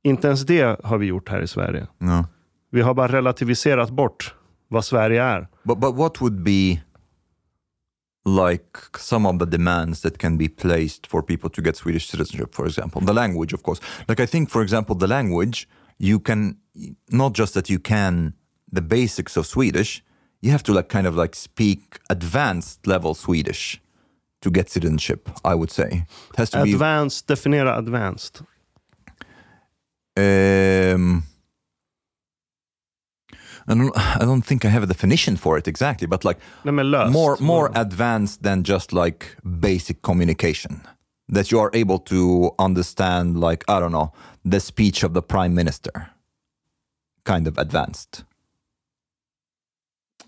Inte 0.04 0.28
ens 0.28 0.42
det 0.46 0.80
har 0.84 0.98
vi 0.98 1.06
gjort 1.06 1.30
här 1.30 1.42
i 1.42 1.48
Sverige. 1.48 1.88
No. 1.98 2.26
Vi 2.72 2.82
har 2.82 2.94
bara 2.94 3.08
relativiserat 3.08 3.90
bort 3.90 4.36
vad 4.68 4.86
Sverige 4.86 5.24
är. 5.24 5.48
But 5.64 5.80
but 5.80 5.96
what 5.96 6.22
would 6.22 6.44
be 6.44 6.82
like 8.26 8.98
some 8.98 9.30
of 9.30 9.40
the 9.40 9.46
demands 9.46 10.02
that 10.02 10.18
can 10.18 10.38
be 10.38 10.50
placed 10.50 11.08
for 11.08 11.22
people 11.22 11.50
to 11.50 11.62
get 11.62 11.76
Swedish 11.76 12.08
citizenship, 12.08 12.56
for 12.56 12.66
example? 12.66 13.02
The 13.06 13.14
language, 13.14 13.54
of 13.54 13.64
course. 13.64 13.82
Like 14.08 14.24
I 14.24 14.28
think, 14.28 14.50
for 14.50 14.62
example, 14.62 14.96
the 14.96 15.08
language, 15.08 15.68
you 15.98 16.20
can 16.20 16.58
not 17.10 17.38
just 17.38 17.54
that 17.54 17.70
you 17.70 17.80
can 17.80 18.34
the 18.76 18.82
basics 18.82 19.38
of 19.38 19.46
Swedish, 19.46 20.04
you 20.42 20.52
have 20.52 20.64
to 20.64 20.74
like 20.74 20.88
kind 20.88 21.08
of 21.08 21.16
like 21.16 21.36
speak 21.36 22.00
advanced 22.10 22.88
level 22.88 23.14
Swedish 23.14 23.82
to 24.42 24.50
get 24.50 24.70
citizenship, 24.70 25.30
I 25.44 25.56
would 25.56 25.72
say. 25.72 26.06
It 26.32 26.38
has 26.38 26.50
to 26.52 26.64
be 26.64 26.74
Advanced, 26.74 27.28
definiera 27.28 27.78
advanced. 27.78 28.42
Um, 30.18 31.24
I 33.68 33.74
don't. 33.76 33.92
I 34.22 34.26
don't 34.26 34.46
think 34.46 34.66
I 34.66 34.70
have 34.70 34.84
a 34.84 34.88
definition 34.88 35.38
for 35.38 35.58
it 35.58 35.68
exactly, 35.68 36.08
but 36.08 36.24
like 36.26 36.40
löst. 36.66 37.12
more 37.12 37.38
more 37.40 37.70
advanced 37.76 38.44
than 38.44 38.64
just 38.64 38.92
like 38.94 39.26
basic 39.44 40.02
communication. 40.02 40.82
That 41.34 41.52
you 41.52 41.62
are 41.62 41.70
able 41.74 42.00
to 42.00 42.52
understand, 42.60 43.40
like 43.40 43.64
I 43.70 43.80
don't 43.80 43.92
know, 43.92 44.12
the 44.52 44.60
speech 44.60 45.04
of 45.04 45.14
the 45.14 45.22
prime 45.22 45.54
minister. 45.54 45.92
Kind 47.24 47.48
of 47.48 47.58
advanced. 47.58 48.24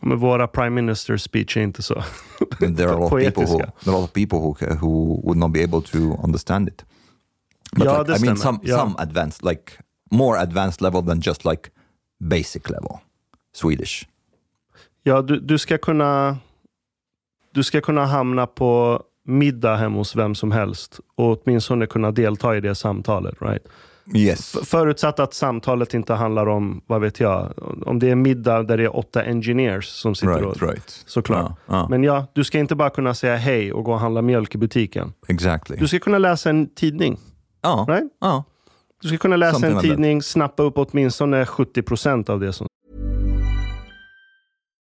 Men 0.02 0.18
våra 0.18 0.48
prime 0.48 0.70
minister 0.76 1.18
speech 1.18 1.58
är 1.58 1.62
inte 1.62 1.82
så. 1.84 2.04
There 2.60 2.88
are 2.90 2.94
a 2.94 3.00
lot 3.00 3.14
of 3.14 3.20
people 3.20 3.44
who 3.46 3.58
there 3.58 3.68
are 3.68 3.92
a 3.92 3.92
lot 3.92 4.04
of 4.04 4.14
people 4.14 4.40
who 4.40 4.54
who 4.76 5.22
would 5.24 5.38
not 5.38 5.52
be 5.52 5.64
able 5.64 5.82
to 5.82 5.98
understand 6.24 6.68
it. 6.68 6.86
But 7.76 7.86
Ja, 7.86 7.98
like, 7.98 8.08
det 8.08 8.16
I 8.16 8.20
mean, 8.22 8.36
stämmer. 8.38 8.60
some 8.60 8.60
Ja. 8.64 8.78
some 8.78 8.96
advanced, 9.00 9.44
like 9.44 9.72
more 10.12 10.38
advanced 10.40 10.82
level 10.82 11.02
than 11.02 11.22
just 11.22 11.46
like 11.46 11.70
basic 12.20 12.70
level 12.70 13.00
Swedish. 13.54 14.08
Ja, 15.04 15.22
du, 15.22 15.40
du 15.40 15.58
ska 15.58 15.78
kunna 15.78 16.38
du 17.52 17.64
ska 17.64 17.82
kunna 17.82 18.06
hamna 18.06 18.48
på 18.48 19.04
middag 19.26 19.76
hemma 19.76 19.98
hos 19.98 20.16
vem 20.16 20.36
som 20.36 20.52
helst 20.52 21.00
och 21.16 21.42
åtminstone 21.44 21.86
kunna 21.88 22.12
delta 22.12 22.58
i 22.58 22.62
det 22.62 22.76
samtalet. 22.76 23.36
Right? 23.42 23.68
Yes. 24.16 24.56
Förutsatt 24.64 25.20
att 25.20 25.34
samtalet 25.34 25.94
inte 25.94 26.14
handlar 26.14 26.48
om, 26.48 26.82
vad 26.88 27.02
vet 27.02 27.20
jag, 27.20 27.54
om 27.86 28.00
det 28.00 28.10
är 28.10 28.16
middag 28.16 28.64
där 28.64 28.78
det 28.78 28.84
är 28.84 28.96
åtta 28.96 29.24
engineers 29.24 29.86
som 29.86 30.16
sitter 30.16 30.34
Right, 30.34 30.46
och... 30.46 30.62
right. 30.62 31.04
Såklart. 31.06 31.52
Ja, 31.66 31.76
ja. 31.78 31.88
Men 31.90 32.04
ja, 32.04 32.26
du 32.34 32.44
ska 32.44 32.60
inte 32.60 32.76
bara 32.76 32.90
kunna 32.90 33.14
säga 33.14 33.36
hej 33.36 33.74
och 33.74 33.84
gå 33.84 33.94
och 33.94 34.00
handla 34.00 34.22
mjölk 34.22 34.56
i 34.56 34.58
butiken. 34.58 35.14
Exactly. 35.28 35.78
Du 35.78 35.88
ska 35.88 36.00
kunna 36.00 36.18
läsa 36.18 36.50
en 36.50 36.68
tidning. 36.70 37.18
ja, 37.62 37.86
Right? 37.90 38.04
ja. 38.22 38.44
Du 39.02 39.08
ska 39.08 39.18
kunna 39.18 39.36
läsa 39.36 39.60
Something 39.60 39.76
en 39.78 39.82
tidning, 39.82 40.22
snappa 40.22 40.64
upp 40.64 40.74
åtminstone 40.78 41.46
70% 41.46 42.30
av 42.30 42.40
det 42.40 42.54
som 42.54 42.68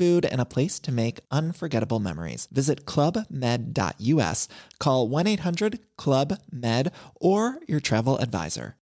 food, 0.00 0.24
and 0.24 0.40
a 0.40 0.52
place 0.56 0.80
to 0.80 0.90
make 0.90 1.20
unforgettable 1.30 2.00
memories. 2.00 2.48
Visit 2.50 2.86
clubmed.us, 2.86 4.48
call 4.78 5.08
1 5.08 5.26
800 5.26 5.78
Club 5.98 6.38
Med, 6.50 6.90
or 7.20 7.58
your 7.68 7.80
travel 7.80 8.16
advisor. 8.18 8.76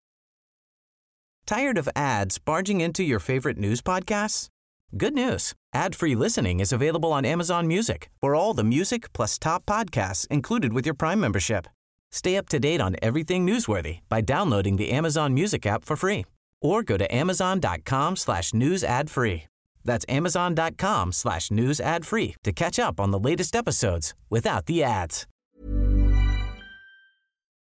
Tired 1.44 1.78
of 1.78 1.88
ads 1.96 2.38
barging 2.38 2.80
into 2.80 3.02
your 3.02 3.18
favorite 3.18 3.58
news 3.58 3.80
podcasts? 3.80 4.48
Good 4.96 5.14
news. 5.14 5.54
Ad-free 5.74 6.14
listening 6.14 6.60
is 6.60 6.72
available 6.72 7.12
on 7.12 7.24
Amazon 7.24 7.66
Music 7.66 8.10
for 8.20 8.34
all 8.34 8.54
the 8.54 8.70
music 8.76 9.12
plus 9.12 9.38
top 9.38 9.66
podcasts 9.66 10.26
included 10.28 10.72
with 10.72 10.86
your 10.86 10.94
Prime 10.94 11.20
membership. 11.20 11.66
Stay 12.12 12.36
up 12.36 12.48
to 12.50 12.58
date 12.58 12.80
on 12.80 12.96
everything 13.02 13.46
newsworthy 13.46 14.00
by 14.08 14.20
downloading 14.20 14.76
the 14.76 14.90
Amazon 14.90 15.34
Music 15.34 15.66
app 15.66 15.84
for 15.84 15.96
free 15.96 16.24
or 16.60 16.82
go 16.82 16.96
to 16.96 17.14
amazon.com 17.14 18.16
slash 18.16 18.54
news 18.54 18.84
ad 18.84 19.10
free. 19.10 19.44
That's 19.88 20.18
amazon.com 20.18 21.12
slash 21.12 21.50
news 21.50 21.80
ad 21.80 22.06
free 22.06 22.34
to 22.44 22.52
catch 22.52 22.78
up 22.78 23.00
on 23.00 23.10
the 23.10 23.30
latest 23.30 23.56
episodes 23.56 24.14
without 24.30 24.66
the 24.66 24.84
ads. 24.84 25.26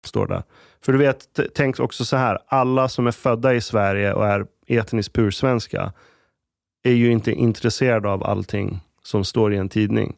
står 0.06 0.26
det. 0.26 0.42
För 0.84 0.92
du 0.92 0.98
vet, 0.98 1.40
tänk 1.54 1.80
också 1.80 2.04
så 2.04 2.16
här. 2.16 2.38
Alla 2.46 2.88
som 2.88 3.06
är 3.06 3.10
födda 3.10 3.54
i 3.54 3.60
Sverige 3.60 4.12
och 4.12 4.26
är 4.26 4.46
etniskt 4.66 5.12
pursvenska 5.12 5.92
är 6.84 6.92
ju 6.92 7.12
inte 7.12 7.32
intresserade 7.32 8.08
av 8.08 8.24
allting 8.24 8.80
som 9.02 9.24
står 9.24 9.54
i 9.54 9.56
en 9.56 9.68
tidning. 9.68 10.16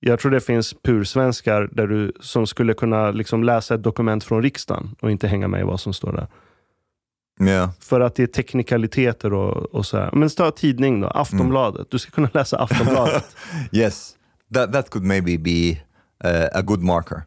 Jag 0.00 0.20
tror 0.20 0.32
det 0.32 0.40
finns 0.40 0.74
pursvenskar 0.82 1.68
där 1.72 1.86
du, 1.86 2.12
som 2.20 2.46
skulle 2.46 2.74
kunna 2.74 3.10
liksom 3.10 3.44
läsa 3.44 3.74
ett 3.74 3.82
dokument 3.82 4.24
från 4.24 4.42
riksdagen 4.42 4.96
och 5.00 5.10
inte 5.10 5.28
hänga 5.28 5.48
med 5.48 5.60
i 5.60 5.64
vad 5.64 5.80
som 5.80 5.92
står 5.92 6.12
där. 6.12 6.26
Yeah. 7.40 7.70
För 7.80 8.00
att 8.00 8.14
det 8.14 8.22
är 8.22 8.26
teknikaliteter 8.26 9.32
och, 9.32 9.74
och 9.74 9.86
så 9.86 9.96
här. 9.98 10.10
Men 10.12 10.30
ta 10.30 10.50
tidning 10.50 11.00
då, 11.00 11.08
Aftonbladet. 11.08 11.90
Du 11.90 11.98
ska 11.98 12.10
kunna 12.10 12.30
läsa 12.34 12.58
Aftonbladet. 12.58 13.36
Yes, 13.72 14.16
that 14.54 14.72
that 14.72 14.90
could 14.90 15.04
maybe 15.04 15.38
be 15.38 15.70
uh, 16.24 16.48
a 16.52 16.62
good 16.62 16.82
marker. 16.82 17.24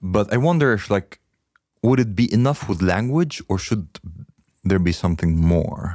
But 0.00 0.32
I 0.32 0.36
wonder 0.36 0.74
if 0.74 0.90
like 0.90 1.18
would 1.82 2.00
it 2.00 2.08
be 2.08 2.34
enough 2.34 2.68
with 2.68 2.82
language 2.82 3.42
or 3.48 3.58
should 3.58 3.86
there 4.68 4.78
be 4.78 4.92
something 4.92 5.36
more? 5.36 5.90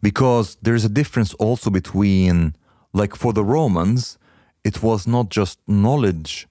Because 0.00 0.56
there's 0.62 0.84
a 0.84 0.88
difference 0.88 1.34
also 1.34 1.70
between 1.70 2.54
like 2.92 3.16
for 3.16 3.32
the 3.32 3.44
Romans 3.44 4.18
it 4.64 4.82
was 4.82 5.06
not 5.06 5.28
just 5.28 5.58
knowledge 5.66 6.46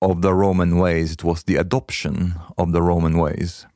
of 0.00 0.22
the 0.22 0.34
Roman 0.34 0.76
ways, 0.76 1.12
it 1.12 1.24
was 1.24 1.44
the 1.44 1.56
adoption 1.56 2.34
of 2.58 2.72
the 2.72 2.82
Roman 2.82 3.18
ways. 3.18 3.66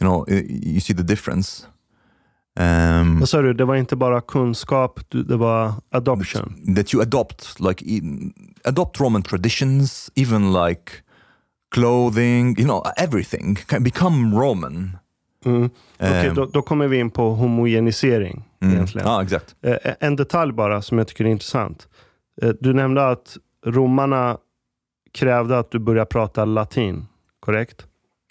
You 0.00 0.08
know, 0.08 0.24
you 0.50 0.80
see 0.80 0.96
the 0.96 1.02
difference. 1.02 1.66
Um, 2.60 3.26
sa 3.26 3.42
du? 3.42 3.54
Det 3.54 3.64
var 3.64 3.76
inte 3.76 3.96
bara 3.96 4.20
kunskap, 4.20 5.00
det 5.08 5.36
var 5.36 5.72
adoption. 5.90 6.74
that 6.76 6.94
you 6.94 7.02
adopt 7.02 7.60
like 7.60 7.84
e- 7.86 8.02
adopt 8.64 9.00
roman 9.00 9.22
traditions 9.22 10.10
even 10.14 10.52
like 10.52 10.92
clothing 11.74 12.58
you 12.58 12.64
know 12.64 12.84
everything 12.96 13.54
can 13.54 13.82
become 13.84 14.36
roman 14.40 14.96
Mm. 15.44 15.70
Okej, 16.00 16.28
Um, 16.28 16.34
då, 16.34 16.46
då 16.46 16.62
kommer 16.62 16.88
vi 16.88 16.98
in 16.98 17.10
på 17.10 17.34
homogenisering. 17.34 18.44
mm. 18.60 18.74
egentligen. 18.74 19.08
ah 19.08 19.22
exact 19.22 19.54
Eh, 19.62 19.76
En 20.00 20.16
detalj 20.16 20.52
bara 20.52 20.82
som 20.82 20.98
jag 20.98 21.08
tycker 21.08 21.24
är 21.24 21.28
intressant. 21.28 21.88
Eh, 22.42 22.48
Du 22.60 22.72
nämnde 22.74 23.08
att 23.08 23.36
romarna 23.66 24.36
krävde 25.12 25.58
att 25.58 25.70
du 25.70 25.78
börjar 25.78 26.04
prata 26.04 26.44
latin, 26.44 27.06
korrekt? 27.40 27.86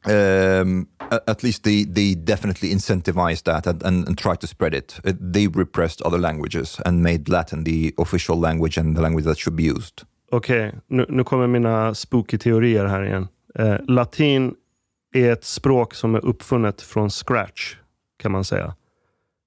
Um, 0.05 0.87
at 1.27 1.43
least 1.43 1.63
they 1.63 1.83
they 1.83 2.15
definitely 2.15 2.71
incentivized 2.71 3.43
that 3.43 3.67
and, 3.67 3.83
and, 3.83 4.07
and 4.07 4.17
tried 4.17 4.39
to 4.39 4.47
spread 4.47 4.73
it 4.73 4.99
uh, 5.05 5.13
they 5.33 5.47
repressed 5.47 6.01
other 6.01 6.19
languages 6.19 6.79
and 6.85 7.03
made 7.03 7.29
latin 7.29 7.63
the 7.63 7.93
official 7.97 8.39
language 8.39 8.79
and 8.79 8.95
the 8.95 9.01
language 9.01 9.25
that 9.25 9.37
should 9.37 9.55
be 9.55 9.63
used 9.63 10.03
Okej, 10.31 10.75
nu, 10.87 11.05
nu 11.09 11.23
kommer 11.23 11.47
mina 11.47 11.93
spooky 11.93 12.37
teorier 12.37 12.85
här 12.85 13.05
igen. 13.05 13.27
Eh, 13.55 13.75
latin 13.87 14.55
är 15.13 15.31
ett 15.31 15.43
språk 15.43 15.93
som 15.93 16.15
är 16.15 16.25
uppfunnet 16.25 16.81
från 16.81 17.09
scratch, 17.09 17.75
kan 18.17 18.31
man 18.31 18.43
säga. 18.43 18.75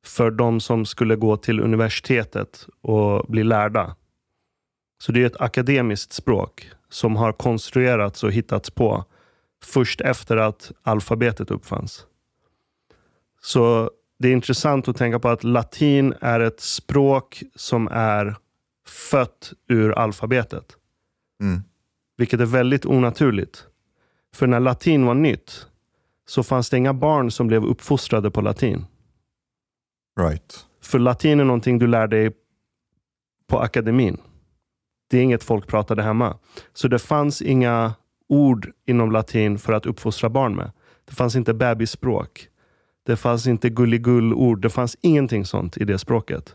För 0.06 0.30
de 0.30 0.60
som 0.60 0.86
skulle 0.86 1.16
gå 1.16 1.36
till 1.36 1.60
universitetet 1.60 2.66
och 2.80 3.26
bli 3.28 3.44
lärda. 3.44 3.96
Så 5.02 5.12
det 5.12 5.22
är 5.22 5.26
ett 5.26 5.40
akademiskt 5.40 6.12
språk 6.12 6.70
som 6.88 7.16
har 7.16 7.32
konstruerats 7.32 8.24
och 8.24 8.32
hittats 8.32 8.70
på 8.70 9.04
först 9.62 10.00
efter 10.00 10.36
att 10.36 10.72
alfabetet 10.82 11.50
uppfanns. 11.50 12.06
Så 13.40 13.90
det 14.18 14.28
är 14.28 14.32
intressant 14.32 14.88
att 14.88 14.96
tänka 14.96 15.18
på 15.18 15.28
att 15.28 15.44
latin 15.44 16.14
är 16.20 16.40
ett 16.40 16.60
språk 16.60 17.42
som 17.54 17.88
är 17.88 18.36
fött 18.86 19.52
ur 19.68 19.92
alfabetet. 19.92 20.76
Mm. 21.40 21.60
Vilket 22.16 22.40
är 22.40 22.46
väldigt 22.46 22.86
onaturligt. 22.86 23.66
För 24.34 24.46
när 24.46 24.60
latin 24.60 25.06
var 25.06 25.14
nytt 25.14 25.66
så 26.26 26.42
fanns 26.42 26.70
det 26.70 26.76
inga 26.76 26.94
barn 26.94 27.30
som 27.30 27.46
blev 27.46 27.64
uppfostrade 27.64 28.30
på 28.30 28.40
latin. 28.40 28.86
right 30.20 30.66
För 30.82 30.98
latin 30.98 31.40
är 31.40 31.44
någonting 31.44 31.78
du 31.78 31.86
lär 31.86 32.06
dig 32.06 32.32
på 33.46 33.60
akademin. 33.60 34.20
Det 35.10 35.18
är 35.18 35.22
inget 35.22 35.44
folk 35.44 35.66
pratade 35.66 36.02
hemma. 36.02 36.38
Så 36.72 36.88
det 36.88 36.98
fanns 36.98 37.42
inga 37.42 37.94
ord 38.32 38.72
inom 38.86 39.12
latin 39.12 39.58
för 39.58 39.72
att 39.72 39.86
uppfostra 39.86 40.30
barn 40.30 40.56
med. 40.56 40.70
Det 41.04 41.14
fanns 41.14 41.36
inte 41.36 41.54
bebisspråk. 41.54 42.48
Det 43.06 43.16
fanns 43.16 43.46
inte 43.46 43.70
gulligull-ord. 43.70 44.62
Det 44.62 44.70
fanns 44.70 44.96
ingenting 45.00 45.44
sånt 45.44 45.76
i 45.76 45.84
det 45.84 45.98
språket. 45.98 46.54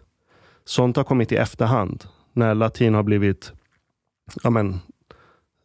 Sånt 0.65 0.97
har 0.97 1.03
kommit 1.03 1.31
i 1.31 1.35
efterhand. 1.35 2.05
När 2.33 2.55
latin 2.55 2.93
har 2.93 3.03
blivit 3.03 3.51
ja 4.43 4.49
men, 4.49 4.79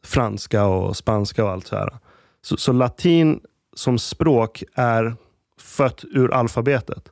franska 0.05 0.65
och 0.65 0.97
spanska 0.97 1.45
och 1.45 1.51
allt 1.51 1.67
så 1.67 1.77
här. 1.77 1.99
Så, 2.43 2.57
så 2.57 2.73
latin 2.73 3.41
som 3.77 3.99
språk 3.99 4.63
är 4.75 5.17
fött 5.59 6.05
ur 6.05 6.33
alfabetet. 6.33 7.09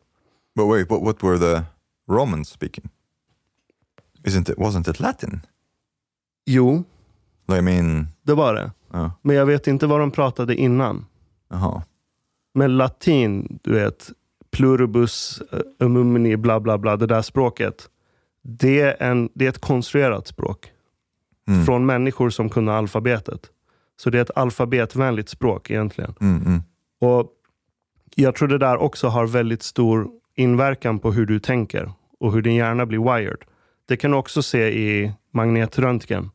but 0.57 0.69
wait 0.69 0.91
what, 0.91 1.03
what 1.03 1.23
were 1.23 1.39
the 1.39 1.65
romans 2.09 2.49
speaking 2.49 2.89
isn't 4.25 4.51
it 4.51 4.59
wasn't 4.59 4.91
it 4.91 5.01
latin 5.01 5.41
Jo, 6.47 6.85
i 7.59 7.61
mean 7.61 8.09
det 8.23 8.35
var 8.35 8.55
det. 8.55 8.71
Men 9.23 9.37
jag 9.37 9.47
vet 9.47 9.67
inte 9.67 9.87
vad 9.87 10.01
de 10.01 10.11
pratade 10.11 10.55
innan. 10.55 11.07
uh-huh. 11.49 11.83
Men 12.55 12.77
latin, 12.77 13.59
du 13.63 13.73
vet, 13.73 14.11
pluribus 14.51 15.43
eh, 15.53 15.59
umumni, 15.79 16.37
bla 16.37 16.61
bla 16.61 16.79
bla, 16.79 16.97
det 16.97 17.07
där 17.07 17.23
språket. 17.23 17.89
Det 18.43 18.81
är, 18.81 19.03
en, 19.03 19.29
det 19.35 19.45
är 19.45 19.49
ett 19.49 19.61
konstruerat 19.61 20.27
språk. 20.27 20.73
Mm. 21.49 21.65
Från 21.67 21.87
människor 21.87 22.31
som 22.31 22.49
kunde 22.49 22.73
alfabetet. 22.73 23.51
Så 23.97 24.11
det 24.11 24.19
är 24.19 24.23
ett 24.23 24.37
alfabetvänligt 24.37 25.29
språk 25.29 25.71
egentligen. 25.71 26.15
Mm, 26.21 26.47
mm. 26.47 26.63
Och 27.01 27.33
Jag 28.17 28.35
tror 28.35 28.49
det 28.49 28.59
där 28.59 28.77
också 28.77 29.09
har 29.09 29.27
väldigt 29.27 29.63
stor 29.63 30.09
inverkan 30.35 30.99
på 30.99 31.13
hur 31.13 31.27
du 31.27 31.41
tänker 31.41 31.93
och 32.21 32.33
hur 32.33 32.43
din 32.43 32.55
hjärna 32.55 32.87
blir 32.87 32.99
wired. 33.15 33.39
Det 33.89 33.97
kan 33.97 34.11
du 34.11 34.17
också 34.17 34.43
se 34.43 34.69
i 34.69 35.13
magnetröntgen. 35.33 36.31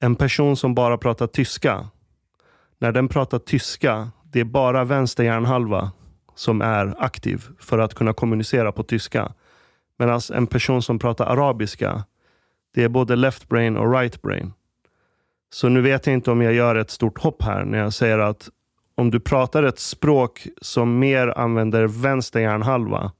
En 0.00 0.16
person 0.16 0.56
som 0.56 0.74
bara 0.74 0.98
pratar 0.98 1.26
tyska, 1.26 1.88
när 2.78 2.92
den 2.92 3.08
pratar 3.08 3.38
tyska, 3.38 4.10
det 4.32 4.40
är 4.40 4.44
bara 4.44 4.84
vänster 4.84 5.24
hjärnhalva 5.24 5.92
som 6.34 6.62
är 6.62 6.94
aktiv 6.98 7.44
för 7.60 7.78
att 7.78 7.94
kunna 7.94 8.12
kommunicera 8.12 8.72
på 8.72 8.82
tyska. 8.82 9.32
Medan 9.98 10.20
en 10.32 10.46
person 10.46 10.82
som 10.82 10.98
pratar 10.98 11.26
arabiska, 11.26 12.04
det 12.74 12.84
är 12.84 12.88
både 12.88 13.16
left 13.16 13.48
brain 13.48 13.76
och 13.76 13.92
right 13.92 14.22
brain. 14.22 14.52
Så 15.50 15.68
nu 15.68 15.80
vet 15.80 16.06
jag 16.06 16.14
inte 16.14 16.30
om 16.30 16.42
jag 16.42 16.52
gör 16.52 16.76
ett 16.76 16.90
stort 16.90 17.18
hopp 17.18 17.42
här 17.42 17.64
när 17.64 17.78
jag 17.78 17.92
säger 17.92 18.18
att 18.18 18.48
om 18.94 19.10
du 19.10 19.20
pratar 19.20 19.62
ett 19.62 19.78
språk 19.78 20.46
som 20.60 20.98
mer 20.98 21.28
använder 21.38 21.86
vänster 21.86 22.40
hjärnhalva 22.40 23.12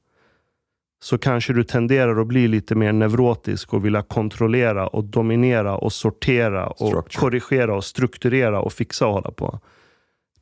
så 1.01 1.19
kanske 1.19 1.53
du 1.53 1.65
tenderar 1.65 2.21
att 2.21 2.27
bli 2.27 2.49
lite 2.49 2.75
mer 2.75 2.93
neurotisk 2.93 3.75
och 3.75 3.85
vilja 3.85 4.03
kontrollera 4.03 4.87
och 4.87 5.05
dominera 5.05 5.77
och 5.77 5.93
sortera 5.93 6.67
och 6.67 6.89
Structure. 6.89 7.21
korrigera 7.21 7.77
och 7.77 7.85
strukturera 7.85 8.61
och 8.61 8.73
fixa 8.73 9.07
och 9.07 9.13
hålla 9.13 9.31
på. 9.31 9.61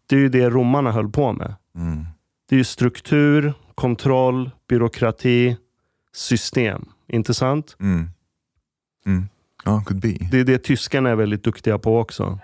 Det 0.07 0.17
är 0.17 0.21
ju 0.21 0.29
det 0.29 0.51
romarna 0.51 0.93
höll 0.93 1.09
på 1.11 1.33
med. 1.33 1.55
Mm. 1.77 2.05
Det 2.49 2.55
är 2.55 2.59
ju 2.59 2.65
struktur, 2.65 3.53
kontroll, 3.75 4.51
byråkrati, 4.69 5.57
system. 6.13 6.85
Inte 7.09 7.35
sant? 7.35 7.77
Mm. 7.81 8.11
Mm. 9.07 9.29
Oh, 9.67 9.85
could 9.85 10.01
be. 10.01 10.17
Det 10.31 10.41
är 10.41 10.45
det 10.45 10.59
tyskarna 10.59 11.11
är 11.11 11.15
väldigt 11.15 11.43
duktiga 11.45 11.79
på 11.79 11.99
också. 11.99 12.39